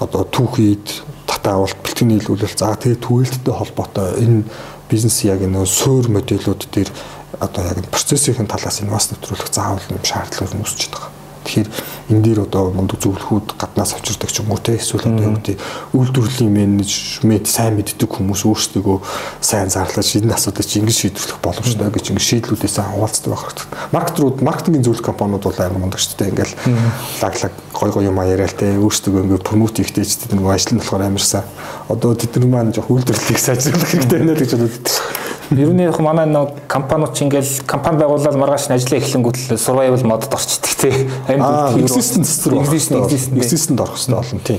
одоо 0.00 0.24
түүхийд 0.26 0.86
татаа 1.28 1.60
авалт 1.60 1.78
бэлтгэн 1.84 2.08
нийлүүлэл 2.08 2.56
за 2.56 2.72
тэгээ 2.76 3.04
түгээлттэй 3.04 3.54
холбоотой 3.54 4.08
энэ 4.24 4.48
бизнес 4.88 5.20
яг 5.28 5.44
энэ 5.44 5.66
суур 5.68 6.08
модулууд 6.08 6.62
дээр 6.72 6.90
одоо 7.40 7.62
яг 7.68 7.78
процессын 7.92 8.48
талаас 8.48 8.80
инновац 8.80 9.12
нэвтрүүлэх 9.12 9.52
заавал 9.52 9.92
юм 9.92 10.00
шаардлага 10.00 10.56
үүсэж 10.56 10.88
байгаа. 10.88 11.11
Тэгэхээр 11.52 11.68
энэ 12.16 12.22
дээр 12.24 12.40
одоо 12.48 12.72
мундаг 12.72 12.96
зөвлөхүүд 12.96 13.60
гаднаас 13.60 13.92
авчирдаг 13.92 14.32
ч 14.32 14.40
юм 14.40 14.56
уу 14.56 14.56
те 14.56 14.80
эсвэл 14.80 15.04
одоо 15.04 15.20
юу 15.20 15.36
гэдэг 15.36 15.60
үйлдвэрлэлийн 15.92 16.48
менежмент 16.48 17.44
сайн 17.44 17.76
мэддэг 17.76 18.08
хүмүүс 18.08 18.48
өөрсдөө 18.48 19.04
сайн 19.44 19.68
зарлаж 19.68 20.16
энэ 20.16 20.32
асуудыг 20.32 20.64
чи 20.64 20.80
ингэж 20.80 20.96
шийдвэрлэх 21.12 21.44
боломжтой 21.44 21.92
гэж 21.92 22.16
ингэ 22.16 22.24
шийдлүүдээс 22.24 22.80
хаваалцдаг 22.80 23.28
байх 23.36 23.44
хэрэгтэй. 23.52 23.68
Маркетрууд 23.92 24.36
маркетингийн 24.40 24.84
зөвлөх 24.88 25.04
компаниуд 25.04 25.44
бол 25.44 25.60
амар 25.60 25.76
мундаг 25.76 26.00
шүү 26.00 26.16
дээ. 26.16 26.32
Ингээл 26.32 26.56
лаглаг 27.20 27.52
гой 27.76 27.90
гой 27.92 28.04
юм 28.08 28.16
яриад 28.24 28.56
те 28.56 28.72
өөрсдөө 28.80 29.28
ингэ 29.28 29.44
промот 29.44 29.76
хийхдээ 29.76 30.08
ч 30.08 30.24
гэдэг 30.24 30.40
нэг 30.40 30.48
ажил 30.48 30.72
нь 30.72 30.80
болохоор 30.80 31.04
амарсан. 31.04 31.44
Одоо 31.92 32.16
тэд 32.16 32.40
нар 32.40 32.48
маань 32.48 32.72
жоох 32.72 32.88
үйлдвэрлэлийг 32.88 33.36
сайжруулах 33.36 33.92
хэрэгтэй 33.92 34.18
байна 34.24 34.32
л 34.32 34.40
гэж 34.40 34.56
боддог. 34.56 34.96
Ер 35.52 35.68
нь 35.76 35.84
яг 35.84 36.00
манай 36.00 36.24
нэг 36.24 36.64
компаниуд 36.66 37.12
ч 37.12 37.28
ингээл 37.28 37.68
компани 37.68 38.00
байгуулаад 38.00 38.36
маргааш 38.40 38.72
нь 38.72 38.76
ажиллаа 38.76 39.00
эхлэнгүүт 39.04 39.36
л 39.52 39.60
survival 39.60 40.00
модод 40.08 40.32
орчдөг 40.32 40.72
тий. 40.80 40.94
Амьд 41.28 41.76
existence 41.76 42.40
зэрэг 42.40 42.64
existence 42.64 43.12
existence 43.36 43.80
орох 43.84 44.00
хэрэгтэй 44.00 44.16
болно 44.16 44.40
тий. 44.40 44.58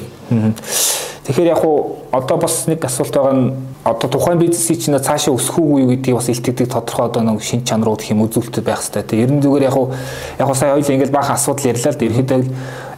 Тэгэхээр 1.23 1.55
яг 1.55 1.63
уу 1.63 2.03
одоо 2.11 2.37
бас 2.37 2.67
нэг 2.67 2.83
асуулт 2.83 3.15
байгаа 3.15 3.33
нь 3.33 3.53
одоо 3.83 4.09
тухайн 4.11 4.39
бизнесийн 4.39 4.79
чинь 4.79 4.99
цаашаа 4.99 5.35
өсөх 5.35 5.55
үгүй 5.55 5.81
юу 5.83 5.89
гэдгийг 5.95 6.15
бас 6.19 6.27
илтгэдэг 6.27 6.67
тодорхой 6.67 7.05
одоо 7.07 7.23
нэг 7.23 7.39
шин 7.39 7.63
чанарууд 7.63 7.99
гэх 7.99 8.11
юм 8.11 8.27
үзүүлэлт 8.27 8.59
байх 8.59 8.83
хэрэгтэй. 8.83 9.03
Тэг. 9.03 9.19
Ерөн 9.27 9.39
зүгээр 9.39 9.67
яг 9.67 9.75
уу 9.75 9.91
яг 10.39 10.47
уу 10.47 10.55
сая 10.55 10.75
хоёул 10.75 10.83
ингээл 10.83 11.15
баахан 11.15 11.39
асуудал 11.39 11.71
ярьлаа 11.71 11.91
л 11.91 11.99
да. 11.99 12.05
Ерөнхийдөө 12.07 12.39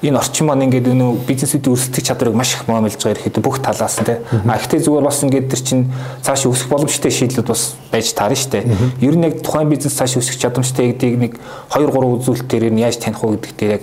энэ 0.10 0.18
орчин 0.18 0.46
маань 0.46 0.66
ингээд 0.66 0.90
нөө 0.94 1.12
бизнесүүдийн 1.26 1.74
өрсөлдөх 1.74 2.02
чадварыг 2.06 2.34
маш 2.34 2.54
их 2.54 2.66
моомлж 2.66 2.98
байгаа 2.98 3.14
ерөнхийдөө 3.14 3.44
бүх 3.46 3.58
талаас 3.62 3.98
нь 4.02 4.06
тий. 4.06 4.18
А 4.26 4.58
гэхдээ 4.58 4.82
зүгээр 4.86 5.06
бас 5.06 5.22
ингээд 5.22 5.50
тэр 5.50 5.62
чинь 5.62 5.86
цаашаа 6.22 6.50
өсөх 6.54 6.70
боломжтой 6.70 7.14
шийдлүүд 7.14 7.50
бас 7.50 7.78
байж 7.90 8.10
таарна 8.14 8.38
шүү 8.38 8.52
дээ. 8.58 8.64
Ер 9.06 9.16
нь 9.18 9.26
яг 9.26 9.42
тухайн 9.42 9.70
бизнес 9.70 9.98
цаашаа 9.98 10.22
өсөх 10.22 10.38
чадамжтай 10.38 10.94
гэдгийг 10.94 11.18
нэг 11.18 11.34
2 11.74 11.94
3 11.94 12.22
үзүүлэлтээр 12.22 12.74
нь 12.74 12.82
яаж 12.86 13.02
таних 13.02 13.22
вэ 13.22 13.38
гэдэгт 13.42 13.62
яг 13.66 13.82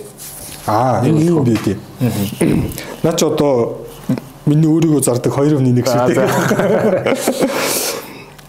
Аа 0.67 1.03
энэ 1.03 1.23
юм 1.27 1.43
би 1.43 1.55
тий. 1.57 1.77
Наа 3.03 3.13
ч 3.13 3.23
одоо 3.23 3.83
Миний 4.45 4.67
өөрийгөө 4.67 5.03
зардаг 5.03 5.31
2.1 5.39 5.71
шиг 5.87 6.03
тийм. 6.11 6.19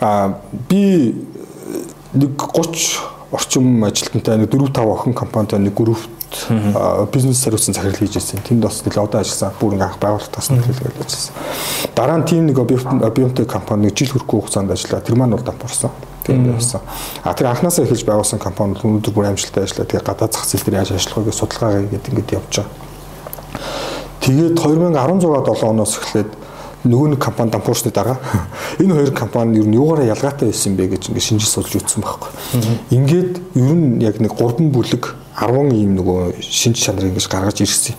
Аа 0.02 0.42
би 0.68 1.14
нэг 2.14 2.34
30 2.34 2.98
орчим 3.30 3.84
ажилтнтай 3.86 4.38
нэг 4.42 4.50
4 4.50 4.74
5 4.74 4.90
охин 4.90 5.14
компанитай 5.14 5.60
нэг 5.62 5.74
группт 5.74 6.10
бизнес 7.12 7.44
хариуцсан 7.44 7.74
захирал 7.74 7.96
хийж 7.96 8.16
ирсэн. 8.16 8.42
Тэнд 8.44 8.62
бас 8.64 8.82
нэлээд 8.84 9.04
одоо 9.04 9.20
ажилласан. 9.20 9.52
Бүр 9.60 9.74
ингээ 9.74 9.88
анх 9.88 9.98
байгууллагатаас 9.98 10.48
нь 10.50 10.62
хэлгээл 10.62 11.02
ажилласан. 11.02 11.34
Дараа 11.94 12.18
нь 12.18 12.26
тийм 12.28 12.46
нэг 12.46 12.58
Biotech 12.58 13.46
компани 13.46 13.90
жил 13.90 14.12
хүрэхгүй 14.12 14.40
хугацаанд 14.40 14.70
ажиллаа. 14.70 15.00
Тэр 15.00 15.16
маань 15.16 15.36
бол 15.36 15.44
дампуурсан. 15.44 15.90
Тийм 16.24 16.52
байсан. 16.52 16.80
А 17.22 17.34
тэр 17.34 17.52
анханасаа 17.52 17.84
эхэлж 17.84 18.04
байгуулсан 18.04 18.38
компани 18.38 18.74
өнөөдөр 18.80 19.12
бүр 19.12 19.28
амжилттай 19.30 19.64
ажиллаа. 19.64 19.86
Тэгээ 19.86 20.06
гадаад 20.08 20.32
зах 20.32 20.48
зээл 20.48 20.64
дээр 20.64 20.80
яаж 20.80 20.90
ажиллах 20.96 21.18
вэ 21.20 21.24
гэж 21.28 21.36
судалгаа 21.36 21.70
хийгээд 21.84 22.08
ингээд 22.08 22.34
явж 22.34 22.52
байгаа. 22.64 22.72
Тэгээд 24.24 24.54
2016 24.56 25.20
7 25.20 25.68
оноос 25.68 25.98
эхлээд 26.00 26.30
нөгөө 26.84 27.08
нэг 27.12 27.20
компани 27.20 27.50
дампуурсны 27.52 27.92
дараа 27.92 28.16
энэ 28.80 28.94
хоёр 28.94 29.12
компани 29.12 29.60
ер 29.60 29.68
нь 29.68 29.76
юугаараа 29.76 30.08
ялгаатай 30.08 30.48
байсан 30.48 30.76
бэ 30.76 30.96
гэж 30.96 31.12
ингээд 31.12 31.28
шинжил 31.28 31.48
судалж 31.48 31.76
үзсэн 31.80 32.00
байхгүй. 32.04 32.30
Ингээд 32.92 33.32
ер 33.56 33.76
нь 33.76 34.00
яг 34.00 34.20
нэг 34.20 34.32
3 34.32 34.72
бүлэг 34.72 35.12
10 35.34 35.74
ийм 35.74 35.98
нөгөө 35.98 36.38
шинж 36.38 36.78
чанар 36.78 37.10
ингэж 37.10 37.26
гаргаж 37.28 37.60
ирсэн. 37.64 37.98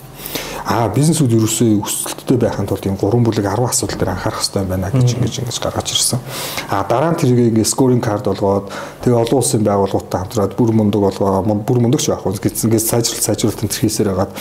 Аа 0.66 0.88
бизнесүүд 0.90 1.30
ерөөсөө 1.36 1.78
өсөлттэй 1.78 2.38
байхын 2.42 2.66
тулд 2.66 2.82
ийм 2.88 2.96
3 2.98 3.22
бүлэг 3.22 3.46
10 3.46 3.70
асуудал 3.70 3.98
дээр 4.02 4.10
анхаарах 4.18 4.42
хэрэгтэй 4.42 4.64
байна 4.66 4.90
гэж 4.90 5.14
ингэж 5.14 5.34
ингэж 5.46 5.58
гаргаж 5.62 5.94
ирсэн. 5.94 6.18
Аа 6.74 6.82
дараа 6.90 7.14
нь 7.14 7.20
тэрийг 7.22 7.54
ингэ 7.54 7.62
скоринг 7.62 8.02
карт 8.02 8.26
болгоод 8.26 8.66
тэгээ 8.98 9.14
олон 9.14 9.38
улсын 9.38 9.62
байгууллагуудтай 9.62 10.18
хамтраад 10.26 10.58
бүр 10.58 10.74
мундаг 10.74 11.00
болгоо 11.06 11.46
бүр 11.62 11.78
мундагч 11.78 12.10
байх 12.10 12.26
үз 12.26 12.42
гэсэн 12.42 12.66
ингэ 12.66 12.82
сайжруулалт 12.82 13.26
сайжруулалт 13.30 13.62
энэ 13.62 13.78
хийсээр 13.78 14.10
хагаад 14.10 14.32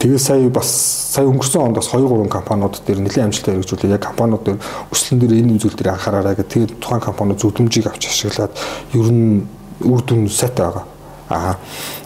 тэгээ 0.00 0.16
сая 0.16 0.48
бас 0.48 0.70
сая 1.12 1.28
өнгөрсөн 1.28 1.60
онд 1.60 1.76
бас 1.76 1.92
2 1.92 2.08
3 2.08 2.24
компаниуд 2.32 2.80
дээр 2.80 3.04
нэлээд 3.04 3.26
амжилттай 3.28 3.52
хэрэгжүүлээ. 3.60 4.00
Яг 4.00 4.04
компаниуд 4.08 4.42
дээр 4.48 4.58
өсөлтөн 4.96 5.20
дээр 5.20 5.44
энэ 5.44 5.60
зүйл 5.60 5.76
дээр 5.76 5.92
анхаараарай 5.92 6.40
гэх 6.40 6.48
тэгээ 6.48 6.80
тухайн 6.80 7.04
компаниуд 7.04 7.36
зүтгэмжийг 7.36 7.92
авч 7.92 8.08
ашиглаад 8.08 8.56
ер 8.96 9.08
нь 9.12 9.44
үр 9.84 10.00
дүн 10.00 10.24
сайтай 10.32 10.72
байгаа. 10.72 10.88
Аа 11.28 11.58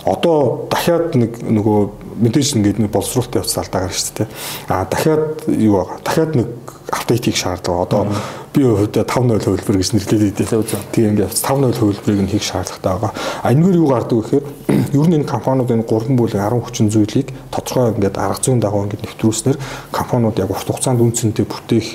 одоо 0.04 0.68
дахиад 0.70 1.14
нэг 1.16 1.40
нөгөө 1.44 1.78
мэдээж 2.20 2.56
ингээд 2.56 2.78
нэг 2.84 2.90
боловсруулалт 2.92 3.40
явц 3.40 3.54
талдаа 3.54 3.88
гарч 3.88 3.96
шүү 4.00 4.14
дээ. 4.24 4.28
А 4.68 4.84
дахиад 4.84 5.48
юу 5.48 5.80
байгаа? 5.80 5.98
Дахиад 6.04 6.32
нэг 6.36 6.48
апдейт 6.90 7.24
хийх 7.24 7.36
шаардлага. 7.36 7.82
Одоо 7.82 8.06
би 8.52 8.62
хувьдаа 8.64 9.04
5.0 9.04 9.44
хөлбөр 9.44 9.76
гэж 9.78 9.90
нэрлэдэг 9.94 10.34
дээ. 10.36 10.64
Тийм 10.92 11.06
ингээд 11.14 11.32
5.0 11.32 11.78
хөлбөрийг 11.78 12.22
нь 12.26 12.32
хийх 12.34 12.44
шаардлагатай 12.44 12.92
байгаа. 12.92 13.12
А 13.42 13.52
энэгээр 13.52 13.80
юу 13.80 13.88
гардаг 13.88 14.16
вэ 14.18 14.22
гэхээр 14.26 14.44
ер 14.98 15.06
нь 15.08 15.16
энэ 15.22 15.30
компаниуд 15.30 15.70
энэ 15.70 15.86
3 15.86 16.18
бүлэг 16.18 16.40
10 16.42 16.64
хүчин 16.66 16.90
зүйлийг 16.90 17.28
тодорхой 17.54 17.94
ингээд 17.94 18.18
арга 18.18 18.42
зүйн 18.42 18.60
дагуу 18.60 18.84
ингээд 18.90 19.06
нэвтрүүлснээр 19.06 19.58
компаниуд 19.94 20.36
яг 20.42 20.50
урт 20.50 20.66
хугацаанд 20.66 21.00
үнцэнтэй 21.00 21.46
бүтээх 21.46 21.88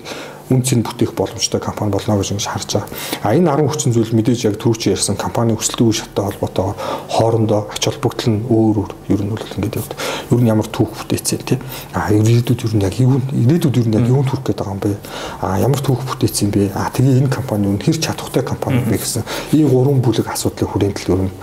үнцийг 0.50 0.86
бүтээх 0.86 1.18
боломжтой 1.18 1.60
компани 1.60 1.92
болно 1.92 2.18
гэж 2.22 2.38
ингэж 2.38 2.46
харж 2.46 2.70
байгаа. 2.78 2.90
А 3.26 3.34
энэ 3.34 3.50
10 3.50 3.66
хүчин 3.66 3.92
зүйл 3.98 4.14
мэдээж 4.14 4.46
яг 4.46 4.56
түрүүч 4.62 4.94
ярьсан 4.94 5.18
компани 5.18 5.58
өсөлтийн 5.58 5.90
үе 5.90 5.98
шаттай 5.98 6.26
холбоотойгоор 6.26 6.78
хоорондоо 7.10 7.62
ач 7.74 7.84
холбогдол 7.90 8.30
нь 8.30 8.46
өөр 8.46 8.76
өөр 8.78 8.92
ер 9.10 9.22
нь 9.26 9.32
бол 9.34 9.42
ингэж 9.42 9.74
явд. 9.82 9.94
Ер 10.30 10.42
нь 10.46 10.50
ямар 10.54 10.70
түүх 10.70 10.94
бүтээцээ 11.02 11.40
тий. 11.42 11.58
А 11.98 12.14
ирээдүйд 12.14 12.62
ер 12.62 12.74
нь 12.78 12.86
яг 12.86 12.94
юу 13.02 13.18
ирээдүйд 13.34 13.80
ер 13.82 13.88
нь 13.90 13.98
яг 13.98 14.06
юунд 14.06 14.30
хүрэх 14.30 14.46
гээд 14.46 14.60
байгаа 14.62 14.76
юм 14.78 14.82
бэ? 14.86 14.94
А 15.42 15.58
ямар 15.58 15.82
түүх 15.82 16.06
бүтээцээ 16.06 16.46
юм 16.46 16.52
бэ? 16.54 16.64
А 16.78 16.94
тэгээ 16.94 17.26
энэ 17.26 17.34
компани 17.34 17.66
юу 17.74 17.82
хэр 17.82 17.98
чадвартай 17.98 18.44
компани 18.46 18.86
бэ 18.86 19.02
гэсэн 19.02 19.26
ийм 19.58 19.74
гурван 19.74 20.06
бүлэг 20.06 20.30
асуудлыг 20.30 20.70
хүрээндэл 20.70 21.14
ер 21.18 21.22
нь 21.26 21.34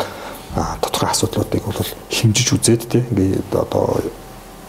тодорхой 0.54 1.10
асуудлуудыг 1.10 1.64
бол 1.64 1.90
хэмжиж 2.06 2.48
үзээд 2.54 2.82
тий. 2.86 3.02
Ингээд 3.10 3.50
одоо 3.50 3.98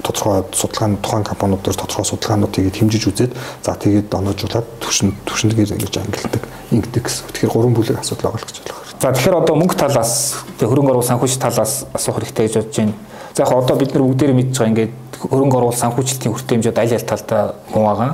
тодорхой 0.03 0.43
судалгааны 0.51 0.97
тухайн 0.99 1.23
компаниуд 1.23 1.63
дээр 1.63 1.79
тодорхой 1.79 2.05
судалгаануудыг 2.05 2.75
хэмжиж 2.75 3.03
үзээд 3.07 3.31
за 3.63 3.73
тэгээд 3.79 4.11
оноожуулаад 4.11 4.67
төвшин 4.83 5.15
төвшинлэгээр 5.25 5.73
ингэж 5.79 5.95
ангилдаг 5.97 6.43
ингэдэг 6.71 7.03
гэсэн. 7.03 7.31
Тэгэхээр 7.31 7.53
гурван 7.55 7.73
бүлэг 7.73 7.99
асуудал 8.03 8.35
байгаа 8.35 8.43
л 8.43 8.47
гэж 8.51 8.57
байна. 8.61 8.83
За 8.99 9.11
тэгэхээр 9.15 9.39
одоо 9.39 9.55
мөнгө 9.55 9.75
талаас 9.79 10.43
тэг 10.59 10.67
хөрөнгө 10.67 10.91
оруулалт 10.91 11.09
санхүүжилт 11.11 11.43
талаас 11.43 11.73
асуух 11.95 12.19
хэрэгтэй 12.19 12.47
гэж 12.47 12.55
бодож 12.59 12.75
байна. 12.77 12.93
За 13.33 13.43
яг 13.43 13.51
одоо 13.51 13.75
бид 13.79 13.91
нар 13.95 14.03
бүгдээрээ 14.03 14.37
мэдж 14.37 14.53
байгаа 14.59 14.71
ингээд 14.71 14.93
хөрөнгө 15.23 15.57
оруулалт 15.57 15.81
санхүүжилтийн 15.83 16.33
хүртээмжүүд 16.35 16.77
аль 16.79 16.93
аль 16.93 17.07
талдаа 17.07 17.43
муу 17.73 17.83
байгаа. 17.87 18.11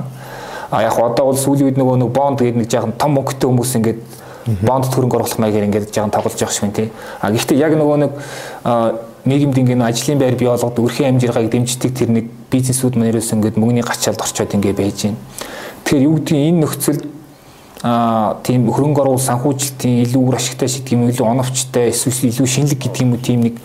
А 0.70 0.82
яг 0.82 0.94
одоо 0.98 1.24
бол 1.30 1.38
сүүлийн 1.38 1.66
үед 1.70 1.78
нөгөө 1.78 1.96
нэг 1.98 2.10
бонд 2.14 2.38
гэдэг 2.38 2.58
нэг 2.58 2.68
жаахан 2.70 2.94
том 2.94 3.10
мөнгөтэй 3.18 3.48
хүмүүс 3.50 3.74
ингээд 3.78 4.00
бонд 4.62 4.86
хөрөнгө 4.86 5.16
оруулах 5.18 5.38
маягаар 5.38 5.66
ингээд 5.66 5.90
жаахан 5.94 6.14
тоглож 6.14 6.38
явах 6.40 6.54
шиг 6.54 6.62
байна 6.62 6.78
тий. 6.78 6.88
А 7.20 7.30
гэхдээ 7.30 7.58
яг 7.58 7.74
нөгөө 7.74 7.96
нэг 8.02 8.12
нийгэмд 9.24 9.58
ингээд 9.58 9.82
ажлын 9.82 10.18
байр 10.18 10.36
бий 10.36 10.48
болгоод 10.48 10.78
өрхийн 10.78 11.16
амжиргааг 11.16 11.50
дэмждэг 11.50 11.92
тэр 11.92 12.10
нэг 12.10 12.26
бизнесүүд 12.50 12.96
манерээс 12.96 13.32
ингээд 13.32 13.56
мөнгөний 13.60 13.84
гачаалд 13.84 14.20
орчоод 14.20 14.54
ингээд 14.54 14.76
байж 14.76 14.98
байна. 15.04 15.18
Тэгэхээр 15.84 16.06
юу 16.06 16.14
гэдгийг 16.16 16.48
энэ 16.48 16.60
нөхцөлд 16.64 17.02
а 17.82 18.36
тийм 18.44 18.68
хөрөнгө 18.68 19.00
оруулалт 19.00 19.24
санхүүжилтийн 19.24 20.04
илүү 20.04 20.20
үр 20.20 20.36
ашигтай 20.36 20.68
шийдэх 20.68 20.92
юм 20.92 21.08
илүү 21.08 21.26
оновчтой 21.26 21.88
эсвэл 21.88 22.28
илүү 22.28 22.46
шинэлэг 22.46 22.80
гэдэг 22.80 23.00
юм 23.00 23.12
уу 23.16 23.24
тийм 23.24 23.40
нэг 23.40 23.56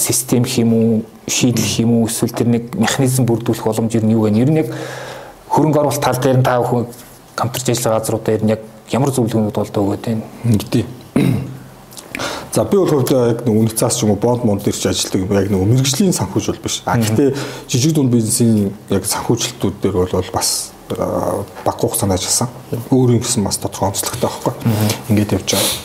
систем 0.00 0.44
хэм 0.48 0.72
үү 0.72 1.04
шийдэл 1.28 1.68
хэм 1.76 1.90
үү 1.92 2.08
эсвэл 2.08 2.32
тэр 2.32 2.48
нэг 2.48 2.64
механизм 2.72 3.28
бүрдүүлэх 3.28 3.68
боломж 3.68 3.92
юу 3.92 4.24
вэ? 4.24 4.32
Ер 4.32 4.48
нь 4.48 4.64
яг 4.64 4.72
хөрөнгө 5.52 5.80
оруулалт 5.80 6.00
тал 6.00 6.16
дээр 6.16 6.40
та 6.40 6.56
бүхэн 6.64 6.88
хамтарч 7.36 7.68
ажиллагаа 7.68 8.00
газруудаар 8.00 8.44
яг 8.48 8.60
ямар 8.88 9.12
зөвлөгөөнүүд 9.12 9.56
болдог 9.60 9.84
өгöd 9.84 10.04
байна? 10.08 10.24
Гэдэг. 10.44 10.86
За 12.52 12.64
би 12.64 12.76
бол 12.76 12.86
хувьдаа 12.86 13.32
яг 13.32 13.46
нэг 13.48 13.56
үнэт 13.56 13.80
цаас 13.80 13.96
ч 13.96 14.04
юм 14.04 14.12
уу 14.12 14.20
бонд 14.20 14.44
монд 14.44 14.60
дээр 14.60 14.76
ч 14.76 14.84
ажилладаг 14.84 15.24
яг 15.24 15.48
нэг 15.48 15.64
мэрэгжлийн 15.72 16.12
санхүүжүүл 16.12 16.60
биш. 16.60 16.84
А 16.84 17.00
гэхдээ 17.00 17.32
жижиг 17.64 17.96
дунд 17.96 18.12
бизнесийн 18.12 18.76
яг 18.92 19.08
санхүүжилтүүд 19.08 19.80
дээр 19.80 19.96
бол 20.04 20.32
бас 20.36 20.72
баг 20.92 21.76
хугацаанд 21.80 22.12
ажилласан. 22.12 22.52
Өөрийн 22.92 23.24
гэсэн 23.24 23.40
бас 23.40 23.56
тодорхой 23.56 23.88
онцлогтой 23.88 24.28
байхгүй. 24.28 24.52
Ингээд 25.08 25.32
явж 25.32 25.48
байгаа. 25.56 25.80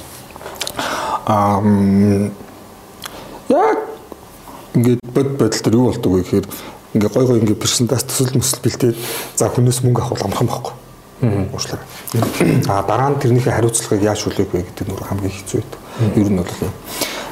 Аа 1.24 1.64
яг 3.48 3.80
ингээд 4.76 5.00
бод 5.08 5.30
бодол 5.40 5.64
төр 5.64 5.76
юу 5.80 5.88
болдог 5.88 6.12
вэ 6.12 6.22
гэхээр 6.28 6.48
ингээ 7.00 7.12
гой 7.16 7.26
гой 7.32 7.40
ингээ 7.48 7.64
презентац 7.64 8.04
төсөл 8.04 8.36
мөсөл 8.36 8.60
бэлдээд 8.68 8.98
за 9.40 9.48
хүнээс 9.48 9.88
мөнгө 9.88 10.04
авах 10.04 10.28
амархан 10.28 10.52
байхгүй. 10.52 10.76
Уушлаа. 11.56 11.80
А 12.68 12.84
дараа 12.84 13.16
нь 13.16 13.20
тэрнийхээ 13.24 13.56
хариуцлагыг 13.56 14.04
яаж 14.04 14.28
хүлээх 14.28 14.52
вэ 14.52 14.68
гэдэг 14.68 14.86
нь 14.92 15.00
хамгийн 15.00 15.32
хэцүү 15.32 15.64
байдаг. 15.64 15.87
Ер 15.98 16.30
нь 16.30 16.38
бол 16.38 16.54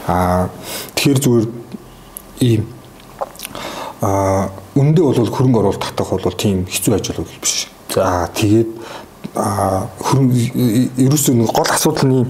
аа 0.08 0.50
тэгэхээр 0.96 1.20
зүгээр 1.22 1.46
ийм 2.42 2.64
аа 4.02 4.50
үндэ 4.74 5.02
бол 5.02 5.30
хөрөнгө 5.30 5.60
оруулалт 5.62 5.86
татах 5.86 6.10
бол 6.18 6.34
тийм 6.34 6.66
хэцүү 6.66 6.94
ажил 6.98 7.22
бол 7.22 7.42
биш. 7.42 7.70
За 7.94 8.30
тэгээд 8.34 8.70
хөрөнгө 9.36 10.38
ерөөсөө 10.98 11.34
нэг 11.38 11.50
гол 11.54 11.70
асуудал 11.70 12.10
нь 12.10 12.26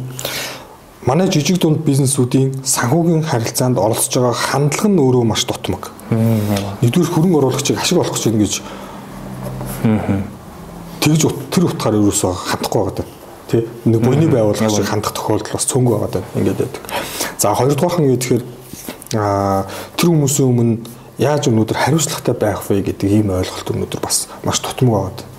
манай 1.05 1.27
жижиг 1.31 1.59
дунд 1.61 1.86
бизнесүүдийн 1.88 2.63
санхүүгийн 2.63 3.23
харилцаанд 3.23 3.77
оролцож 3.77 4.13
байгаа 4.19 4.33
хандлага 4.36 4.89
нь 4.89 4.99
өөрөө 4.99 5.23
маш 5.23 5.45
дутмаг. 5.45 5.91
Нэгдүгээр 6.81 7.11
хөрөнгө 7.13 7.39
оруулагчийг 7.39 7.79
ашиг 7.79 7.99
олох 8.01 8.17
гэж 8.17 8.25
ингэж 8.33 8.53
тэгж 11.01 11.21
тэр 11.53 11.63
утгаар 11.69 11.95
ерөөсөө 12.01 12.33
хандахгүй 12.33 12.79
байгаа 12.81 13.14
тий 13.51 13.67
нэг 13.85 14.01
буйны 14.01 14.27
байгууллага 14.27 14.69
шиг 14.69 14.89
хандах 14.89 15.13
тохиолдол 15.13 15.53
бас 15.53 15.65
цөөнгөө 15.69 15.95
байгаа 15.95 16.11
даа 16.19 16.23
ингээд 16.35 16.59
байдаг. 16.59 16.83
За 17.37 17.53
хоёрдугаар 17.53 18.01
нь 18.01 18.11
гэхээр 18.15 18.43
а 19.15 19.65
тэр 19.95 20.09
хүмүүсийн 20.09 20.49
өмнө 20.49 20.73
яаж 21.21 21.47
өнөөдөр 21.47 21.77
хариуцлагатай 21.77 22.35
байх 22.35 22.65
вэ 22.67 22.81
гэдэг 22.81 23.09
ийм 23.11 23.29
ойлголт 23.31 23.69
өнөөдөр 23.71 24.01
бас 24.01 24.27
маш 24.43 24.59
тутмаг 24.59 25.15
байгаа. 25.15 25.33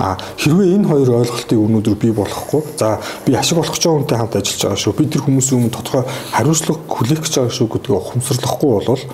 А 0.00 0.16
хэрвээ 0.38 0.76
энэ 0.78 0.88
хоёр 0.88 1.10
ойлголтыг 1.20 1.58
өнөөдөр 1.58 1.96
бий 2.00 2.12
болохгүй 2.12 2.62
за 2.78 3.00
би 3.26 3.34
ашиг 3.34 3.58
олох 3.58 3.74
гэж 3.74 3.84
байгаа 3.84 3.98
хүнтэй 4.00 4.18
хамт 4.18 4.36
ажиллаж 4.36 4.62
байгаа 4.62 4.80
шүү. 4.80 4.96
Би 4.96 5.04
тэр 5.10 5.22
хүмүүсийн 5.26 5.58
өмнө 5.60 5.74
тодорхой 5.74 6.04
хариуцлага 6.32 6.80
хүлээх 6.88 7.20
гэж 7.24 7.34
байгаа 7.36 7.54
шүү 7.56 7.68
гэдгийг 7.74 7.98
ухамсарлахгүй 8.00 8.70
болвол 8.72 9.04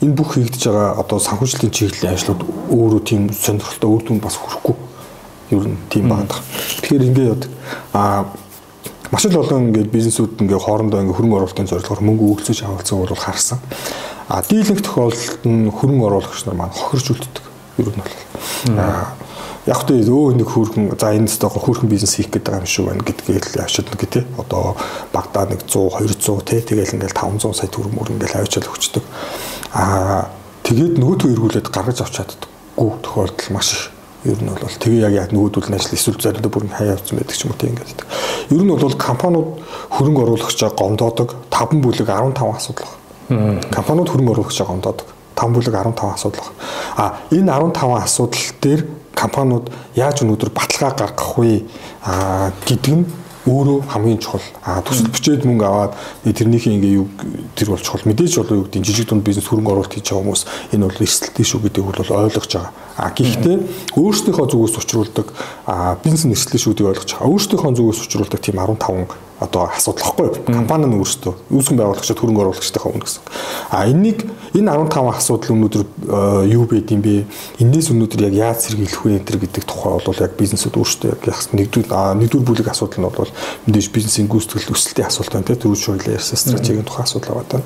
энэ 0.00 0.16
бүх 0.16 0.28
хийгдэж 0.38 0.62
байгаа 0.72 0.88
одоо 1.04 1.18
санхүүжилтийн 1.20 1.74
чиглэлийн 1.74 2.16
ажлууд 2.16 2.40
өөрөө 2.72 3.02
тийм 3.04 3.22
сонирхолтой 3.28 3.90
үр 3.92 4.02
дүнд 4.08 4.24
бас 4.24 4.40
хүрэхгүй 4.40 4.89
ер 5.50 5.66
нь 5.68 5.78
тийм 5.90 6.08
байна. 6.08 6.28
Тэгэхээр 6.82 7.06
ингээд 7.10 7.42
а 7.92 8.26
маш 9.10 9.24
л 9.26 9.40
олон 9.40 9.70
ингээд 9.70 9.90
бизнесүүд 9.90 10.42
ингээд 10.46 10.64
хоорондоо 10.64 11.00
ингээд 11.02 11.16
хөрөнгө 11.18 11.38
оруулалтын 11.38 11.70
зорилгоор 11.70 12.02
мөнгө 12.06 12.24
өгөлцөж 12.30 12.58
авалцсан 12.64 12.98
бол 12.98 13.14
харсан. 13.14 13.58
А 14.30 14.42
дийлэнх 14.46 14.82
тохиолдолд 14.82 15.42
нь 15.46 15.70
хөрөнгө 15.70 16.06
оруулагч 16.06 16.46
нар 16.46 16.56
маань 16.58 16.74
хохирч 16.74 17.10
үлддэг. 17.10 17.44
Ер 17.82 17.90
нь 17.90 17.98
бол. 17.98 18.14
Аа 18.78 19.18
яг 19.68 19.84
тэ 19.84 20.00
өө 20.08 20.40
нэг 20.40 20.48
хүүрхэн 20.48 20.96
за 20.96 21.12
энэ 21.12 21.28
дэстэ 21.28 21.52
хүүрхэн 21.52 21.92
бизнес 21.92 22.16
хийх 22.16 22.32
гэдэг 22.32 22.64
юм 22.64 22.66
шиг 22.66 22.88
байна 22.88 23.04
гэдгийг 23.04 23.44
л 23.44 23.60
авчид 23.60 23.92
нэг 23.92 24.02
тий 24.08 24.24
одоо 24.40 24.72
багада 25.12 25.52
нэг 25.52 25.68
100 25.68 26.16
200 26.16 26.48
тий 26.48 26.60
тэгэл 26.64 26.96
ингээл 26.96 27.12
500 27.12 27.52
сая 27.52 27.68
төгрөг 27.68 27.92
мөр 27.92 28.08
ингээл 28.16 28.40
авчаал 28.40 28.72
өгчдөг 28.72 29.04
аа 29.76 30.32
тэгээд 30.64 30.96
нөгөөдгөө 30.96 31.32
эргүүлээд 31.36 31.68
гаргаж 31.68 31.98
авч 32.00 32.14
чаддаггүй 32.16 32.90
тохиолдол 33.04 33.52
маш 33.52 33.68
их 33.76 33.82
ер 34.24 34.36
нь 34.36 34.48
бол 34.52 34.76
тэгээ 34.76 35.00
яг 35.08 35.12
яг 35.16 35.30
нөгөөдөл 35.32 35.70
нь 35.72 35.76
ажил 35.80 35.96
эсвэл 35.96 36.20
заримдаа 36.20 36.52
бүр 36.52 36.68
хаяа 36.68 37.00
авсан 37.00 37.16
байдаг 37.16 37.36
ч 37.36 37.44
юм 37.48 37.52
уу 37.52 37.60
тийм 37.60 37.72
ингээд. 37.72 38.00
Ер 38.52 38.62
нь 38.64 38.68
бол 38.68 38.96
компаниуд 39.00 39.48
хөрөнгө 39.96 40.22
оруулагчаа 40.28 40.70
гомдоодог 40.76 41.28
5 41.48 41.80
бүлэг 41.80 42.08
15 42.12 42.36
асуудал 42.36 42.90
байна. 43.28 43.64
Компаниуд 43.72 44.08
хөрөнгө 44.12 44.32
оруулагчаа 44.36 44.66
гомдоодог 44.68 45.08
5 45.40 45.56
бүлэг 45.56 45.74
15 45.74 46.14
асуудал 46.14 46.44
байна. 46.44 46.60
А 47.00 47.04
энэ 47.32 47.48
15 47.48 48.04
асуудал 48.04 48.44
дээр 48.60 48.80
компаниуд 49.16 49.72
яаж 49.96 50.20
өнөөдөр 50.20 50.50
баталгаа 50.52 50.92
гаргах 50.96 51.32
вэ 51.40 51.64
гэдэг 52.68 52.92
нь 52.92 53.04
өөрөө 53.50 53.78
хамгийн 53.90 54.20
чухал. 54.22 54.46
А 54.62 54.78
төсөл 54.86 55.10
бичээд 55.10 55.42
мөнгө 55.42 55.66
аваад 55.66 55.98
тэрнийхээ 56.22 56.74
ингээ 56.78 56.94
юу 57.02 57.06
тэр 57.58 57.74
бол 57.74 57.82
чухал. 57.82 58.06
Мэдээж 58.06 58.38
бол 58.38 58.62
юу 58.62 58.64
гэдэг 58.70 58.86
жижиг 58.86 59.10
дунд 59.10 59.26
бизнес 59.26 59.50
хөрөнгө 59.50 59.72
оруулалт 59.74 59.94
хийж 59.94 60.06
байгаа 60.06 60.22
хүмүүс 60.22 60.42
энэ 60.70 60.86
бол 60.86 61.02
эрсдэлтэй 61.02 61.46
шүү 61.50 61.60
гэдэг 61.66 61.82
бол 61.82 61.98
ойлгож 61.98 62.52
байгаа. 62.54 62.72
А 62.94 63.10
гэхдээ 63.10 63.56
өөрсдийнхөө 63.98 64.46
зүгээс 64.54 64.76
учруулдаг 64.78 65.26
бизнес 66.06 66.24
эрсдэл 66.30 66.62
шүү 66.62 66.72
гэдгийг 66.78 66.90
ойлгож 66.94 67.10
байгаа. 67.10 67.30
Өөрсдийнхөө 67.34 67.72
зүгээс 67.74 68.00
учруулдаг 68.06 68.40
тийм 68.40 68.56
15 68.62 69.29
одоо 69.40 69.70
асуудал 69.72 70.04
واخгүй 70.04 70.44
компани 70.52 70.86
нь 70.86 71.00
өөрсдөө 71.00 71.34
үүсгэн 71.48 71.76
байгуулагчид 71.80 72.20
хөрөнгө 72.20 72.42
оруулагчтай 72.44 72.80
хүн 72.84 73.00
гэсэн. 73.00 73.22
А 73.72 73.88
энийг 73.88 74.28
энэ 74.52 74.68
15 74.68 75.16
асуудал 75.16 75.54
өнөөдөр 75.56 75.84
э, 76.44 76.52
юу 76.52 76.68
байд 76.68 76.92
юм 76.92 77.00
бэ? 77.00 77.24
Эндээс 77.64 77.88
өнөөдөр 77.96 78.20
яг 78.28 78.34
яаж 78.36 78.68
сэргийлэх 78.68 79.00
вэ 79.00 79.16
энэ 79.24 79.40
гэдэг 79.40 79.64
тухай 79.64 79.96
бол 79.96 80.20
яг 80.20 80.36
бизнесүүд 80.36 80.76
өөрсдөө 80.76 81.08
яг 81.16 81.22
нэгдүгээр 81.56 82.20
нэгдүгээр 82.20 82.48
бүлэг 82.52 82.68
асуудал 82.68 83.00
нь 83.00 83.08
бол 83.08 83.32
мэдээж 83.64 83.88
бизнесийн 83.88 84.28
гүйцэтгэл 84.28 84.74
өсөлтийн 84.76 85.08
асуудал 85.08 85.40
байна 85.40 85.48
тийм 85.48 85.60
төрүүч 85.64 85.82
хуулиар 85.88 86.18
ярьсан 86.20 86.36
стратегийн 86.36 86.84
тухай 86.84 87.04
асуудал 87.08 87.40
байгаа 87.40 87.48
даа. 87.48 87.62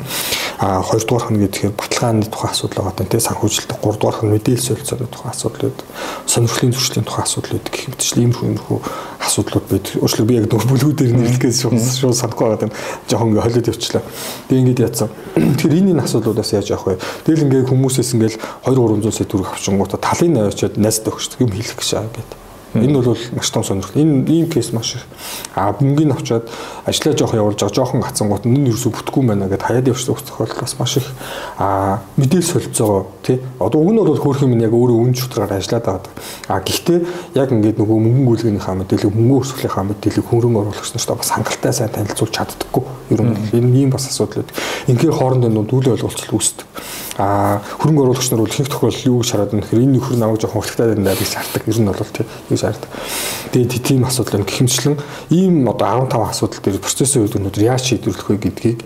А 0.62 0.66
хоёрдугаарх 0.84 1.30
нь 1.34 1.42
гэхээр 1.42 1.74
баталгааны 1.74 2.28
тухай 2.30 2.50
асуудал 2.54 2.78
байгаа 2.84 2.96
даа 3.02 3.10
тийм 3.10 3.26
санхүүжилт. 3.26 3.70
Гуравдугаарх 3.82 4.22
нь 4.22 4.32
мэдээлэл 4.36 4.68
солилцооны 4.68 5.08
тухай 5.10 5.30
асуудал 5.32 5.62
байдаг. 5.66 5.86
Сонирхлын 6.28 6.72
зөрчлийн 6.76 7.06
тухай 7.08 7.24
асуудал 7.24 7.52
байдаг 7.58 7.72
гэх 7.72 7.88
мэтчлээ 7.90 8.22
иймэрхүү 8.22 8.46
иймэрхүү 8.46 8.78
асуудлууд 9.24 9.66
байдаг. 9.72 9.92
Уучлаарай 10.04 10.28
би 10.28 10.34
яг 10.36 10.46
дөрвөлгүүдээр 10.52 11.12
нэрлэгээс 11.16 11.63
нэрлэхээс 11.72 11.98
шууд 12.04 12.18
санахгүй 12.20 12.46
байгаа 12.52 12.68
юм. 12.68 12.74
Жохон 13.08 13.28
ингээ 13.32 13.44
холиод 13.48 13.70
явчлаа. 13.72 14.02
Тэг 14.48 14.58
ингээд 14.60 14.84
яатсан. 14.84 15.08
Тэгэхээр 15.34 15.88
энэ 15.94 16.04
асуудлуудаас 16.04 16.50
яаж 16.52 16.68
явах 16.68 16.86
вэ? 16.92 17.02
Тэгэл 17.24 17.44
ингээ 17.48 17.68
хүмүүсээс 17.72 18.10
ингээл 18.12 18.38
2 18.68 18.76
300 18.76 19.16
сая 19.16 19.28
төгрөг 19.30 19.56
авчингуудаа 19.56 20.00
талын 20.02 20.44
авчиад 20.44 20.76
найзтай 20.76 21.10
өгчдөг 21.14 21.40
юм 21.40 21.52
хэлэх 21.56 21.78
гэж 21.80 21.90
байгаа 21.96 22.12
гэдэг. 22.12 22.43
Энэ 22.74 23.02
бол 23.02 23.16
маш 23.36 23.50
том 23.50 23.62
сонирхол. 23.62 24.02
Энэ 24.02 24.30
ийм 24.30 24.48
кейс 24.50 24.72
маш 24.72 24.94
их. 24.96 25.06
А 25.54 25.74
мөнгөний 25.78 26.10
авчаад 26.10 26.50
ажиллаа 26.84 27.16
жоох 27.16 27.34
явуулж 27.34 27.60
байгаа 27.62 27.74
жоохон 27.74 28.02
гацсангууд 28.02 28.44
нь 28.50 28.66
ерөөсө 28.66 28.90
бүтэхгүй 28.90 29.22
байна 29.30 29.46
гэдээ 29.46 29.68
хаяад 29.70 29.88
явчихсан 29.94 30.18
тохиолдол 30.18 30.60
бас 30.60 30.74
маш 30.78 30.96
их. 30.98 31.06
А 31.58 32.02
мэдээлэл 32.16 32.50
солилцоо 32.50 33.06
тий. 33.22 33.38
Одоо 33.62 33.78
уг 33.78 33.92
нь 33.94 34.02
бол 34.02 34.18
хөөх 34.18 34.42
юм 34.42 34.58
яг 34.58 34.74
өөрөө 34.74 34.98
үн 35.06 35.14
чухлаар 35.14 35.54
ажиллаад 35.54 35.86
байгаа. 35.86 36.10
А 36.50 36.60
гэхдээ 36.66 36.98
яг 37.38 37.54
ингээд 37.54 37.78
нөгөө 37.78 37.98
мөнгөн 38.02 38.26
гүйлгийнхаа 38.26 38.74
мэдээлэл 38.74 39.14
мөнгө 39.14 39.38
өрсөлийнхаа 39.38 39.84
мэдээлэл 39.94 40.26
хөрөнгө 40.26 40.60
оруулагч 40.66 40.90
нарт 40.98 41.14
бас 41.14 41.30
хангалттай 41.30 41.72
сайн 41.72 41.94
танилцуулж 41.94 42.34
чаддаггүй. 42.34 42.82
Ер 43.14 43.22
нь 43.22 43.38
энэ 43.54 43.86
ийм 43.86 43.90
бас 43.94 44.10
асуудал 44.10 44.42
байдаг. 44.42 44.58
Ингээр 44.90 45.14
хоорондоо 45.14 45.50
нүүдэл 45.62 45.94
ойлголцол 45.94 46.34
үүсдэг. 46.34 46.66
А 47.22 47.62
хөрөнгө 47.78 48.02
оруулагч 48.02 48.28
нар 48.34 48.42
бол 48.42 48.50
ихэнх 48.50 48.66
тохиолдолд 48.66 49.06
юу 49.06 49.22
гэж 49.22 49.30
хараад 49.30 49.50
байна 49.54 49.62
гэхээр 49.62 49.84
энэ 49.86 49.94
нөхөр 49.94 50.18
намайг 50.18 50.40
жоохон 50.42 50.58
хурцтай 50.58 50.86
байна 50.90 51.14
гэж 51.14 51.30
шаарддаг. 51.30 51.62
Ер 51.70 51.78
нь 51.78 51.86
бол 51.86 52.10
тий 52.10 52.26
шаарддаг. 52.64 52.90
Тэгээд 53.52 53.84
тийм 53.84 54.08
асуудал 54.08 54.40
байна. 54.40 54.48
Гэхэмчлэн 54.48 54.96
ийм 55.30 55.68
одоо 55.68 56.08
15 56.08 56.32
асуудал 56.32 56.60
дээр 56.64 56.80
процессын 56.80 57.22
үед 57.28 57.36
өнөөдөр 57.36 57.62
яаж 57.68 57.84
шийдвэрлэх 57.84 58.28
вэ 58.32 58.36
гэдгийг 58.40 58.80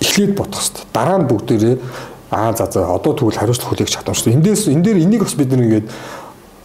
эхлээд 0.00 0.32
бодох 0.32 0.60
хэрэгтэй. 0.64 0.84
Дараа 0.96 1.18
нь 1.20 1.28
бүгдээрээ 1.28 1.76
аа 2.32 2.56
за 2.56 2.66
за 2.72 2.88
одоо 2.88 3.12
тэгвэл 3.12 3.36
хариуцлага 3.36 3.70
хүлээх 3.76 3.92
чадамжтай. 3.92 4.32
Эндээс 4.32 4.72
энэ 4.72 4.82
дээр 4.82 4.98
энийг 5.04 5.22
бас 5.28 5.36
бид 5.36 5.52
нэг 5.52 5.60
ингээд 5.60 5.88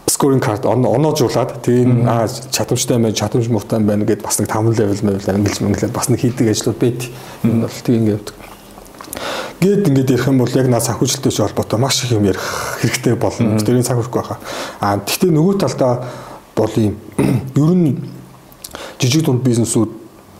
scoring 0.08 0.40
card 0.40 0.64
оноожуулаад 0.64 1.62
тийм 1.62 2.08
аа 2.08 2.26
чадамжтай 2.28 2.98
байна, 2.98 3.12
чадамж 3.12 3.52
муутай 3.52 3.84
байна 3.84 4.08
гэдээ 4.08 4.24
бас 4.24 4.40
нэг 4.40 4.48
5 4.48 4.80
level 4.80 4.98
level 5.04 5.36
ангилж 5.36 5.60
мэнгэлээд 5.60 5.94
бас 5.94 6.08
нэг 6.08 6.24
хийдэг 6.24 6.48
ажлууд 6.56 6.80
байт. 6.80 7.12
Энэ 7.44 7.68
бол 7.68 7.80
тийм 7.84 7.96
ингээд 8.08 8.28
Гээд 9.60 9.90
ингээд 9.90 10.10
ярих 10.14 10.28
юм 10.30 10.38
бол 10.38 10.54
яг 10.54 10.68
наа 10.70 10.80
санхүүжилттэй 10.80 11.34
холбоотой 11.34 11.80
маш 11.80 12.04
их 12.06 12.12
юм 12.14 12.24
ярих 12.30 12.46
хэрэгтэй 12.82 13.16
болно. 13.18 13.58
Тэрийн 13.58 13.84
санхүүхгүй 13.84 14.22
байхаа. 14.22 14.38
А 14.80 15.02
гэхдээ 15.02 15.34
нөгөө 15.34 15.56
талдаа 15.58 16.06
бол 16.58 16.74
ийм 16.76 16.98
ер 17.56 17.74
нь 17.78 17.98
жижиг 19.00 19.26
дунд 19.26 19.46
бизнесүүд 19.46 19.90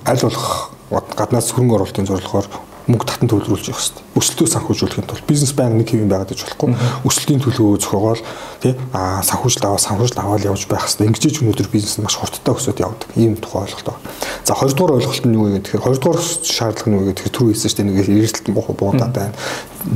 аль 0.10 0.24
болох 0.24 0.72
гаднаас 0.90 1.52
хөрөнгө 1.54 1.76
оруулалтын 1.78 2.10
зорилгоор 2.10 2.48
мөнгө 2.88 3.04
татан 3.04 3.28
төлөвлөж 3.28 3.68
явах 3.68 3.84
хэрэгтэй. 3.84 4.04
Өсөлтөө 4.16 4.48
санхүүжүүлэхийн 4.48 5.08
тулд 5.12 5.28
бизнес 5.28 5.52
банк 5.52 5.76
нэг 5.76 5.92
хэвэн 5.92 6.08
байгаад 6.08 6.32
иж 6.32 6.48
болохгүй. 6.48 6.72
Өсөлтийн 7.04 7.42
төлөвөө 7.44 7.80
зохиогоол 7.84 8.22
тий 8.64 8.74
а 8.96 9.20
санхүүжилт 9.28 9.68
аваа 9.68 9.82
санхүүжилт 9.84 10.20
аваад 10.24 10.48
явж 10.48 10.64
байх 10.72 10.88
хэрэгтэй. 10.88 11.12
Ингэж 11.12 11.42
өнөөдөр 11.44 11.68
бизнес 11.68 12.00
маш 12.00 12.16
хурдтай 12.16 12.56
өсөд 12.56 12.80
явдаг. 12.80 13.12
Ийм 13.20 13.36
тухай 13.36 13.68
ойлголт 13.68 13.92
байна. 13.92 14.00
За 14.48 14.56
хоёрдугаар 14.56 14.96
ойлголт 15.04 15.26
нь 15.28 15.36
юу 15.36 15.52
вэ 15.52 15.60
гэхээр 15.68 15.84
хоёрдугаар 15.84 16.20
шаардлага 16.24 16.88
нь 16.88 16.96
юу 16.96 17.06
гэхээр 17.12 17.36
түрүү 17.36 17.52
хэлсэн 17.52 17.68
шүү 17.68 17.80
дээ 17.84 17.88
нэг 17.92 17.98
эргэлт 18.08 18.48
буудаад 18.56 19.12
байна. 19.12 19.36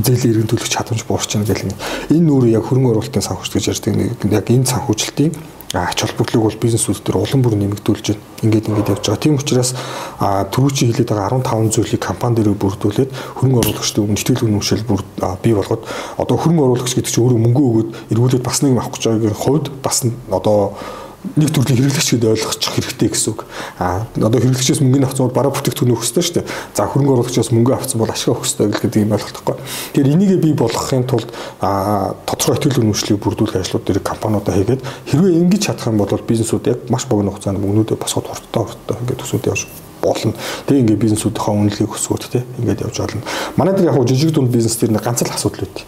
Зээлийн 0.04 0.32
иргэн 0.36 0.50
төлөх 0.52 0.68
чадамж 0.68 1.00
буурч 1.08 1.32
байгаа 1.32 1.48
гэх 1.48 1.64
юм. 1.64 1.72
Энэ 2.12 2.26
нүүр 2.28 2.44
яг 2.52 2.68
хөрөнгө 2.68 2.92
оруулалтын 2.92 3.24
санхүүжилт 3.24 3.56
гэж 3.56 3.66
ярьдаг 3.72 3.96
нэг 3.96 4.20
яг 4.28 4.46
энэ 4.52 4.68
санхүүжилтийн 4.68 5.32
ач 5.72 6.04
холбогдлыг 6.04 6.42
бол 6.44 6.58
бизнесүүд 6.60 7.00
төр 7.00 7.16
улам 7.16 7.40
бүр 7.40 7.56
нэмэгдүүлж 7.56 8.06
байна. 8.12 8.24
Ингээд 8.44 8.68
ингээд 8.68 8.92
явж 8.92 9.04
байгаа. 9.08 9.24
Тийм 9.24 9.36
учраас 9.40 9.72
түрүүчийн 10.20 10.92
хэлээд 10.92 11.10
байгаа 11.16 11.40
15 11.40 11.72
зүйлийг 11.72 12.02
компани 12.04 12.36
дээр 12.36 12.52
бүрдүүлээд 12.60 13.10
хөрөнгө 13.40 13.60
оруулагчдын 13.62 14.04
өмнө 14.04 14.20
итгэл 14.20 14.46
үнэмшил 14.52 14.84
бүр 14.84 15.00
бий 15.40 15.54
болгоод 15.56 15.82
одоо 16.20 16.36
хөрөнгө 16.36 16.64
оруулагч 16.66 16.92
гэдэг 16.92 17.08
чинь 17.08 17.24
өөрөө 17.24 17.40
мөнгө 17.40 17.62
өгөөд 17.72 17.90
эргүүлээд 18.12 18.44
бас 18.44 18.58
нэг 18.60 18.76
авах 18.76 18.92
гэж 18.92 19.02
байгаагийн 19.08 19.40
хувьд 19.40 19.66
бас 19.80 19.96
одоо 20.28 20.76
нэг 21.22 21.54
төрлийн 21.54 21.78
хэрэглэгч 21.78 22.18
гэдээ 22.18 22.34
ойлгочих 22.34 22.72
хэрэгтэй 22.74 23.08
гэсэн 23.14 23.30
үг. 23.30 23.46
А 23.78 24.10
одоо 24.18 24.42
хэрэглэгчээс 24.42 24.82
мөнгөний 24.82 25.06
авсан 25.06 25.30
бол 25.30 25.38
бараа 25.38 25.54
бүтээгдэхүүн 25.54 25.94
өгөх 25.94 26.02
хэрэгтэй 26.02 26.24
шүү 26.26 26.36
дээ. 26.42 26.50
За 26.74 26.90
хөрөнгө 26.90 27.14
оруулагчаас 27.14 27.50
мөнгө 27.54 27.72
авсан 27.78 27.98
бол 28.02 28.10
ашиг 28.10 28.34
авах 28.34 28.42
хэрэгтэй 28.42 28.90
гэдэг 28.90 29.02
юм 29.06 29.14
ойлголттой. 29.14 29.56
Тэгэхээр 29.94 30.12
энийгээ 30.18 30.40
бий 30.42 30.54
болгохын 30.58 31.06
тулд 31.06 31.30
тодорхой 31.62 32.58
итгэл 32.58 32.82
үнэмшлийг 32.82 33.22
бүрдүүлэх 33.22 33.62
ажлууд 33.62 33.86
дээр 33.86 34.02
компаниудаа 34.02 34.50
хийгээд 34.50 34.82
хэрвээ 34.82 35.38
ингэж 35.46 35.62
чадах 35.62 35.94
юм 35.94 36.02
бол 36.02 36.10
бизнесүүд 36.10 36.66
яг 36.66 36.78
маш 36.90 37.06
богино 37.06 37.30
хугацаанд 37.30 37.62
мөнгнүүдээ 37.62 38.02
босгоод 38.02 38.26
хурдтай 38.26 38.62
хурдтай 38.66 38.96
ингээд 38.98 39.20
төсөөд 39.22 39.46
явж 39.46 39.62
болно. 40.02 40.34
Тэгээ 40.66 40.82
ингээд 40.82 41.02
бизнесүүдийнхээ 41.06 41.54
үнэлгээг 41.54 41.94
өсгөөд 41.94 42.24
те 42.34 42.42
ингээд 42.58 42.82
явж 42.82 42.96
болно. 42.98 43.22
Манай 43.54 43.78
дээр 43.78 43.94
яг 43.94 44.02
жижиг 44.10 44.34
дунд 44.34 44.50
бизнес 44.50 44.74
дээр 44.74 44.98
ганц 44.98 45.22
л 45.22 45.30
асуудал 45.30 45.70
үүд. 45.70 45.86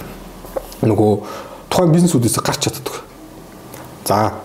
Нөгөө 0.86 1.12
тухайн 1.74 1.90
бизнесүүдээс 1.90 2.38
гарч 2.38 2.70
чаддаг. 2.70 3.02
За 4.06 4.38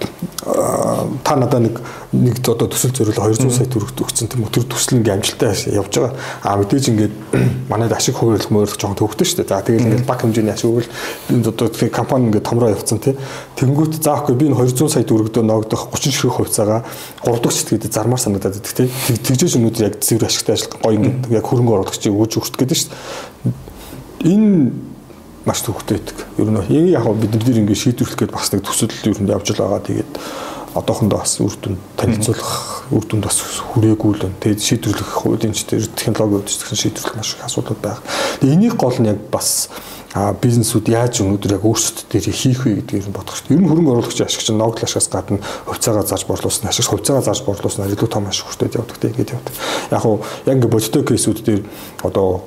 та 0.00 1.36
надад 1.36 1.60
нэг 1.60 1.80
нэг 2.12 2.40
одоо 2.48 2.66
төсөл 2.66 2.94
зориул 2.96 3.14
200 3.14 3.52
сая 3.52 3.68
төгрөг 3.68 3.92
өгсөн 3.92 4.30
тийм 4.32 4.48
үү 4.48 4.54
тэр 4.56 4.64
төсөл 4.66 4.98
ингээ 4.98 5.14
амжилттай 5.20 5.52
явж 5.76 5.92
байгаа. 6.00 6.16
А 6.42 6.56
мэдээж 6.56 6.84
ингээд 6.90 7.14
манайд 7.72 7.92
ашиг 7.92 8.16
хуваарлах 8.16 8.50
мөрөх 8.50 8.80
жоохон 8.80 8.96
төвхтэй 8.96 9.28
шүү 9.28 9.44
дээ. 9.44 9.52
За 9.52 9.60
тэгэл 9.60 9.84
ингээд 9.84 10.08
баг 10.08 10.24
хэмжээний 10.24 10.54
ашиг 10.56 10.72
хуваал 10.72 10.88
энэ 11.28 11.44
одоо 11.44 11.68
компани 11.92 12.26
ингээ 12.32 12.40
томроо 12.40 12.72
явцсан 12.72 12.98
тийм. 12.98 13.20
Тэнгүүт 13.60 14.00
заахгүй 14.00 14.34
би 14.34 14.48
энэ 14.48 14.58
200 14.58 14.88
сая 14.88 15.04
төгрөгдөө 15.04 15.44
ногдох 15.44 15.92
30 15.92 16.08
ширхэг 16.08 16.34
хувьцаагаа 16.40 16.82
3 17.22 17.44
дахь 17.44 17.54
цэцгээд 17.54 17.92
зармаар 17.92 18.18
санагдаад 18.18 18.56
байдаг 18.56 18.74
тийм. 18.74 18.88
Тэгжээж 18.88 19.60
өнөөдөр 19.60 19.86
яг 19.86 20.00
цэвэр 20.00 20.24
ашигтай 20.24 20.56
ажиллах 20.56 20.80
гоё 20.80 20.96
ингээ 20.96 21.36
яг 21.36 21.44
хөрөнгө 21.44 21.74
оруулагчийг 21.78 22.16
өгж 22.16 22.40
өгч 22.40 22.54
гэдэг 22.58 22.78
шүү 22.80 22.90
дээ. 22.90 23.70
Энэ 24.20 24.89
маш 25.44 25.62
төвхтэй 25.64 25.98
байдаг. 25.98 26.18
Ер 26.38 26.50
нь 26.50 26.92
яг 26.92 27.06
бид 27.16 27.32
нар 27.32 27.58
ингээд 27.60 27.82
шийдвэрлэх 27.82 28.18
гээд 28.18 28.32
бас 28.32 28.52
нэг 28.52 28.64
төсөл 28.64 28.92
ер 28.92 29.20
нь 29.20 29.30
явж 29.30 29.52
л 29.52 29.62
байгаа. 29.62 29.80
Тэгээд 29.80 30.12
одоохондоо 30.74 31.18
бас 31.18 31.40
үр 31.40 31.54
дүн 31.58 31.78
танилцуулах 31.96 32.86
үр 32.94 33.04
дүнд 33.08 33.24
бас 33.26 33.38
хүрээгүй 33.74 34.12
л 34.14 34.22
байна. 34.22 34.38
Тэгээд 34.38 34.62
шийдвэрлэх 34.62 35.10
хуулийн 35.10 35.54
ч 35.56 35.66
тэр 35.66 35.82
технологи 35.88 36.46
үүдсэн 36.46 36.78
шийдвэрлэх 36.78 37.16
маш 37.16 37.34
их 37.34 37.44
асуудал 37.44 37.80
байгаа. 37.80 38.04
Тэгээд 38.38 38.54
энийг 38.54 38.74
гол 38.78 38.94
нь 39.00 39.10
яг 39.10 39.18
бас 39.32 39.70
а 40.14 40.34
бизнесүүд 40.34 40.90
яаж 40.90 41.22
өнөөдөр 41.22 41.54
яг 41.58 41.64
өөрсдөө 41.66 42.06
дээр 42.10 42.34
хийх 42.34 42.66
вэ 42.66 42.82
гэдгийг 42.82 43.10
нь 43.10 43.14
бодох 43.14 43.34
хэрэгтэй. 43.34 43.54
Ер 43.54 43.62
нь 43.62 43.70
хөрөнгө 43.70 43.90
оруулагчийн 43.94 44.26
ашиг 44.26 44.42
чинь 44.42 44.58
ногдол 44.58 44.82
ашигаас 44.82 45.06
гадна 45.06 45.38
хувьцаагаа 45.70 46.02
зарж 46.02 46.26
борлуулсан 46.26 46.66
ашиг, 46.66 46.90
хувьцаагаа 46.90 47.22
зарж 47.22 47.46
борлуулсан 47.46 47.86
илүү 47.86 48.10
том 48.10 48.26
ашиг 48.26 48.50
хүртээд 48.50 48.74
явдаг 48.74 48.98
тийм 48.98 49.14
ингэж 49.14 49.30
явдаг. 49.38 49.54
Яг 49.94 50.02
уу 50.02 50.18
яг 50.50 50.54
ингээ 50.58 50.74
бодтой 50.74 51.02
кейсүүд 51.06 51.38
дээр 51.46 51.62
одоо 52.02 52.42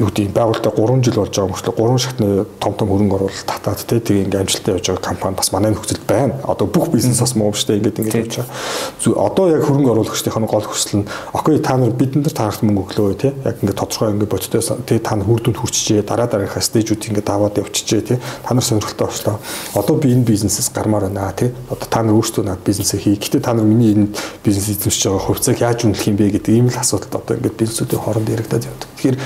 юу 0.00 0.08
гэдэг 0.08 0.32
байгуулалтаа 0.32 0.72
3 0.72 1.04
жил 1.04 1.18
болж 1.20 1.34
байгаа 1.36 1.52
мөртлөө 1.52 1.74
3 1.76 1.98
шатны 2.00 2.28
том 2.56 2.72
том 2.72 2.88
хөрөнгө 2.88 3.16
оруулалт 3.20 3.44
татаад 3.44 3.84
те 3.84 4.00
тэгээ 4.00 4.24
ингээм 4.24 4.42
амжилттай 4.48 4.74
явж 4.74 4.86
байгаа 4.88 5.04
компани 5.04 5.36
бас 5.36 5.52
манай 5.52 5.70
нөхцөлд 5.76 6.04
байна. 6.08 6.34
Одоо 6.48 6.66
бүх 6.66 6.88
бизнес 6.88 7.20
бас 7.20 7.36
муу 7.36 7.52
штэ 7.52 7.76
ингээд 7.76 8.00
ингээд 8.00 8.20
явж 8.24 8.34
байгаа. 8.40 9.28
Одоо 9.28 9.44
яг 9.52 9.62
хөрөнгө 9.68 9.92
оруулагчдын 9.92 10.48
гол 10.48 10.64
хүсэл 10.64 11.04
нь 11.04 11.08
окей 11.36 11.58
та 11.60 11.76
нар 11.76 11.92
бид 11.92 12.16
нар 12.16 12.32
таарах 12.32 12.64
мөнгө 12.64 12.82
өглөө 12.88 13.14
те 13.20 13.28
яг 13.44 13.60
ингээд 13.60 13.76
тодорхой 13.76 14.08
ингээд 14.16 14.32
бодтой 14.32 14.60
те 14.88 14.98
та 14.98 15.16
нар 15.20 15.28
хүрдэнд 15.28 15.60
хүрчижээ 15.60 16.02
дараа 16.08 16.28
дараагийнхаа 16.32 16.64
стейжүүд 16.64 17.08
ингээд 17.12 17.28
аваад 17.28 17.60
явчихжээ 17.60 18.00
те 18.08 18.14
та 18.16 18.54
нар 18.56 18.64
сонирхолтой 18.64 19.06
болчлоо. 19.06 19.36
Одоо 19.76 19.96
би 20.00 20.16
энэ 20.16 20.24
бизнесээс 20.24 20.72
гармаар 20.72 21.12
байна 21.12 21.32
те. 21.36 21.52
Одоо 21.68 21.84
та 21.84 22.00
нар 22.00 22.16
өөрсдөө 22.16 22.44
над 22.48 22.64
бизнесээ 22.64 23.00
хий. 23.04 23.20
Гэтэ 23.20 23.44
та 23.44 23.52
нар 23.52 23.68
миний 23.68 23.92
энэ 23.92 24.16
бизнес 24.44 24.72
эзэмшиж 24.72 25.12
байгаа 25.12 25.26
хувьцааг 25.28 25.60
яаж 25.60 25.84
үнэлэх 25.84 26.08
юм 26.08 26.16
бэ 26.16 26.30
гэдэг 26.40 26.54
ийм 26.56 26.68
л 26.72 26.80
асуудалд 26.80 27.14
одоо 27.14 27.36
ингээд 27.36 27.60
бизнесүүдийн 27.60 28.00
хооронд 28.00 28.28
яригадаад 28.32 28.64
явдаг. 28.64 28.88
Тэгэхээр 28.96 29.16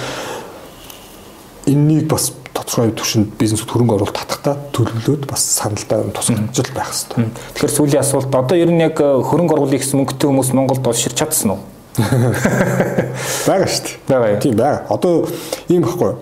энэнийг 1.66 2.08
бас 2.08 2.32
тодорхой 2.54 2.92
төвшөнд 2.94 3.34
бизнесд 3.38 3.68
хөрөнгө 3.68 3.96
оруулалт 3.98 4.16
татахтаа 4.16 4.56
төлөвлөөд 4.72 5.26
бас 5.26 5.42
саналдаа 5.58 6.06
тусгаж 6.14 6.70
байх 6.74 6.92
хэрэгтэй. 6.94 7.30
Тэгэхээр 7.58 7.74
сүүлийн 7.74 8.02
асуулт 8.04 8.30
одоо 8.34 8.56
ер 8.56 8.70
нь 8.70 8.80
яг 8.84 9.00
э, 9.02 9.20
хөрөнгө 9.22 9.54
оруулах 9.58 9.82
гэсэн 9.82 9.98
мөнгөтэй 9.98 10.28
хүмүүс 10.30 10.54
Монголд 10.54 10.86
олширч 10.86 11.18
чадсан 11.18 11.58
уу? 11.58 11.60
Бага 13.48 13.66
шүү 13.66 13.82
дээ. 13.86 13.98
Бага? 14.08 14.40
Тийм 14.42 14.56
бага. 14.56 14.86
Одоо 14.88 15.26
ийм 15.68 15.82
байхгүй. 15.82 16.14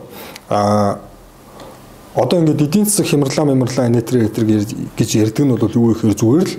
Аа 0.48 0.98
одоо 2.14 2.40
ингээд 2.40 2.60
эдийн 2.60 2.84
засаг 2.84 3.06
хямрлаа 3.08 3.46
мямрлаа 3.48 3.88
нэтрэ 3.88 4.28
гэтэр 4.28 4.44
гэж 4.96 5.10
ярьдаг 5.16 5.44
нь 5.48 5.56
бол 5.56 5.72
юу 5.72 5.92
гэхээр 5.96 6.16
зүгээр 6.16 6.48
л 6.48 6.56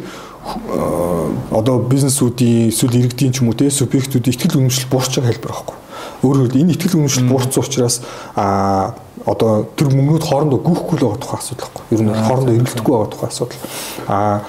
одоо 1.54 1.78
бизнесүүдийн 1.86 2.74
эсвэл 2.74 2.98
иргэдийн 2.98 3.32
ч 3.32 3.46
юм 3.46 3.54
уу 3.54 3.58
те 3.58 3.70
субъектүүдийн 3.70 4.34
ихтгэл 4.34 4.60
үнэмшил 4.60 4.90
буурч 4.90 5.22
байгаа 5.22 5.30
хэлбэр 5.30 5.54
байхгүй. 5.54 5.78
Өөрөөр 6.24 6.48
хэлбэл 6.48 6.62
энэ 6.64 6.74
ихтгэл 6.74 6.98
үнэмшил 7.04 7.28
буурсан 7.28 7.64
учраас 7.64 8.02
а 8.36 8.96
одоо 9.26 9.68
тэр 9.76 9.92
мөнгнүүд 9.92 10.24
хоорондоо 10.24 10.60
гүйхгүй 10.60 10.98
л 11.00 11.04
байгаа 11.04 11.20
тухай 11.20 11.40
асуудал 11.40 11.68
байхгүй. 11.68 11.84
Ер 11.96 12.02
нь 12.04 12.12
хоорондоо 12.12 12.54
эргэлдэхгүй 12.56 12.94
байгаа 12.96 13.12
тухай 13.12 13.30
асуудал. 13.30 13.62
А 14.08 14.42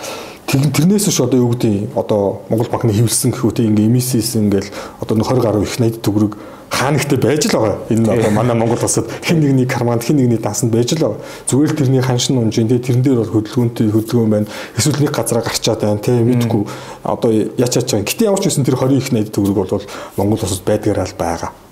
тэрнээс 0.46 1.10
ш 1.10 1.18
одоо 1.22 1.38
юу 1.38 1.50
гэдэг 1.54 1.94
одоо 1.98 2.42
Монгол 2.48 2.70
банкны 2.70 2.92
хэвлсэн 2.94 3.34
гэхүү 3.34 3.50
тийм 3.54 3.74
ингээ 3.74 3.90
эмисис 3.90 4.34
ингээл 4.38 4.70
одоо 5.00 5.14
20 5.18 5.42
гаруй 5.42 5.62
их 5.66 5.78
найд 5.78 5.98
төгрөг 6.02 6.38
хаанагтай 6.70 7.18
байж 7.18 7.46
л 7.46 7.58
байгаа. 7.58 7.78
Энэ 7.90 8.06
одоо 8.06 8.30
манай 8.30 8.56
Монгол 8.58 8.82
улсад 8.82 9.06
хэн 9.22 9.40
нэгний 9.40 9.66
карманд 9.66 10.02
хэн 10.02 10.16
нэгний 10.18 10.38
дансанд 10.38 10.74
байж 10.74 10.94
л 10.94 11.02
байгаа. 11.02 11.22
Зүгээр 11.46 11.70
л 11.70 11.78
тэрний 11.78 12.02
ханшин 12.02 12.38
унжин 12.38 12.68
тий 12.68 12.78
тэрэн 12.78 13.02
дээр 13.02 13.22
бол 13.22 13.34
хөдөлгөөнтэй 13.34 13.90
хөдөлгөөн 13.94 14.30
байна. 14.30 14.50
Эсвэл 14.78 15.02
нэг 15.02 15.14
газараа 15.14 15.42
гарчаад 15.42 15.80
байна 15.80 16.02
тий 16.02 16.18
мэдгүй 16.18 16.62
одоо 17.02 17.30
яачаач 17.30 17.94
байгаа. 17.94 18.06
Гэтэ 18.10 18.26
ямар 18.26 18.40
ч 18.42 18.50
байсан 18.50 18.66
тэр 18.66 18.78
20 18.78 18.98
их 18.98 19.12
найд 19.14 19.30
төгрөг 19.30 19.54
бол 19.54 19.82
Монгол 20.18 20.42
улсад 20.42 20.66
байдгаараа 20.66 21.06
л 21.06 21.18
байгаа 21.18 21.63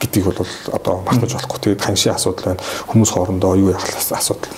гэдгийг 0.00 0.24
бол 0.30 0.46
одоо 0.72 1.02
мартаж 1.06 1.34
болохгүй. 1.34 1.58
Тэгээд 1.58 1.82
ханшийн 1.82 2.14
асуудал 2.14 2.54
байна. 2.54 2.62
Хүмүүс 2.86 3.10
хоорондоо 3.12 3.54
юу 3.58 3.70
яах 3.74 3.84
асуудал. 4.14 4.50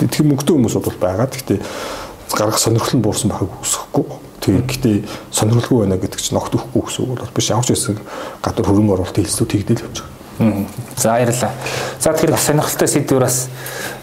Тэгэхээр 0.00 0.28
мөнгөтэй 0.32 0.54
хүмүүсүүд 0.56 0.84
бол 0.88 1.00
байгаа. 1.00 1.28
Гэхдээ 1.28 1.58
гарах 2.34 2.58
сонирхол 2.58 2.96
нь 2.98 3.04
буурсан 3.04 3.30
байгааг 3.30 3.52
үсэхгүй. 3.62 4.06
Тэгээ 4.42 4.62
гэтээ 4.68 4.96
сонирхолгүй 5.32 5.78
байна 5.84 5.96
гэдэг 5.98 6.20
чинь 6.20 6.38
огт 6.38 6.54
өгөхгүй 6.54 6.82
гэсэн 6.86 7.02
үг 7.04 7.20
бол 7.20 7.34
биш. 7.34 7.50
Ямар 7.50 7.66
ч 7.66 7.72
байсан 7.74 7.98
гадар 8.40 8.64
хөрөнгө 8.64 8.94
оруулалт 8.94 9.18
хэлсүү 9.18 9.46
тэгдэл 9.48 9.84
явж 9.84 9.98
байгаа. 10.04 10.66
За 10.96 11.08
баярлалаа. 11.18 11.52
За 11.98 12.12
тэгэхээр 12.14 12.38
сонирхолтой 12.38 12.88
сэдвэр 12.88 13.24
бас 13.26 13.48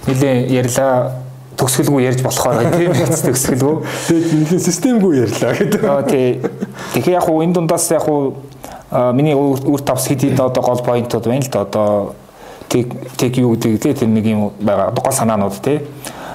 нэлээ 0.05 0.35
ярьлаа 0.51 1.23
төгсгөлгүй 1.55 2.03
ярьж 2.03 2.19
болохоор 2.25 2.59
тийм 2.75 2.91
төгсгөлгүй. 2.91 3.75
Тэгээд 4.11 4.27
нэлийн 4.43 4.63
системгүй 4.63 5.13
ярьлаа 5.23 5.53
гэдэг. 5.55 5.81
Аа 5.87 6.03
тий. 6.03 6.43
Тэгэхээр 6.93 7.15
яг 7.15 7.29
уу 7.31 7.39
энэ 7.39 7.55
дундаас 7.55 7.87
яг 7.95 8.03
уу 8.11 8.35
миний 9.13 9.35
үр 9.35 9.81
тавс 9.81 10.07
хэд 10.07 10.21
хэд 10.23 10.39
одоо 10.39 10.63
гол 10.63 10.81
поинтууд 10.83 11.27
байна 11.27 11.43
л 11.43 11.51
да 11.51 11.61
одоо 11.61 12.15
тэг 12.69 12.93
тэг 13.17 13.37
юу 13.37 13.55
гэдэг 13.55 13.99
тийм 13.99 14.13
нэг 14.13 14.25
юм 14.25 14.51
байгаа 14.59 14.91
гол 14.91 15.13
санаанууд 15.13 15.59
тий 15.61 15.81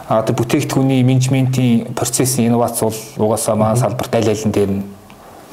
одоо 0.08 0.34
бүтээгдэхүүний 0.34 1.02
менежментийн 1.02 1.94
процессын 1.94 2.50
инновац 2.50 2.80
бол 2.82 2.98
угаасаа 3.16 3.54
маань 3.54 3.78
салбарт 3.78 4.14
аль 4.14 4.30
алин 4.30 4.52
дээр 4.52 4.70
нь 4.70 4.82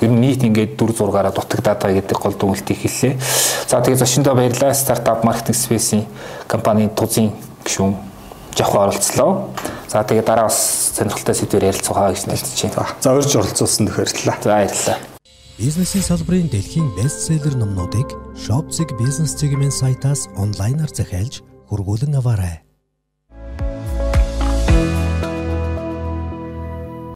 ер 0.02 0.10
нь 0.10 0.22
нийт 0.22 0.44
ингээд 0.44 0.78
дүр 0.78 0.94
зургаараа 0.94 1.32
дутагдаад 1.32 1.82
байгаа 1.82 2.02
гэдэг 2.02 2.18
гол 2.18 2.34
дүгнэлтийг 2.34 2.80
хэллээ. 2.82 3.18
За 3.68 3.82
тэгээ 3.82 3.98
зочиндоо 3.98 4.36
баярлалаа. 4.36 4.74
Стартап 4.74 5.24
маркетинг 5.24 5.58
спейсийн 5.58 6.06
компанийн 6.48 6.90
тузын 6.90 7.34
гишүүн 7.66 7.96
Жавхан 8.58 8.90
оролцлоо. 8.90 9.50
За 9.90 10.04
тэгээ 10.04 10.26
дараа 10.26 10.50
бас 10.50 10.94
сонирхолтой 10.98 11.36
сэдвээр 11.36 11.70
ярилцгаа 11.74 12.14
гэж 12.14 12.26
найдаж 12.30 12.62
байна. 12.62 12.98
За 13.02 13.14
урьж 13.14 13.36
оролцуулсанд 13.36 13.90
баярлалаа. 13.94 14.38
За 14.42 14.50
баярлалаа. 14.50 15.17
Бизнесийн 15.58 16.04
салбарын 16.06 16.50
дэлхийн 16.54 16.94
бестселлер 16.94 17.58
номнуудыг 17.58 18.14
Shopzig 18.38 18.94
бизнес 19.02 19.34
чиглэлийн 19.42 19.74
сайтаас 19.74 20.30
онлайнаар 20.38 20.94
захиалж 20.94 21.42
хургуулan 21.66 22.14
аваарай. 22.14 22.67